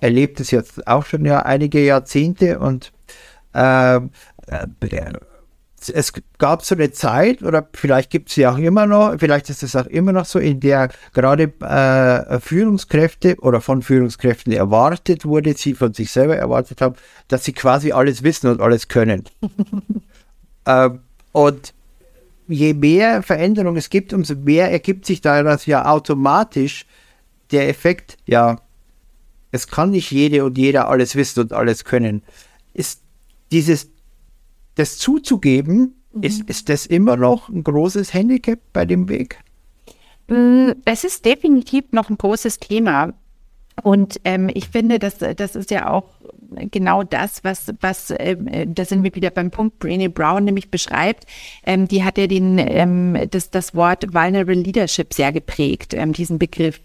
erlebe 0.00 0.34
das 0.38 0.50
jetzt 0.50 0.86
auch 0.86 1.04
schon 1.04 1.24
ja 1.26 1.42
einige 1.42 1.84
Jahrzehnte 1.84 2.58
und 2.58 2.92
äh, 3.54 3.96
äh 3.96 4.00
es 5.88 6.12
gab 6.38 6.62
so 6.64 6.74
eine 6.74 6.92
Zeit, 6.92 7.42
oder 7.42 7.66
vielleicht 7.72 8.10
gibt 8.10 8.28
es 8.28 8.34
sie 8.34 8.46
auch 8.46 8.58
immer 8.58 8.86
noch, 8.86 9.16
vielleicht 9.18 9.48
ist 9.48 9.62
es 9.62 9.74
auch 9.74 9.86
immer 9.86 10.12
noch 10.12 10.26
so, 10.26 10.38
in 10.38 10.60
der 10.60 10.90
gerade 11.14 11.52
äh, 11.60 12.38
Führungskräfte 12.38 13.36
oder 13.40 13.60
von 13.60 13.80
Führungskräften 13.80 14.52
erwartet 14.52 15.24
wurde, 15.24 15.54
sie 15.54 15.74
von 15.74 15.94
sich 15.94 16.12
selber 16.12 16.36
erwartet 16.36 16.80
haben, 16.82 16.96
dass 17.28 17.44
sie 17.44 17.52
quasi 17.52 17.92
alles 17.92 18.22
wissen 18.22 18.50
und 18.50 18.60
alles 18.60 18.88
können. 18.88 19.24
äh, 20.66 20.90
und 21.32 21.72
je 22.46 22.74
mehr 22.74 23.22
Veränderung 23.22 23.76
es 23.76 23.88
gibt, 23.88 24.12
umso 24.12 24.34
mehr 24.34 24.70
ergibt 24.70 25.06
sich 25.06 25.22
daraus 25.22 25.64
ja 25.64 25.86
automatisch 25.86 26.84
der 27.52 27.68
Effekt, 27.68 28.18
ja, 28.26 28.60
es 29.50 29.66
kann 29.66 29.90
nicht 29.90 30.10
jede 30.10 30.44
und 30.44 30.58
jeder 30.58 30.88
alles 30.88 31.16
wissen 31.16 31.40
und 31.40 31.52
alles 31.52 31.84
können. 31.84 32.22
Ist 32.74 33.00
dieses, 33.50 33.88
das 34.80 34.98
zuzugeben, 34.98 35.94
mhm. 36.12 36.22
ist, 36.22 36.48
ist 36.48 36.68
das 36.68 36.86
immer 36.86 37.16
noch 37.16 37.48
ein 37.48 37.62
großes 37.62 38.14
Handicap 38.14 38.58
bei 38.72 38.84
dem 38.84 39.08
Weg? 39.08 39.38
Mm, 40.28 40.70
es 40.84 41.04
ist 41.04 41.24
definitiv 41.24 41.84
noch 41.92 42.08
ein 42.08 42.16
großes 42.16 42.58
Thema. 42.58 43.12
Und 43.82 44.20
ähm, 44.24 44.50
ich 44.52 44.68
finde, 44.68 44.98
das, 44.98 45.18
das 45.18 45.56
ist 45.56 45.70
ja 45.70 45.90
auch 45.90 46.04
genau 46.70 47.02
das, 47.02 47.44
was, 47.44 47.72
was 47.80 48.10
äh, 48.10 48.66
da 48.66 48.84
sind 48.84 49.04
wir 49.04 49.14
wieder 49.14 49.30
beim 49.30 49.50
Punkt, 49.50 49.82
Brené 49.82 50.08
Brown 50.08 50.44
nämlich 50.44 50.70
beschreibt. 50.70 51.24
Ähm, 51.64 51.88
die 51.88 52.04
hat 52.04 52.18
ja 52.18 52.26
den, 52.26 52.58
ähm, 52.58 53.16
das, 53.30 53.50
das 53.50 53.74
Wort 53.74 54.12
Vulnerable 54.12 54.54
Leadership 54.54 55.14
sehr 55.14 55.32
geprägt, 55.32 55.94
ähm, 55.94 56.12
diesen 56.12 56.38
Begriff 56.38 56.80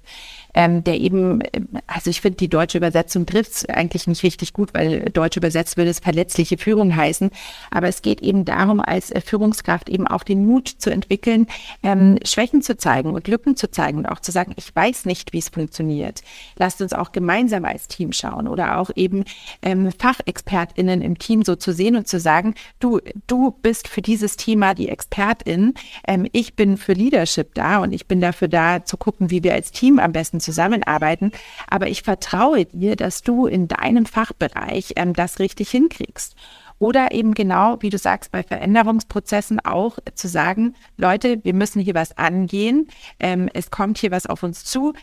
ähm, 0.56 0.84
der 0.84 1.00
eben, 1.00 1.42
also 1.86 2.10
ich 2.10 2.22
finde, 2.22 2.38
die 2.38 2.48
deutsche 2.48 2.78
Übersetzung 2.78 3.26
trifft 3.26 3.52
es 3.52 3.66
eigentlich 3.70 4.08
nicht 4.08 4.24
richtig 4.24 4.54
gut, 4.54 4.74
weil 4.74 5.02
deutsch 5.12 5.38
übersetzt 5.38 5.76
würde 5.78 5.92
es 5.92 6.00
verletzliche 6.00 6.58
Führung 6.58 6.96
heißen. 6.96 7.30
Aber 7.72 7.90
es 7.90 8.02
geht 8.02 8.22
eben 8.22 8.46
darum, 8.46 8.80
als 8.80 9.14
Führungskraft 9.26 9.90
eben 9.90 10.08
auch 10.08 10.24
den 10.24 10.46
Mut 10.46 10.70
zu 10.70 10.90
entwickeln, 10.90 11.48
ähm, 11.84 12.18
Schwächen 12.26 12.62
zu 12.62 12.78
zeigen 12.78 13.12
und 13.12 13.28
Lücken 13.28 13.58
zu 13.58 13.70
zeigen 13.70 13.98
und 14.00 14.06
auch 14.06 14.22
zu 14.22 14.32
sagen, 14.32 14.54
ich 14.56 14.74
weiß 14.74 15.06
nicht, 15.06 15.34
wie 15.34 15.40
es 15.40 15.50
funktioniert. 15.50 16.22
Lasst 16.56 16.82
uns 16.82 16.94
auch 16.94 17.12
gemeinsam 17.12 17.66
als 17.66 17.90
Team 17.90 18.14
schauen 18.14 18.48
oder 18.48 18.80
auch 18.80 18.90
eben 18.96 19.26
ähm, 19.62 19.92
FachexpertInnen 19.92 21.02
im 21.02 21.20
Team 21.20 21.44
so 21.44 21.58
zu 21.58 21.74
sehen 21.74 21.98
und 21.98 22.08
zu 22.08 22.20
sagen, 22.20 22.56
du, 22.80 23.02
du 23.28 23.52
bist 23.62 23.90
für 23.90 24.02
dieses 24.02 24.38
Thema 24.38 24.74
die 24.74 24.88
Expertin, 24.88 25.74
ähm, 26.08 26.28
ich 26.32 26.56
bin 26.56 26.78
für 26.78 26.94
Leadership 26.94 27.54
da 27.56 27.80
und 27.80 27.92
ich 27.92 28.08
bin 28.08 28.22
dafür 28.22 28.48
da 28.48 28.86
zu 28.86 28.96
gucken, 28.96 29.32
wie 29.32 29.44
wir 29.44 29.54
als 29.54 29.72
Team 29.72 30.00
am 30.00 30.14
besten 30.14 30.40
zusammenarbeiten. 30.46 31.32
Aber 31.68 31.88
ich 31.88 32.04
vertraue 32.04 32.66
dir, 32.66 32.96
dass 32.96 33.22
du 33.22 33.48
in 33.48 33.68
deinem 33.68 34.06
Fachbereich 34.06 34.94
ähm, 34.96 35.14
das 35.14 35.40
richtig 35.40 35.70
hinkriegst. 35.70 36.36
Oder 36.78 37.14
eben 37.14 37.34
genau, 37.34 37.78
wie 37.80 37.90
du 37.90 37.98
sagst, 37.98 38.32
bei 38.32 38.44
Veränderungsprozessen 38.44 39.60
auch 39.62 39.98
zu 40.14 40.28
sagen, 40.28 40.76
Leute, 40.98 41.40
wir 41.44 41.54
müssen 41.54 41.82
hier 41.82 41.96
was 41.96 42.18
angehen. 42.18 42.90
Ähm, 43.20 43.50
es 43.54 43.72
kommt 43.72 43.98
hier 43.98 44.12
was 44.12 44.26
auf 44.26 44.44
uns 44.44 44.66
zu. 44.66 44.94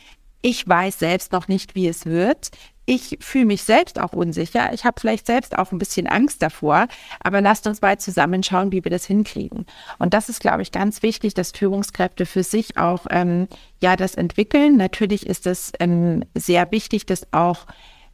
Ich 0.43 0.69
weiß 0.69 0.99
selbst 0.99 1.33
noch 1.33 1.49
nicht, 1.49 1.75
wie 1.75 1.89
es 1.89 2.05
wird 2.05 2.51
ich 2.85 3.19
fühle 3.21 3.47
mich 3.47 3.63
selbst 3.63 4.01
auch 4.01 4.13
unsicher. 4.13 4.73
Ich 4.73 4.85
habe 4.85 5.01
vielleicht 5.01 5.27
selbst 5.27 5.57
auch 5.57 5.73
ein 5.73 5.79
bisschen 5.79 6.07
Angst 6.07 6.43
davor, 6.43 6.89
aber 7.21 7.41
lasst 7.41 7.67
uns 7.67 7.81
mal 7.81 7.99
zusammenschauen, 7.99 8.73
wie 8.73 8.83
wir 8.83 8.91
das 8.91 9.05
hinkriegen. 9.05 9.67
Und 9.99 10.15
das 10.15 10.29
ist, 10.29 10.41
glaube 10.41 10.63
ich, 10.63 10.73
ganz 10.73 11.03
wichtig, 11.03 11.35
dass 11.35 11.53
Führungskräfte 11.53 12.27
für 12.27 12.43
sich 12.43 12.77
auch 12.79 13.07
ähm, 13.11 13.47
ja 13.81 13.97
das 13.97 14.17
entwickeln. 14.17 14.77
Natürlich 14.77 15.27
ist 15.27 15.47
es 15.47 15.73
ähm, 15.79 16.25
sehr 16.35 16.71
wichtig, 16.73 17.07
dass 17.07 17.33
auch 17.33 17.67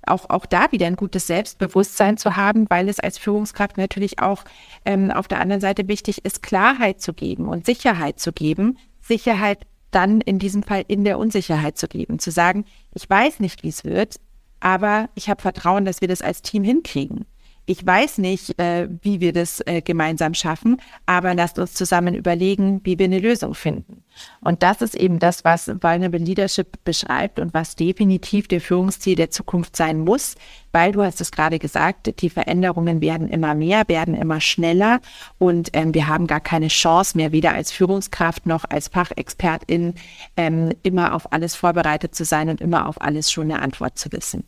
auch, 0.07 0.31
auch 0.31 0.47
da 0.47 0.73
wieder 0.73 0.87
ein 0.87 0.97
gutes 0.97 1.27
Selbstbewusstsein 1.27 2.17
zu 2.17 2.37
haben, 2.37 2.71
weil 2.71 2.89
es 2.89 2.99
als 2.99 3.19
Führungskraft 3.19 3.77
natürlich 3.77 4.21
auch 4.21 4.45
ähm, 4.87 5.11
auf 5.11 5.29
der 5.29 5.41
anderen 5.41 5.61
Seite 5.61 5.87
wichtig 5.87 6.25
ist, 6.25 6.43
Klarheit 6.43 7.03
zu 7.03 7.13
geben 7.13 7.47
und 7.47 7.67
Sicherheit 7.67 8.19
zu 8.19 8.33
geben. 8.33 8.79
Sicherheit 9.03 9.67
dann 9.91 10.21
in 10.21 10.39
diesem 10.39 10.63
Fall 10.63 10.85
in 10.89 11.05
der 11.05 11.19
Unsicherheit 11.19 11.79
zu 11.79 11.89
geben, 11.89 12.19
zu 12.19 12.31
sagen, 12.31 12.65
ich 12.95 13.09
weiß 13.09 13.41
nicht, 13.41 13.63
wie 13.63 13.69
es 13.69 13.85
wird, 13.85 14.17
aber 14.61 15.09
ich 15.15 15.31
habe 15.31 15.41
Vertrauen, 15.41 15.85
dass 15.85 16.01
wir 16.01 16.09
das 16.09 16.23
als 16.23 16.43
Team 16.43 16.65
hinkriegen. 16.65 17.27
Ich 17.71 17.85
weiß 17.85 18.17
nicht, 18.17 18.59
äh, 18.59 18.89
wie 19.03 19.21
wir 19.21 19.35
das 19.35 19.61
äh, 19.67 19.83
gemeinsam 19.83 20.33
schaffen, 20.33 20.81
aber 21.05 21.35
lasst 21.35 21.59
uns 21.59 21.75
zusammen 21.75 22.15
überlegen, 22.15 22.81
wie 22.85 22.99
wir 22.99 23.05
eine 23.05 23.19
Lösung 23.19 23.53
finden. 23.53 24.03
Und 24.41 24.63
das 24.63 24.81
ist 24.81 24.95
eben 24.95 25.19
das, 25.19 25.45
was 25.45 25.69
Vulnerable 25.69 26.19
Leadership 26.19 26.83
beschreibt 26.85 27.39
und 27.39 27.53
was 27.53 27.77
definitiv 27.77 28.49
der 28.49 28.63
Führungsziel 28.63 29.17
der 29.17 29.31
Zukunft 29.31 29.77
sein 29.77 30.01
muss, 30.01 30.37
weil 30.73 30.93
du 30.93 31.03
hast 31.03 31.21
es 31.21 31.31
gerade 31.31 31.59
gesagt, 31.59 32.23
die 32.23 32.31
Veränderungen 32.31 33.03
werden 33.03 33.29
immer 33.29 33.55
mehr, 33.55 33.87
werden 33.87 34.15
immer 34.15 34.41
schneller 34.41 35.03
und 35.37 35.69
ähm, 35.75 35.93
wir 35.93 36.07
haben 36.07 36.27
gar 36.27 36.41
keine 36.41 36.69
Chance 36.69 37.19
mehr, 37.19 37.33
weder 37.33 37.53
als 37.53 37.71
Führungskraft 37.71 38.47
noch 38.47 38.65
als 38.71 38.89
Fachexpertin 38.89 39.93
ähm, 40.39 40.73
immer 40.83 41.15
auf 41.15 41.35
alles 41.35 41.55
vorbereitet 41.55 42.15
zu 42.15 42.25
sein 42.25 42.49
und 42.49 42.63
immer 42.63 42.89
auf 42.89 42.99
alles 43.03 43.31
schon 43.31 43.53
eine 43.53 43.61
Antwort 43.61 43.99
zu 43.99 44.11
wissen. 44.11 44.45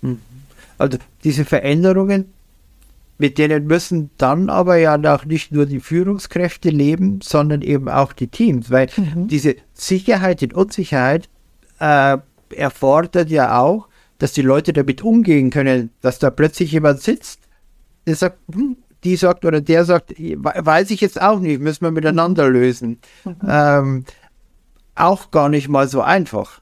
Mhm. 0.00 0.22
Also 0.78 0.96
diese 1.24 1.44
Veränderungen, 1.44 2.32
mit 3.18 3.36
denen 3.36 3.66
müssen 3.66 4.10
dann 4.16 4.48
aber 4.48 4.76
ja 4.76 4.96
auch 5.14 5.24
nicht 5.24 5.52
nur 5.52 5.66
die 5.66 5.80
Führungskräfte 5.80 6.70
leben, 6.70 7.20
sondern 7.20 7.62
eben 7.62 7.88
auch 7.88 8.12
die 8.12 8.28
Teams, 8.28 8.70
weil 8.70 8.88
mhm. 8.96 9.26
diese 9.26 9.56
Sicherheit 9.74 10.42
und 10.42 10.54
Unsicherheit 10.54 11.28
äh, 11.80 12.18
erfordert 12.54 13.28
ja 13.30 13.58
auch, 13.60 13.88
dass 14.18 14.32
die 14.32 14.42
Leute 14.42 14.72
damit 14.72 15.02
umgehen 15.02 15.50
können, 15.50 15.90
dass 16.00 16.18
da 16.18 16.30
plötzlich 16.30 16.72
jemand 16.72 17.00
sitzt, 17.02 17.40
der 18.06 18.16
sagt, 18.16 18.38
hm, 18.52 18.76
die 19.04 19.16
sagt 19.16 19.44
oder 19.44 19.60
der 19.60 19.84
sagt, 19.84 20.12
weiß 20.18 20.90
ich 20.90 21.00
jetzt 21.00 21.20
auch 21.20 21.38
nicht, 21.38 21.60
müssen 21.60 21.84
wir 21.84 21.90
miteinander 21.90 22.48
lösen. 22.48 22.98
Mhm. 23.24 23.36
Ähm, 23.48 24.04
auch 24.94 25.30
gar 25.30 25.48
nicht 25.48 25.68
mal 25.68 25.88
so 25.88 26.02
einfach. 26.02 26.60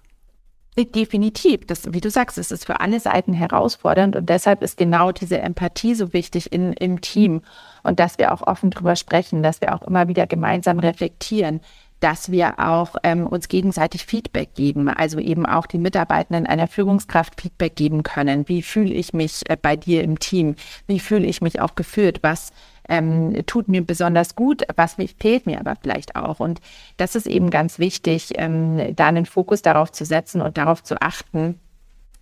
Definitiv. 0.79 1.67
Das, 1.67 1.91
wie 1.95 2.03
du 2.03 2.11
sagst, 2.11 2.37
es 2.37 2.51
ist 2.51 2.67
für 2.67 2.81
alle 2.81 3.01
Seiten 3.01 3.33
herausfordernd 3.33 4.15
und 4.15 4.29
deshalb 4.29 4.63
ist 4.63 4.77
genau 4.77 5.11
diese 5.11 5.39
Empathie 5.39 5.95
so 5.95 6.13
wichtig 6.13 6.53
in, 6.53 6.75
im 6.75 7.01
Team 7.01 7.41
und 7.83 7.99
dass 7.99 8.19
wir 8.19 8.35
auch 8.35 8.43
offen 8.47 8.71
drüber 8.71 8.95
sprechen, 8.95 9.43
dass 9.43 9.63
wir 9.63 9.75
auch 9.75 9.81
immer 9.83 10.07
wieder 10.09 10.27
gemeinsam 10.27 10.79
reflektieren, 10.79 11.63
dass 12.01 12.31
wir 12.31 12.59
auch 12.59 12.97
ähm, 13.05 13.27
uns 13.27 13.49
gegenseitig 13.49 14.05
Feedback 14.05 14.55
geben, 14.55 14.89
also 14.91 15.19
eben 15.19 15.47
auch 15.47 15.67
die 15.67 15.79
Mitarbeitenden 15.79 16.47
einer 16.47 16.69
Führungskraft 16.69 17.41
Feedback 17.41 17.75
geben 17.75 18.03
können. 18.03 18.47
Wie 18.49 18.61
fühle 18.61 18.93
ich 18.93 19.15
mich 19.15 19.49
äh, 19.49 19.57
bei 19.61 19.77
dir 19.77 20.05
im 20.05 20.19
Team? 20.19 20.57
Wie 20.87 21.01
fühle 21.01 21.27
ich 21.27 21.41
mich 21.41 21.59
auch 21.61 21.75
geführt? 21.75 22.19
Was 22.21 22.53
ähm, 22.89 23.45
tut 23.47 23.69
mir 23.69 23.85
besonders 23.85 24.35
gut, 24.35 24.63
was 24.77 24.97
fehlt 25.19 25.47
mir 25.47 25.61
aber 25.61 25.75
vielleicht 25.81 26.17
auch. 26.17 26.41
Und 26.41 26.61
das 26.97 27.15
ist 27.15 27.27
eben 27.27 27.51
ganz 27.51 27.79
wichtig, 27.79 28.33
ähm, 28.37 28.95
da 28.95 29.07
einen 29.07 29.27
Fokus 29.27 29.63
darauf 29.63 29.93
zu 29.93 30.05
setzen 30.05 30.41
und 30.41 30.59
darauf 30.59 30.83
zu 30.83 31.01
achten, 31.01 31.59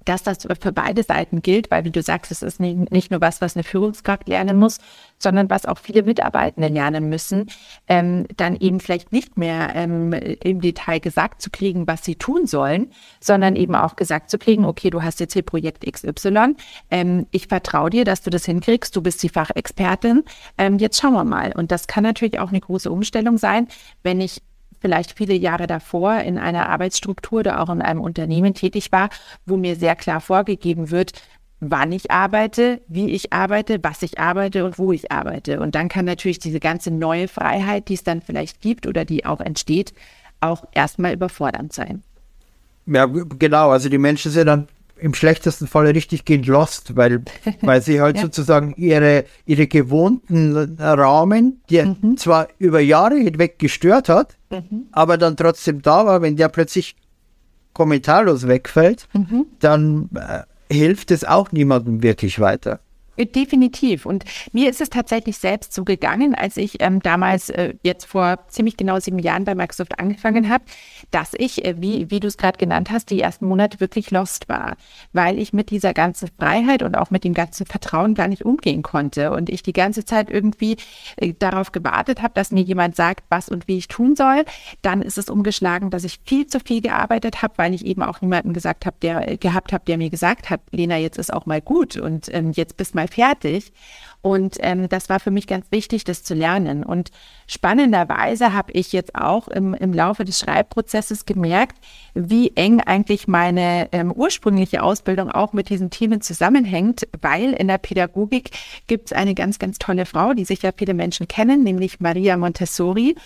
dass 0.04 0.22
das 0.22 0.46
für 0.60 0.72
beide 0.72 1.02
Seiten 1.02 1.42
gilt, 1.42 1.70
weil 1.70 1.84
wie 1.84 1.90
du 1.90 2.02
sagst, 2.02 2.30
es 2.30 2.42
ist 2.42 2.60
nicht 2.60 3.10
nur 3.10 3.20
was, 3.20 3.40
was 3.40 3.56
eine 3.56 3.64
Führungskraft 3.64 4.28
lernen 4.28 4.58
muss, 4.58 4.78
sondern 5.18 5.50
was 5.50 5.66
auch 5.66 5.78
viele 5.78 6.02
Mitarbeitende 6.02 6.68
lernen 6.68 7.08
müssen, 7.08 7.46
ähm, 7.88 8.26
dann 8.36 8.56
eben 8.56 8.80
vielleicht 8.80 9.12
nicht 9.12 9.36
mehr 9.36 9.72
ähm, 9.74 10.12
im 10.12 10.60
Detail 10.60 11.00
gesagt 11.00 11.40
zu 11.40 11.50
kriegen, 11.50 11.86
was 11.86 12.04
sie 12.04 12.16
tun 12.16 12.46
sollen, 12.46 12.92
sondern 13.20 13.56
eben 13.56 13.74
auch 13.74 13.96
gesagt 13.96 14.30
zu 14.30 14.38
kriegen, 14.38 14.64
okay, 14.64 14.90
du 14.90 15.02
hast 15.02 15.20
jetzt 15.20 15.32
hier 15.32 15.42
Projekt 15.42 15.84
XY, 15.90 16.54
ähm, 16.90 17.26
ich 17.30 17.48
vertraue 17.48 17.90
dir, 17.90 18.04
dass 18.04 18.22
du 18.22 18.30
das 18.30 18.44
hinkriegst, 18.44 18.94
du 18.94 19.02
bist 19.02 19.22
die 19.22 19.28
Fachexpertin, 19.28 20.24
ähm, 20.58 20.78
jetzt 20.78 21.00
schauen 21.00 21.14
wir 21.14 21.24
mal. 21.24 21.52
Und 21.52 21.70
das 21.70 21.86
kann 21.86 22.04
natürlich 22.04 22.38
auch 22.38 22.50
eine 22.50 22.60
große 22.60 22.90
Umstellung 22.90 23.38
sein, 23.38 23.68
wenn 24.02 24.20
ich 24.20 24.42
vielleicht 24.84 25.16
viele 25.16 25.32
Jahre 25.32 25.66
davor 25.66 26.18
in 26.18 26.36
einer 26.36 26.68
Arbeitsstruktur 26.68 27.38
oder 27.38 27.60
auch 27.62 27.70
in 27.70 27.80
einem 27.80 28.02
Unternehmen 28.02 28.52
tätig 28.52 28.92
war, 28.92 29.08
wo 29.46 29.56
mir 29.56 29.76
sehr 29.76 29.96
klar 29.96 30.20
vorgegeben 30.20 30.90
wird, 30.90 31.12
wann 31.60 31.90
ich 31.90 32.10
arbeite, 32.10 32.82
wie 32.86 33.08
ich 33.08 33.32
arbeite, 33.32 33.78
was 33.82 34.02
ich 34.02 34.18
arbeite 34.18 34.66
und 34.66 34.78
wo 34.78 34.92
ich 34.92 35.10
arbeite. 35.10 35.60
Und 35.60 35.74
dann 35.74 35.88
kann 35.88 36.04
natürlich 36.04 36.38
diese 36.38 36.60
ganze 36.60 36.90
neue 36.90 37.28
Freiheit, 37.28 37.88
die 37.88 37.94
es 37.94 38.04
dann 38.04 38.20
vielleicht 38.20 38.60
gibt 38.60 38.86
oder 38.86 39.06
die 39.06 39.24
auch 39.24 39.40
entsteht, 39.40 39.94
auch 40.40 40.66
erstmal 40.72 41.14
überfordernd 41.14 41.72
sein. 41.72 42.02
Ja, 42.84 43.06
genau. 43.06 43.70
Also 43.70 43.88
die 43.88 43.96
Menschen 43.96 44.30
sind 44.30 44.48
dann 44.48 44.68
im 44.96 45.14
schlechtesten 45.14 45.66
Fall 45.66 45.86
richtig 45.86 46.24
gehen 46.24 46.42
lost, 46.44 46.96
weil, 46.96 47.22
weil 47.60 47.82
sie 47.82 48.00
halt 48.00 48.16
ja. 48.16 48.22
sozusagen 48.22 48.74
ihre, 48.76 49.24
ihre 49.46 49.66
gewohnten 49.66 50.76
Rahmen, 50.78 51.62
die 51.70 51.82
mhm. 51.82 52.16
zwar 52.16 52.48
über 52.58 52.80
Jahre 52.80 53.16
hinweg 53.16 53.58
gestört 53.58 54.08
hat, 54.08 54.36
mhm. 54.50 54.86
aber 54.92 55.18
dann 55.18 55.36
trotzdem 55.36 55.82
da 55.82 56.06
war, 56.06 56.22
wenn 56.22 56.36
der 56.36 56.48
plötzlich 56.48 56.96
kommentarlos 57.72 58.46
wegfällt, 58.46 59.08
mhm. 59.12 59.46
dann 59.58 60.08
äh, 60.14 60.42
hilft 60.72 61.10
es 61.10 61.24
auch 61.24 61.52
niemandem 61.52 62.02
wirklich 62.02 62.38
weiter. 62.40 62.80
Definitiv. 63.16 64.06
Und 64.06 64.24
mir 64.52 64.68
ist 64.68 64.80
es 64.80 64.90
tatsächlich 64.90 65.38
selbst 65.38 65.72
so 65.72 65.84
gegangen, 65.84 66.34
als 66.34 66.56
ich 66.56 66.82
ähm, 66.82 67.00
damals 67.00 67.48
äh, 67.48 67.74
jetzt 67.82 68.06
vor 68.06 68.40
ziemlich 68.48 68.76
genau 68.76 68.98
sieben 68.98 69.20
Jahren 69.20 69.44
bei 69.44 69.54
Microsoft 69.54 70.00
angefangen 70.00 70.48
habe, 70.48 70.64
dass 71.12 71.32
ich, 71.36 71.64
äh, 71.64 71.80
wie, 71.80 72.10
wie 72.10 72.18
du 72.18 72.26
es 72.26 72.36
gerade 72.36 72.58
genannt 72.58 72.90
hast, 72.90 73.10
die 73.10 73.20
ersten 73.20 73.46
Monate 73.46 73.78
wirklich 73.78 74.10
lost 74.10 74.48
war, 74.48 74.76
weil 75.12 75.38
ich 75.38 75.52
mit 75.52 75.70
dieser 75.70 75.94
ganzen 75.94 76.28
Freiheit 76.38 76.82
und 76.82 76.96
auch 76.96 77.10
mit 77.10 77.22
dem 77.22 77.34
ganzen 77.34 77.66
Vertrauen 77.66 78.14
gar 78.14 78.26
nicht 78.26 78.44
umgehen 78.44 78.82
konnte 78.82 79.30
und 79.30 79.48
ich 79.48 79.62
die 79.62 79.72
ganze 79.72 80.04
Zeit 80.04 80.28
irgendwie 80.28 80.76
äh, 81.16 81.34
darauf 81.38 81.70
gewartet 81.70 82.20
habe, 82.20 82.34
dass 82.34 82.50
mir 82.50 82.62
jemand 82.62 82.96
sagt, 82.96 83.24
was 83.28 83.48
und 83.48 83.68
wie 83.68 83.78
ich 83.78 83.86
tun 83.86 84.16
soll. 84.16 84.44
Dann 84.82 85.02
ist 85.02 85.18
es 85.18 85.30
umgeschlagen, 85.30 85.90
dass 85.90 86.02
ich 86.02 86.18
viel 86.24 86.48
zu 86.48 86.58
viel 86.58 86.80
gearbeitet 86.80 87.42
habe, 87.42 87.54
weil 87.58 87.74
ich 87.74 87.86
eben 87.86 88.02
auch 88.02 88.20
niemanden 88.20 88.52
gesagt 88.52 88.86
habe, 88.86 88.96
der 89.02 89.30
äh, 89.30 89.36
gehabt 89.36 89.72
habe, 89.72 89.84
der 89.86 89.98
mir 89.98 90.10
gesagt 90.10 90.50
hat, 90.50 90.60
Lena, 90.72 90.96
jetzt 90.96 91.18
ist 91.18 91.32
auch 91.32 91.46
mal 91.46 91.60
gut 91.60 91.96
und 91.96 92.32
ähm, 92.34 92.50
jetzt 92.52 92.76
bist 92.76 92.96
mal 92.96 93.03
mal 93.04 93.08
fertig. 93.08 93.72
Und 94.22 94.56
ähm, 94.60 94.88
das 94.88 95.10
war 95.10 95.20
für 95.20 95.30
mich 95.30 95.46
ganz 95.46 95.66
wichtig, 95.70 96.04
das 96.04 96.24
zu 96.24 96.32
lernen. 96.32 96.82
Und 96.82 97.10
spannenderweise 97.46 98.54
habe 98.54 98.72
ich 98.72 98.92
jetzt 98.92 99.14
auch 99.14 99.48
im, 99.48 99.74
im 99.74 99.92
Laufe 99.92 100.24
des 100.24 100.38
Schreibprozesses 100.38 101.26
gemerkt, 101.26 101.76
wie 102.14 102.52
eng 102.56 102.80
eigentlich 102.80 103.28
meine 103.28 103.90
ähm, 103.92 104.10
ursprüngliche 104.10 104.82
Ausbildung 104.82 105.30
auch 105.30 105.52
mit 105.52 105.68
diesen 105.68 105.90
Themen 105.90 106.22
zusammenhängt, 106.22 107.06
weil 107.20 107.52
in 107.52 107.68
der 107.68 107.76
Pädagogik 107.76 108.50
gibt 108.86 109.08
es 109.08 109.12
eine 109.12 109.34
ganz, 109.34 109.58
ganz 109.58 109.76
tolle 109.78 110.06
Frau, 110.06 110.32
die 110.32 110.46
sicher 110.46 110.72
viele 110.74 110.94
Menschen 110.94 111.28
kennen, 111.28 111.62
nämlich 111.62 112.00
Maria 112.00 112.38
Montessori. 112.38 113.16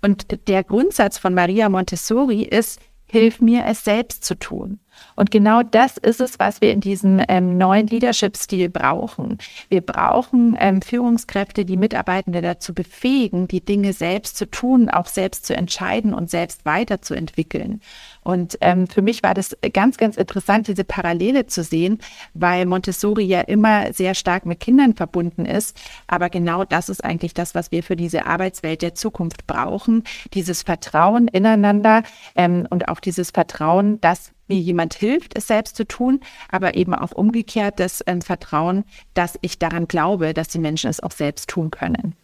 Und 0.00 0.48
der 0.48 0.64
Grundsatz 0.64 1.18
von 1.18 1.34
Maria 1.34 1.68
Montessori 1.68 2.42
ist, 2.42 2.80
hilf 3.06 3.40
mir 3.40 3.64
es 3.66 3.84
selbst 3.84 4.24
zu 4.24 4.38
tun. 4.38 4.80
Und 5.14 5.30
genau 5.30 5.62
das 5.62 5.96
ist 5.96 6.20
es, 6.20 6.38
was 6.38 6.60
wir 6.60 6.72
in 6.72 6.80
diesem 6.80 7.22
ähm, 7.28 7.58
neuen 7.58 7.86
Leadership-Stil 7.86 8.68
brauchen. 8.68 9.38
Wir 9.68 9.80
brauchen 9.80 10.56
ähm, 10.58 10.82
Führungskräfte, 10.82 11.64
die 11.64 11.76
Mitarbeitende 11.76 12.42
dazu 12.42 12.74
befähigen, 12.74 13.46
die 13.48 13.64
Dinge 13.64 13.92
selbst 13.92 14.36
zu 14.36 14.50
tun, 14.50 14.88
auch 14.88 15.06
selbst 15.06 15.46
zu 15.46 15.54
entscheiden 15.54 16.14
und 16.14 16.30
selbst 16.30 16.64
weiterzuentwickeln. 16.64 17.80
Und 18.26 18.58
ähm, 18.60 18.88
für 18.88 19.02
mich 19.02 19.22
war 19.22 19.34
das 19.34 19.56
ganz, 19.72 19.98
ganz 19.98 20.16
interessant, 20.16 20.66
diese 20.66 20.82
Parallele 20.82 21.46
zu 21.46 21.62
sehen, 21.62 22.00
weil 22.34 22.66
Montessori 22.66 23.22
ja 23.22 23.42
immer 23.42 23.92
sehr 23.92 24.16
stark 24.16 24.46
mit 24.46 24.58
Kindern 24.58 24.96
verbunden 24.96 25.46
ist. 25.46 25.80
Aber 26.08 26.28
genau 26.28 26.64
das 26.64 26.88
ist 26.88 27.04
eigentlich 27.04 27.34
das, 27.34 27.54
was 27.54 27.70
wir 27.70 27.84
für 27.84 27.94
diese 27.94 28.26
Arbeitswelt 28.26 28.82
der 28.82 28.96
Zukunft 28.96 29.46
brauchen. 29.46 30.02
Dieses 30.34 30.62
Vertrauen 30.62 31.28
ineinander 31.28 32.02
ähm, 32.34 32.66
und 32.68 32.88
auch 32.88 32.98
dieses 32.98 33.30
Vertrauen, 33.30 34.00
dass 34.00 34.32
mir 34.48 34.58
jemand 34.58 34.94
hilft, 34.94 35.38
es 35.38 35.46
selbst 35.46 35.76
zu 35.76 35.86
tun, 35.86 36.18
aber 36.50 36.74
eben 36.74 36.94
auch 36.94 37.12
umgekehrt 37.12 37.78
das 37.78 38.02
ähm, 38.08 38.22
Vertrauen, 38.22 38.82
dass 39.14 39.38
ich 39.40 39.60
daran 39.60 39.86
glaube, 39.86 40.34
dass 40.34 40.48
die 40.48 40.58
Menschen 40.58 40.90
es 40.90 41.00
auch 41.00 41.12
selbst 41.12 41.48
tun 41.48 41.70
können. 41.70 42.16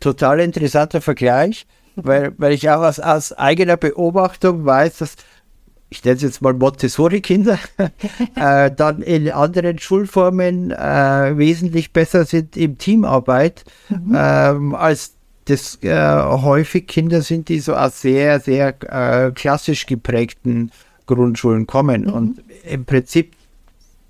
Total 0.00 0.40
interessanter 0.40 1.00
Vergleich, 1.00 1.66
weil, 1.96 2.32
weil 2.36 2.52
ich 2.52 2.68
auch 2.70 2.82
aus, 2.82 3.00
aus 3.00 3.32
eigener 3.32 3.76
Beobachtung 3.76 4.64
weiß, 4.64 4.98
dass 4.98 5.16
ich 5.88 6.04
nenne 6.04 6.16
es 6.16 6.22
jetzt 6.22 6.42
mal 6.42 6.52
Montessori-Kinder, 6.52 7.58
äh, 8.36 8.70
dann 8.70 9.02
in 9.02 9.30
anderen 9.30 9.78
Schulformen 9.78 10.72
äh, 10.72 11.38
wesentlich 11.38 11.92
besser 11.92 12.24
sind 12.24 12.56
im 12.56 12.76
Teamarbeit, 12.78 13.64
mhm. 13.88 14.16
ähm, 14.16 14.74
als 14.74 15.14
das 15.44 15.78
äh, 15.82 15.94
häufig 15.94 16.88
Kinder 16.88 17.22
sind, 17.22 17.48
die 17.48 17.60
so 17.60 17.74
aus 17.74 18.00
sehr, 18.00 18.40
sehr 18.40 18.74
äh, 18.82 19.30
klassisch 19.30 19.86
geprägten 19.86 20.72
Grundschulen 21.06 21.68
kommen. 21.68 22.02
Mhm. 22.02 22.12
Und 22.12 22.42
im 22.68 22.84
Prinzip 22.84 23.32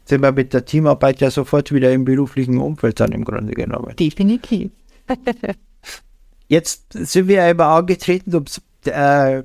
sind 0.07 0.23
wir 0.23 0.33
mit 0.33 0.55
der 0.55 0.65
Teamarbeit 0.65 1.21
ja 1.21 1.31
sofort 1.31 1.73
wieder 1.73 1.93
im 1.93 2.07
beruflichen 2.07 2.59
Umfeld 2.59 3.01
dann 3.01 3.13
im 3.13 3.25
Grunde 3.25 3.53
genommen. 3.53 3.95
Definitiv. 3.97 4.71
Jetzt 6.49 6.93
sind 6.93 7.29
wir 7.29 7.49
immer 7.49 7.67
angetreten, 7.67 8.35
um 8.35 8.45
äh, 8.85 9.43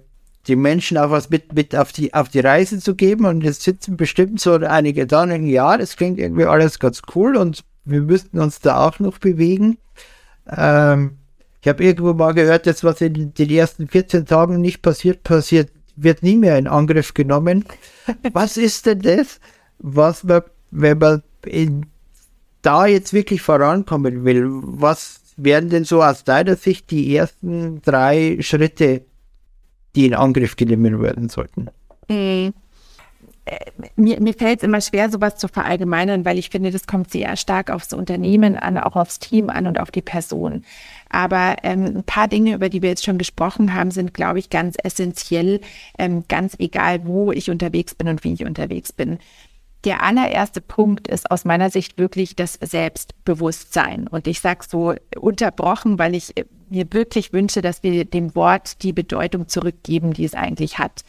die 0.48 0.56
Menschen 0.56 0.98
auch 0.98 1.12
was 1.12 1.30
mit, 1.30 1.54
mit 1.54 1.76
auf, 1.76 1.92
die, 1.92 2.14
auf 2.14 2.30
die 2.30 2.40
Reise 2.40 2.80
zu 2.80 2.96
geben. 2.96 3.26
Und 3.26 3.44
jetzt 3.44 3.62
sitzen 3.62 3.98
bestimmt 3.98 4.40
so 4.40 4.54
einige 4.54 5.08
da 5.08 5.24
und 5.24 5.30
denken, 5.30 5.48
ja, 5.48 5.78
das 5.78 5.96
klingt 5.96 6.20
irgendwie 6.20 6.46
alles 6.46 6.80
ganz 6.80 7.02
cool 7.16 7.36
und 7.36 7.64
wir 7.86 8.02
müssten 8.02 8.40
uns 8.40 8.60
da 8.60 8.88
auch 8.88 9.00
noch 9.00 9.18
bewegen. 9.18 9.78
Ähm, 10.50 11.18
ich 11.62 11.68
habe 11.68 11.84
irgendwo 11.84 12.14
mal 12.14 12.34
gehört, 12.34 12.66
dass 12.66 12.84
was 12.84 13.02
in 13.02 13.34
den 13.34 13.50
ersten 13.50 13.88
14 13.88 14.26
Tagen 14.26 14.62
nicht 14.62 14.82
passiert, 14.82 15.24
passiert 15.24 15.70
wird 15.96 16.24
nie 16.24 16.38
mehr 16.38 16.58
in 16.58 16.68
Angriff 16.68 17.14
genommen. 17.14 17.66
Was 18.34 18.58
ist 18.58 18.86
denn 18.86 19.02
das, 19.02 19.40
was 19.78 20.24
man, 20.24 20.42
wenn 20.72 20.98
man 20.98 21.24
in, 21.46 21.88
da 22.62 22.86
jetzt 22.86 23.14
wirklich 23.14 23.42
vorankommen 23.42 24.24
will, 24.24 24.48
was 24.50 25.21
wären 25.44 25.70
denn 25.70 25.84
so 25.84 26.04
aus 26.04 26.24
deiner 26.24 26.56
Sicht 26.56 26.92
die 26.92 27.16
ersten 27.16 27.82
drei 27.82 28.38
Schritte, 28.42 29.06
die 29.96 30.06
in 30.06 30.14
Angriff 30.14 30.56
genommen 30.56 31.02
werden 31.02 31.30
sollten? 31.30 31.68
Mhm 32.08 32.54
mir, 33.96 34.22
mir 34.22 34.34
fällt 34.34 34.60
es 34.60 34.64
immer 34.64 34.82
schwer, 34.82 35.10
sowas 35.10 35.38
zu 35.38 35.48
verallgemeinern, 35.48 36.26
weil 36.26 36.38
ich 36.38 36.50
finde, 36.50 36.72
das 36.72 36.86
kommt 36.86 37.12
sehr 37.12 37.36
stark 37.38 37.72
aufs 37.72 37.94
Unternehmen 37.94 38.56
an, 38.56 38.78
auch 38.78 38.96
aufs 38.96 39.20
Team 39.20 39.50
an 39.50 39.68
und 39.68 39.80
auf 39.80 39.92
die 39.92 40.02
Person. 40.02 40.64
Aber 41.10 41.58
ähm, 41.64 41.98
ein 41.98 42.04
paar 42.04 42.28
Dinge, 42.28 42.54
über 42.54 42.70
die 42.70 42.82
wir 42.82 42.90
jetzt 42.90 43.04
schon 43.04 43.18
gesprochen 43.18 43.74
haben, 43.74 43.92
sind, 43.92 44.14
glaube 44.14 44.40
ich, 44.40 44.50
ganz 44.50 44.76
essentiell, 44.82 45.60
ähm, 45.98 46.24
ganz 46.28 46.56
egal, 46.60 47.06
wo 47.06 47.32
ich 47.32 47.50
unterwegs 47.50 47.96
bin 47.96 48.08
und 48.08 48.24
wie 48.24 48.34
ich 48.34 48.46
unterwegs 48.46 48.94
bin. 48.94 49.18
Der 49.84 50.04
allererste 50.04 50.62
Punkt 50.62 51.08
ist 51.08 51.32
aus 51.32 51.44
meiner 51.44 51.70
Sicht 51.70 51.98
wirklich 51.98 52.36
das 52.36 52.54
Selbstbewusstsein. 52.62 54.08
Und 54.08 54.28
ich 54.28 54.40
sage 54.40 54.66
so 54.68 54.94
unterbrochen, 55.20 55.98
weil 55.98 56.14
ich 56.14 56.34
mir 56.70 56.86
wirklich 56.92 57.34
wünsche, 57.34 57.62
dass 57.62 57.82
wir 57.82 58.06
dem 58.06 58.36
Wort 58.36 58.84
die 58.84 58.94
Bedeutung 58.94 59.48
zurückgeben, 59.48 60.14
die 60.14 60.26
es 60.26 60.36
eigentlich 60.36 60.78
hat. 60.78 61.04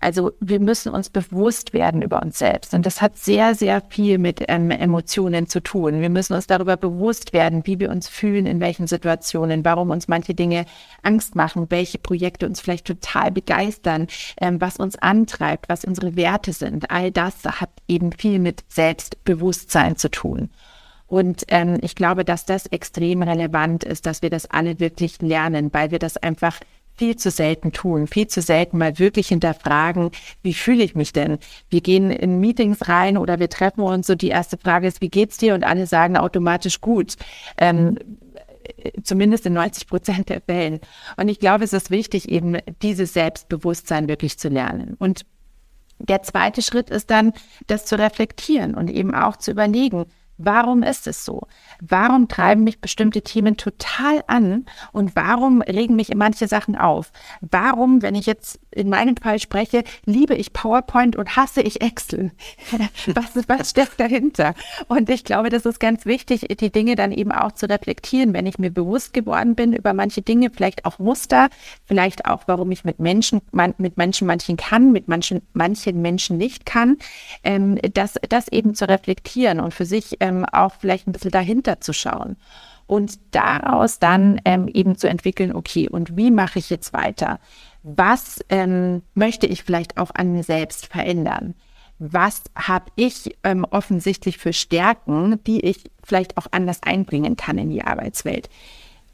Also 0.00 0.32
wir 0.40 0.60
müssen 0.60 0.92
uns 0.92 1.10
bewusst 1.10 1.72
werden 1.72 2.02
über 2.02 2.22
uns 2.22 2.38
selbst. 2.38 2.74
Und 2.74 2.86
das 2.86 3.02
hat 3.02 3.16
sehr, 3.16 3.54
sehr 3.54 3.82
viel 3.88 4.18
mit 4.18 4.44
ähm, 4.48 4.70
Emotionen 4.70 5.48
zu 5.48 5.60
tun. 5.60 6.00
Wir 6.00 6.10
müssen 6.10 6.34
uns 6.34 6.46
darüber 6.46 6.76
bewusst 6.76 7.32
werden, 7.32 7.66
wie 7.66 7.80
wir 7.80 7.90
uns 7.90 8.08
fühlen, 8.08 8.46
in 8.46 8.60
welchen 8.60 8.86
Situationen, 8.86 9.64
warum 9.64 9.90
uns 9.90 10.08
manche 10.08 10.34
Dinge 10.34 10.66
Angst 11.02 11.34
machen, 11.34 11.66
welche 11.70 11.98
Projekte 11.98 12.46
uns 12.46 12.60
vielleicht 12.60 12.86
total 12.86 13.30
begeistern, 13.30 14.06
ähm, 14.40 14.60
was 14.60 14.76
uns 14.76 14.96
antreibt, 14.96 15.68
was 15.68 15.84
unsere 15.84 16.16
Werte 16.16 16.52
sind. 16.52 16.90
All 16.90 17.10
das 17.10 17.44
hat 17.44 17.70
eben 17.88 18.12
viel 18.12 18.38
mit 18.38 18.64
Selbstbewusstsein 18.68 19.96
zu 19.96 20.10
tun. 20.10 20.50
Und 21.08 21.44
ähm, 21.48 21.78
ich 21.80 21.94
glaube, 21.94 22.24
dass 22.24 22.44
das 22.44 22.66
extrem 22.66 23.22
relevant 23.22 23.82
ist, 23.82 24.04
dass 24.04 24.20
wir 24.20 24.28
das 24.28 24.50
alle 24.50 24.78
wirklich 24.78 25.22
lernen, 25.22 25.72
weil 25.72 25.90
wir 25.90 25.98
das 25.98 26.18
einfach 26.18 26.60
viel 26.98 27.16
zu 27.16 27.30
selten 27.30 27.72
tun, 27.72 28.06
viel 28.06 28.26
zu 28.26 28.42
selten 28.42 28.78
mal 28.78 28.98
wirklich 28.98 29.28
hinterfragen, 29.28 30.10
wie 30.42 30.54
fühle 30.54 30.84
ich 30.84 30.94
mich 30.94 31.12
denn? 31.12 31.38
Wir 31.70 31.80
gehen 31.80 32.10
in 32.10 32.40
Meetings 32.40 32.88
rein 32.88 33.16
oder 33.16 33.38
wir 33.38 33.48
treffen 33.48 33.80
uns 33.80 34.06
so 34.06 34.14
die 34.14 34.28
erste 34.28 34.58
Frage 34.58 34.86
ist, 34.86 35.00
wie 35.00 35.08
geht's 35.08 35.38
dir? 35.38 35.54
Und 35.54 35.64
alle 35.64 35.86
sagen 35.86 36.16
automatisch 36.16 36.80
gut. 36.80 37.14
Ähm, 37.56 37.98
zumindest 39.02 39.46
in 39.46 39.54
90 39.54 39.86
Prozent 39.86 40.28
der 40.28 40.40
Fällen. 40.40 40.80
Und 41.16 41.28
ich 41.28 41.38
glaube, 41.38 41.64
es 41.64 41.72
ist 41.72 41.90
wichtig, 41.90 42.28
eben 42.28 42.58
dieses 42.82 43.12
Selbstbewusstsein 43.12 44.08
wirklich 44.08 44.38
zu 44.38 44.48
lernen. 44.48 44.96
Und 44.98 45.24
der 45.98 46.22
zweite 46.22 46.62
Schritt 46.62 46.90
ist 46.90 47.10
dann, 47.10 47.32
das 47.66 47.84
zu 47.84 47.98
reflektieren 47.98 48.74
und 48.74 48.88
eben 48.88 49.14
auch 49.14 49.36
zu 49.36 49.50
überlegen, 49.50 50.06
Warum 50.38 50.84
ist 50.84 51.08
es 51.08 51.24
so? 51.24 51.48
Warum 51.80 52.28
treiben 52.28 52.62
mich 52.62 52.80
bestimmte 52.80 53.22
Themen 53.22 53.56
total 53.56 54.22
an 54.28 54.66
und 54.92 55.16
warum 55.16 55.62
regen 55.62 55.96
mich 55.96 56.14
manche 56.14 56.46
Sachen 56.46 56.76
auf? 56.76 57.10
Warum, 57.40 58.02
wenn 58.02 58.14
ich 58.14 58.26
jetzt 58.26 58.60
in 58.70 58.88
meinem 58.88 59.16
Fall 59.16 59.40
spreche, 59.40 59.82
liebe 60.04 60.36
ich 60.36 60.52
PowerPoint 60.52 61.16
und 61.16 61.34
hasse 61.34 61.60
ich 61.60 61.80
Excel? 61.80 62.30
was, 63.08 63.48
was 63.48 63.70
steckt 63.70 63.98
dahinter? 63.98 64.54
Und 64.86 65.10
ich 65.10 65.24
glaube, 65.24 65.48
das 65.48 65.66
ist 65.66 65.80
ganz 65.80 66.06
wichtig, 66.06 66.46
die 66.60 66.70
Dinge 66.70 66.94
dann 66.94 67.10
eben 67.10 67.32
auch 67.32 67.50
zu 67.50 67.68
reflektieren, 67.68 68.32
wenn 68.32 68.46
ich 68.46 68.58
mir 68.58 68.70
bewusst 68.70 69.12
geworden 69.12 69.56
bin 69.56 69.72
über 69.72 69.92
manche 69.92 70.22
Dinge, 70.22 70.50
vielleicht 70.50 70.84
auch 70.84 71.00
Muster, 71.00 71.48
vielleicht 71.84 72.26
auch, 72.26 72.42
warum 72.46 72.70
ich 72.70 72.84
mit 72.84 73.00
Menschen, 73.00 73.40
man, 73.50 73.74
mit 73.78 73.96
Menschen 73.96 74.28
manchen 74.28 74.56
kann, 74.56 74.92
mit 74.92 75.08
manchen, 75.08 75.42
manchen 75.52 76.00
Menschen 76.00 76.38
nicht 76.38 76.64
kann, 76.64 76.96
ähm, 77.42 77.76
das, 77.94 78.14
das 78.28 78.46
eben 78.46 78.76
zu 78.76 78.88
reflektieren 78.88 79.58
und 79.58 79.74
für 79.74 79.84
sich 79.84 80.16
ähm, 80.20 80.27
ähm, 80.28 80.44
auch 80.44 80.74
vielleicht 80.78 81.06
ein 81.08 81.12
bisschen 81.12 81.30
dahinter 81.30 81.80
zu 81.80 81.92
schauen 81.92 82.36
und 82.86 83.18
daraus 83.32 83.98
dann 83.98 84.40
ähm, 84.44 84.68
eben 84.68 84.96
zu 84.96 85.08
entwickeln, 85.08 85.54
okay, 85.54 85.88
und 85.88 86.16
wie 86.16 86.30
mache 86.30 86.58
ich 86.58 86.70
jetzt 86.70 86.92
weiter? 86.92 87.40
Was 87.82 88.40
ähm, 88.48 89.02
möchte 89.14 89.46
ich 89.46 89.62
vielleicht 89.62 89.98
auch 89.98 90.10
an 90.14 90.32
mir 90.32 90.42
selbst 90.42 90.86
verändern? 90.86 91.54
was 91.98 92.44
habe 92.54 92.86
ich 92.96 93.36
ähm, 93.42 93.66
offensichtlich 93.68 94.38
für 94.38 94.52
Stärken, 94.52 95.42
die 95.44 95.60
ich 95.60 95.90
vielleicht 96.04 96.36
auch 96.36 96.46
anders 96.52 96.82
einbringen 96.82 97.36
kann 97.36 97.58
in 97.58 97.70
die 97.70 97.82
Arbeitswelt 97.82 98.48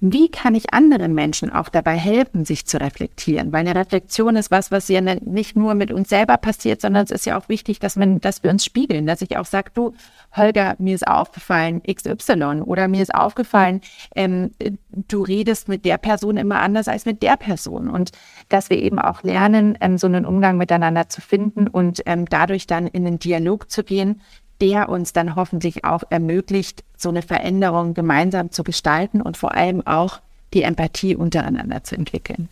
wie 0.06 0.28
kann 0.28 0.54
ich 0.54 0.74
anderen 0.74 1.14
Menschen 1.14 1.50
auch 1.50 1.70
dabei 1.70 1.96
helfen, 1.96 2.44
sich 2.44 2.66
zu 2.66 2.78
reflektieren? 2.78 3.52
Weil 3.52 3.60
eine 3.60 3.74
Reflexion 3.74 4.36
ist 4.36 4.50
was, 4.50 4.70
was 4.70 4.88
ja 4.88 5.00
ne, 5.00 5.18
nicht 5.24 5.56
nur 5.56 5.74
mit 5.74 5.90
uns 5.90 6.10
selber 6.10 6.36
passiert, 6.36 6.82
sondern 6.82 7.04
es 7.04 7.10
ist 7.10 7.24
ja 7.24 7.38
auch 7.38 7.48
wichtig, 7.48 7.78
dass, 7.78 7.96
man, 7.96 8.20
dass 8.20 8.42
wir 8.42 8.50
uns 8.50 8.66
spiegeln, 8.66 9.06
dass 9.06 9.22
ich 9.22 9.38
auch 9.38 9.46
sage, 9.46 9.70
du, 9.72 9.94
Holger, 10.36 10.74
mir 10.78 10.94
ist 10.94 11.06
aufgefallen 11.06 11.80
XY 11.82 12.62
oder 12.66 12.86
mir 12.86 13.00
ist 13.00 13.14
aufgefallen, 13.14 13.80
ähm, 14.14 14.50
du 15.08 15.22
redest 15.22 15.68
mit 15.68 15.86
der 15.86 15.96
Person 15.96 16.36
immer 16.36 16.60
anders 16.60 16.86
als 16.86 17.06
mit 17.06 17.22
der 17.22 17.38
Person 17.38 17.88
und 17.88 18.10
dass 18.50 18.68
wir 18.68 18.76
eben 18.76 18.98
auch 18.98 19.22
lernen, 19.22 19.78
ähm, 19.80 19.96
so 19.96 20.06
einen 20.06 20.26
Umgang 20.26 20.58
miteinander 20.58 21.08
zu 21.08 21.22
finden 21.22 21.66
und 21.66 22.02
ähm, 22.04 22.26
dadurch 22.26 22.66
dann 22.66 22.88
in 22.88 23.06
den 23.06 23.18
Dialog 23.18 23.70
zu 23.70 23.82
gehen, 23.82 24.20
der 24.60 24.88
uns 24.88 25.12
dann 25.12 25.36
hoffentlich 25.36 25.84
auch 25.84 26.04
ermöglicht, 26.10 26.84
so 26.96 27.08
eine 27.08 27.22
Veränderung 27.22 27.94
gemeinsam 27.94 28.50
zu 28.50 28.64
gestalten 28.64 29.20
und 29.20 29.36
vor 29.36 29.54
allem 29.54 29.86
auch 29.86 30.20
die 30.52 30.62
Empathie 30.62 31.16
untereinander 31.16 31.82
zu 31.84 31.96
entwickeln. 31.96 32.48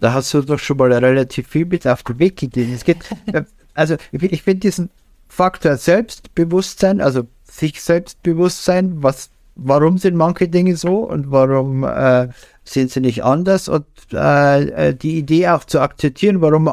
Da 0.00 0.12
hast 0.12 0.34
du 0.34 0.42
doch 0.42 0.58
schon 0.58 0.76
mal 0.78 0.92
relativ 0.92 1.46
viel 1.48 1.64
mit 1.64 1.86
auf 1.86 2.02
den 2.02 2.18
Weg 2.18 2.36
gegeben. 2.36 2.72
Es 2.74 2.84
geht, 2.84 2.98
also 3.74 3.96
ich 4.10 4.42
finde 4.42 4.60
diesen 4.60 4.90
Faktor 5.28 5.76
Selbstbewusstsein, 5.76 7.00
also 7.00 7.22
sich 7.44 7.80
Selbstbewusstsein, 7.80 9.02
was, 9.02 9.30
warum 9.54 9.98
sind 9.98 10.16
manche 10.16 10.48
Dinge 10.48 10.76
so 10.76 10.98
und 10.98 11.30
warum 11.30 11.84
äh, 11.84 12.28
sind 12.64 12.90
sie 12.90 13.00
nicht 13.00 13.22
anders 13.22 13.68
und 13.68 13.86
äh, 14.12 14.88
äh 14.88 14.94
die 14.94 15.18
Idee 15.18 15.48
auch 15.48 15.64
zu 15.64 15.80
akzeptieren, 15.80 16.40
warum 16.40 16.70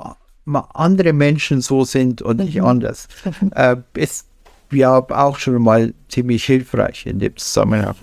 andere 0.74 1.14
Menschen 1.14 1.62
so 1.62 1.86
sind 1.86 2.22
und 2.22 2.38
nicht 2.38 2.58
mhm. 2.58 2.66
anders, 2.66 3.08
äh, 3.56 3.78
ist 3.94 4.26
ja 4.74 4.98
auch 4.98 5.40
schon 5.40 5.62
mal 5.62 5.94
ziemlich 6.10 6.46
hilfreich 6.46 7.06
in 7.06 7.20
dem 7.20 7.36
Zusammenhang. 7.38 7.96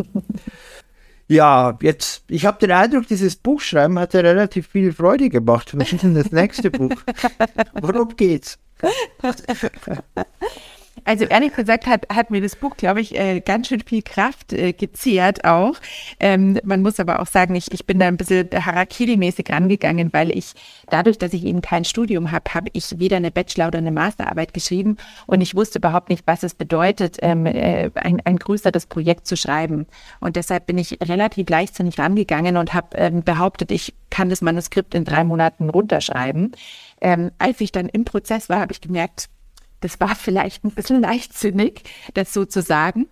ja, 1.29 1.77
jetzt, 1.83 2.25
ich 2.29 2.47
habe 2.47 2.59
den 2.59 2.73
Eindruck, 2.73 3.07
dieses 3.07 3.37
Buchschreiben 3.37 3.99
hat 3.99 4.14
ja 4.14 4.21
relativ 4.21 4.69
viel 4.69 4.93
Freude 4.93 5.29
gemacht. 5.29 5.77
Was 5.77 5.93
ist 5.93 6.03
denn 6.03 6.14
das 6.14 6.31
nächste 6.33 6.71
Buch? 6.71 6.95
Worum 7.81 8.17
geht's? 8.17 8.59
Also 11.07 11.25
ehrlich 11.25 11.55
gesagt 11.55 11.87
hat, 11.87 12.09
hat 12.13 12.33
mir 12.33 12.41
das 12.41 12.57
Buch, 12.57 12.77
glaube 12.77 13.01
ich, 13.01 13.17
äh, 13.17 13.41
ganz 13.41 13.69
schön 13.69 13.81
viel 13.81 14.03
Kraft 14.03 14.53
äh, 14.53 14.73
gezehrt 14.73 15.45
auch. 15.45 15.77
Ähm, 16.19 16.59
man 16.65 16.83
muss 16.83 16.99
aber 16.99 17.21
auch 17.21 17.29
sagen, 17.29 17.55
ich, 17.55 17.73
ich 17.73 17.87
bin 17.87 18.01
da 18.01 18.09
ein 18.09 18.17
bisschen 18.17 18.49
Harakiri-mäßig 18.51 19.49
rangegangen, 19.53 20.13
weil 20.13 20.37
ich 20.37 20.55
dadurch, 20.91 21.17
dass 21.17 21.33
ich 21.33 21.45
eben 21.45 21.63
kein 21.63 21.85
Studium 21.85 22.33
habe, 22.33 22.53
habe 22.53 22.71
ich 22.73 22.99
weder 22.99 23.19
eine 23.19 23.31
Bachelor- 23.31 23.69
oder 23.69 23.79
eine 23.79 23.93
Masterarbeit 23.93 24.53
geschrieben 24.53 24.97
und 25.27 25.43
ich 25.43 25.55
wusste 25.55 25.79
überhaupt 25.79 26.09
nicht, 26.11 26.27
was 26.27 26.43
es 26.43 26.55
bedeutet, 26.55 27.19
ähm, 27.23 27.47
äh, 27.47 27.89
ein, 27.95 28.21
ein 28.25 28.37
größeres 28.37 28.87
Projekt 28.87 29.29
zu 29.29 29.37
schreiben. 29.37 29.87
Und 30.19 30.35
deshalb 30.35 30.67
bin 30.67 30.77
ich 30.77 30.99
relativ 31.01 31.49
leichtsinnig 31.49 32.01
rangegangen 32.01 32.57
und 32.57 32.75
habe 32.75 32.97
ähm, 32.97 33.23
behauptet, 33.23 33.71
ich 33.71 33.95
kann 34.11 34.29
das 34.29 34.43
Manuskript 34.43 34.93
in 34.95 35.05
drei 35.05 35.23
Monaten 35.23 35.71
runterschreiben. 35.71 36.51
Ähm, 37.01 37.31
als 37.39 37.61
ich 37.61 37.71
dann 37.71 37.89
im 37.89 38.05
Prozess 38.05 38.49
war, 38.49 38.59
habe 38.59 38.73
ich 38.73 38.81
gemerkt, 38.81 39.29
das 39.81 40.01
war 40.01 40.14
vielleicht 40.14 40.64
ein 40.64 40.70
bisschen 40.70 41.01
leichtsinnig, 41.01 41.83
das 42.14 42.33
so 42.33 42.45
zu 42.45 42.62
sagen. 42.62 43.09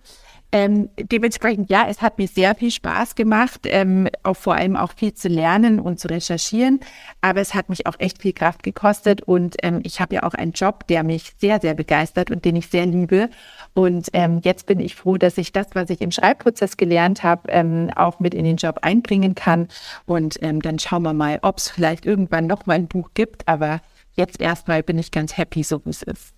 Ähm, 0.51 0.89
dementsprechend, 0.97 1.69
ja, 1.69 1.85
es 1.89 2.01
hat 2.01 2.17
mir 2.17 2.29
sehr 2.29 2.55
viel 2.55 2.71
Spaß 2.71 3.15
gemacht, 3.15 3.61
ähm, 3.65 4.07
auch 4.23 4.37
vor 4.37 4.55
allem 4.55 4.77
auch 4.77 4.93
viel 4.93 5.13
zu 5.13 5.27
lernen 5.27 5.81
und 5.81 5.99
zu 5.99 6.07
recherchieren. 6.07 6.79
Aber 7.19 7.41
es 7.41 7.53
hat 7.53 7.67
mich 7.67 7.87
auch 7.87 7.95
echt 7.99 8.21
viel 8.21 8.31
Kraft 8.31 8.63
gekostet 8.63 9.21
und 9.21 9.57
ähm, 9.63 9.81
ich 9.83 9.99
habe 9.99 10.15
ja 10.15 10.23
auch 10.23 10.33
einen 10.33 10.53
Job, 10.53 10.87
der 10.87 11.03
mich 11.03 11.33
sehr, 11.39 11.59
sehr 11.59 11.73
begeistert 11.73 12.31
und 12.31 12.45
den 12.45 12.55
ich 12.55 12.67
sehr 12.67 12.85
liebe. 12.85 13.29
Und 13.73 14.07
ähm, 14.13 14.39
jetzt 14.45 14.65
bin 14.65 14.79
ich 14.79 14.95
froh, 14.95 15.17
dass 15.17 15.37
ich 15.37 15.51
das, 15.51 15.67
was 15.73 15.89
ich 15.89 15.99
im 15.99 16.11
Schreibprozess 16.11 16.77
gelernt 16.77 17.23
habe, 17.23 17.49
ähm, 17.51 17.89
auch 17.95 18.21
mit 18.21 18.33
in 18.33 18.45
den 18.45 18.55
Job 18.55 18.79
einbringen 18.81 19.35
kann. 19.35 19.67
Und 20.05 20.41
ähm, 20.41 20.61
dann 20.61 20.79
schauen 20.79 21.03
wir 21.03 21.13
mal, 21.13 21.39
ob 21.41 21.57
es 21.57 21.69
vielleicht 21.69 22.05
irgendwann 22.05 22.47
noch 22.47 22.65
mal 22.65 22.75
ein 22.75 22.87
Buch 22.87 23.09
gibt. 23.13 23.45
Aber 23.47 23.81
jetzt 24.13 24.39
erstmal 24.39 24.83
bin 24.83 24.99
ich 24.99 25.11
ganz 25.11 25.35
happy, 25.35 25.63
so 25.63 25.83
wie 25.83 25.89
es 25.89 26.01
ist. 26.01 26.34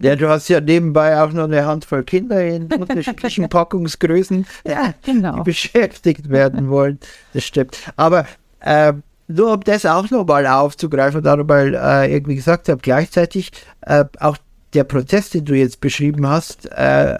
Ja, 0.00 0.16
du 0.16 0.28
hast 0.28 0.48
ja 0.48 0.60
nebenbei 0.60 1.20
auch 1.20 1.32
noch 1.32 1.44
eine 1.44 1.66
Handvoll 1.66 2.02
Kinder 2.02 2.42
in 2.44 2.66
unterschiedlichen 2.72 3.48
Packungsgrößen, 3.50 4.46
ja, 4.66 4.94
genau. 5.04 5.36
die 5.36 5.42
beschäftigt 5.42 6.30
werden 6.30 6.70
wollen. 6.70 6.98
Das 7.34 7.44
stimmt. 7.44 7.78
Aber 7.96 8.26
äh, 8.60 8.94
nur 9.28 9.52
um 9.52 9.60
das 9.60 9.86
auch 9.86 10.10
nochmal 10.10 10.46
aufzugreifen, 10.46 11.22
darüber 11.22 11.62
äh, 11.62 12.12
irgendwie 12.12 12.36
gesagt 12.36 12.68
habe, 12.68 12.80
gleichzeitig 12.80 13.52
äh, 13.82 14.04
auch 14.18 14.36
der 14.74 14.84
Prozess, 14.84 15.30
den 15.30 15.44
du 15.44 15.54
jetzt 15.54 15.80
beschrieben 15.80 16.26
hast, 16.26 16.70
äh, 16.72 17.14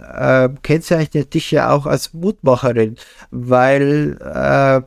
äh, 0.45 0.49
kennzeichnet 0.63 1.35
dich 1.35 1.51
ja 1.51 1.71
auch 1.71 1.87
als 1.87 2.15
Mutmacherin, 2.15 2.97
weil 3.31 4.19
äh, 4.21 4.81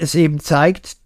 es 0.00 0.14
eben 0.14 0.40
zeigt, 0.40 0.96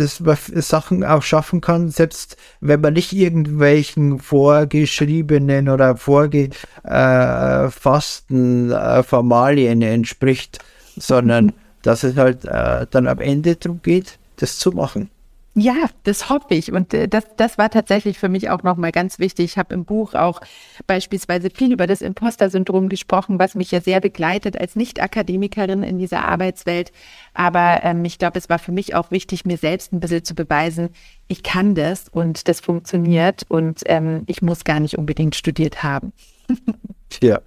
dass 0.00 0.20
man 0.20 0.38
Sachen 0.56 1.04
auch 1.04 1.22
schaffen 1.22 1.60
kann, 1.60 1.90
selbst 1.90 2.38
wenn 2.60 2.80
man 2.80 2.94
nicht 2.94 3.12
irgendwelchen 3.12 4.18
vorgeschriebenen 4.18 5.68
oder 5.68 5.94
vorgefassten 5.96 8.72
äh, 8.72 9.02
Formalien 9.02 9.82
entspricht, 9.82 10.60
sondern 10.96 11.52
dass 11.82 12.02
es 12.02 12.16
halt 12.16 12.46
äh, 12.46 12.86
dann 12.90 13.06
am 13.06 13.20
Ende 13.20 13.56
darum 13.56 13.82
geht, 13.82 14.18
das 14.36 14.58
zu 14.58 14.72
machen. 14.72 15.10
Ja, 15.54 15.74
das 16.04 16.30
hoffe 16.30 16.54
ich. 16.54 16.70
Und 16.70 16.94
äh, 16.94 17.08
das, 17.08 17.24
das 17.36 17.58
war 17.58 17.70
tatsächlich 17.70 18.20
für 18.20 18.28
mich 18.28 18.50
auch 18.50 18.62
nochmal 18.62 18.92
ganz 18.92 19.18
wichtig. 19.18 19.46
Ich 19.46 19.58
habe 19.58 19.74
im 19.74 19.84
Buch 19.84 20.14
auch 20.14 20.40
beispielsweise 20.86 21.50
viel 21.50 21.72
über 21.72 21.88
das 21.88 22.02
Imposter-Syndrom 22.02 22.88
gesprochen, 22.88 23.40
was 23.40 23.56
mich 23.56 23.72
ja 23.72 23.80
sehr 23.80 24.00
begleitet 24.00 24.60
als 24.60 24.76
Nicht-Akademikerin 24.76 25.82
in 25.82 25.98
dieser 25.98 26.24
Arbeitswelt. 26.24 26.92
Aber 27.34 27.80
ähm, 27.82 28.04
ich 28.04 28.18
glaube, 28.18 28.38
es 28.38 28.48
war 28.48 28.60
für 28.60 28.70
mich 28.70 28.94
auch 28.94 29.10
wichtig, 29.10 29.44
mir 29.44 29.56
selbst 29.56 29.92
ein 29.92 29.98
bisschen 29.98 30.24
zu 30.24 30.36
beweisen, 30.36 30.90
ich 31.26 31.42
kann 31.42 31.74
das 31.74 32.08
und 32.08 32.46
das 32.46 32.60
funktioniert 32.60 33.44
und 33.48 33.82
ähm, 33.86 34.22
ich 34.26 34.42
muss 34.42 34.62
gar 34.62 34.78
nicht 34.78 34.98
unbedingt 34.98 35.34
studiert 35.34 35.82
haben. 35.82 36.12
ja, 37.22 37.40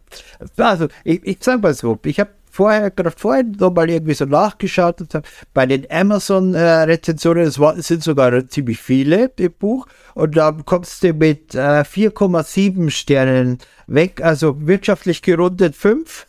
also 0.58 0.88
ich, 1.06 1.24
ich 1.24 1.38
sage 1.40 1.62
mal 1.62 1.74
so, 1.74 1.98
ich 2.04 2.20
habe 2.20 2.32
vorher, 2.54 2.92
gerade 2.92 3.12
vorhin 3.12 3.56
nochmal 3.60 3.90
irgendwie 3.90 4.14
so 4.14 4.26
nachgeschaut 4.26 5.02
und 5.02 5.14
habe 5.16 5.28
bei 5.56 5.66
den 5.66 5.90
Amazon-Rezensionen, 5.90 7.48
es 7.48 7.88
sind 7.88 8.04
sogar 8.04 8.48
ziemlich 8.48 8.80
viele 8.80 9.32
im 9.38 9.54
Buch, 9.54 9.88
und 10.14 10.38
da 10.38 10.56
kommst 10.64 11.04
du 11.04 11.14
mit 11.14 11.56
äh, 11.56 11.82
4,7 11.82 12.92
Sternen 12.92 13.58
weg, 13.88 14.22
also 14.22 14.68
wirtschaftlich 14.68 15.24
gerundet 15.24 15.76
5. 15.76 16.28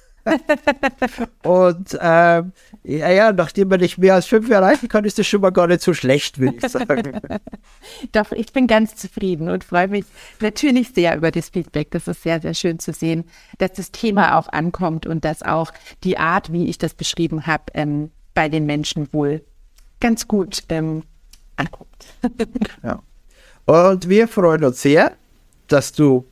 und 1.42 1.98
ähm, 2.00 2.52
ja, 2.82 3.10
ja, 3.10 3.32
nachdem 3.32 3.68
man 3.68 3.80
nicht 3.80 3.98
mehr 3.98 4.14
als 4.14 4.26
fünf 4.26 4.48
erreichen 4.48 4.88
kann, 4.88 5.04
ist 5.04 5.18
das 5.18 5.26
schon 5.26 5.40
mal 5.40 5.50
gar 5.50 5.66
nicht 5.66 5.82
so 5.82 5.92
schlecht, 5.92 6.38
würde 6.38 6.56
ich 6.56 6.68
sagen. 6.72 7.20
Doch, 8.12 8.32
ich 8.32 8.52
bin 8.52 8.66
ganz 8.66 8.96
zufrieden 8.96 9.50
und 9.50 9.64
freue 9.64 9.88
mich 9.88 10.04
natürlich 10.40 10.90
sehr 10.90 11.16
über 11.16 11.30
das 11.30 11.50
Feedback. 11.50 11.90
Das 11.90 12.08
ist 12.08 12.22
sehr, 12.22 12.40
sehr 12.40 12.54
schön 12.54 12.78
zu 12.78 12.92
sehen, 12.92 13.24
dass 13.58 13.72
das 13.74 13.92
Thema 13.92 14.38
auch 14.38 14.48
ankommt 14.48 15.06
und 15.06 15.24
dass 15.24 15.42
auch 15.42 15.72
die 16.04 16.16
Art, 16.16 16.52
wie 16.52 16.68
ich 16.68 16.78
das 16.78 16.94
beschrieben 16.94 17.46
habe, 17.46 17.64
ähm, 17.74 18.10
bei 18.32 18.48
den 18.48 18.66
Menschen 18.66 19.12
wohl 19.12 19.42
ganz 20.00 20.26
gut 20.26 20.64
ähm, 20.68 21.02
ankommt. 21.56 22.06
ja. 22.82 23.02
Und 23.66 24.08
wir 24.08 24.28
freuen 24.28 24.64
uns 24.64 24.82
sehr, 24.82 25.12
dass 25.68 25.92
du 25.92 26.26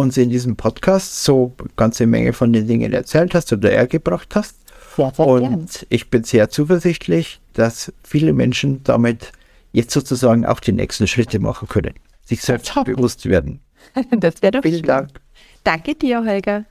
uns 0.00 0.16
in 0.16 0.30
diesem 0.30 0.56
Podcast 0.56 1.24
so 1.24 1.52
eine 1.58 1.68
ganze 1.76 2.06
Menge 2.06 2.32
von 2.32 2.52
den 2.52 2.66
Dingen 2.66 2.92
erzählt 2.92 3.34
hast 3.34 3.52
oder 3.52 3.70
ergebracht 3.72 4.34
hast. 4.34 4.56
Sehr, 4.96 5.12
sehr 5.14 5.26
Und 5.26 5.40
gern. 5.40 5.66
ich 5.88 6.10
bin 6.10 6.24
sehr 6.24 6.48
zuversichtlich, 6.50 7.40
dass 7.52 7.92
viele 8.02 8.32
Menschen 8.32 8.82
damit 8.84 9.32
jetzt 9.72 9.92
sozusagen 9.92 10.44
auch 10.44 10.60
die 10.60 10.72
nächsten 10.72 11.06
Schritte 11.06 11.38
machen 11.38 11.68
können, 11.68 11.94
sich 12.24 12.42
selbst 12.42 12.74
bewusst 12.84 13.26
werden. 13.26 13.60
Das 14.10 14.42
wäre 14.42 14.52
doch 14.52 14.62
Vielen 14.62 14.78
schön. 14.80 14.86
Dank. 14.86 15.10
Danke 15.64 15.94
dir, 15.94 16.22
Holger. 16.24 16.64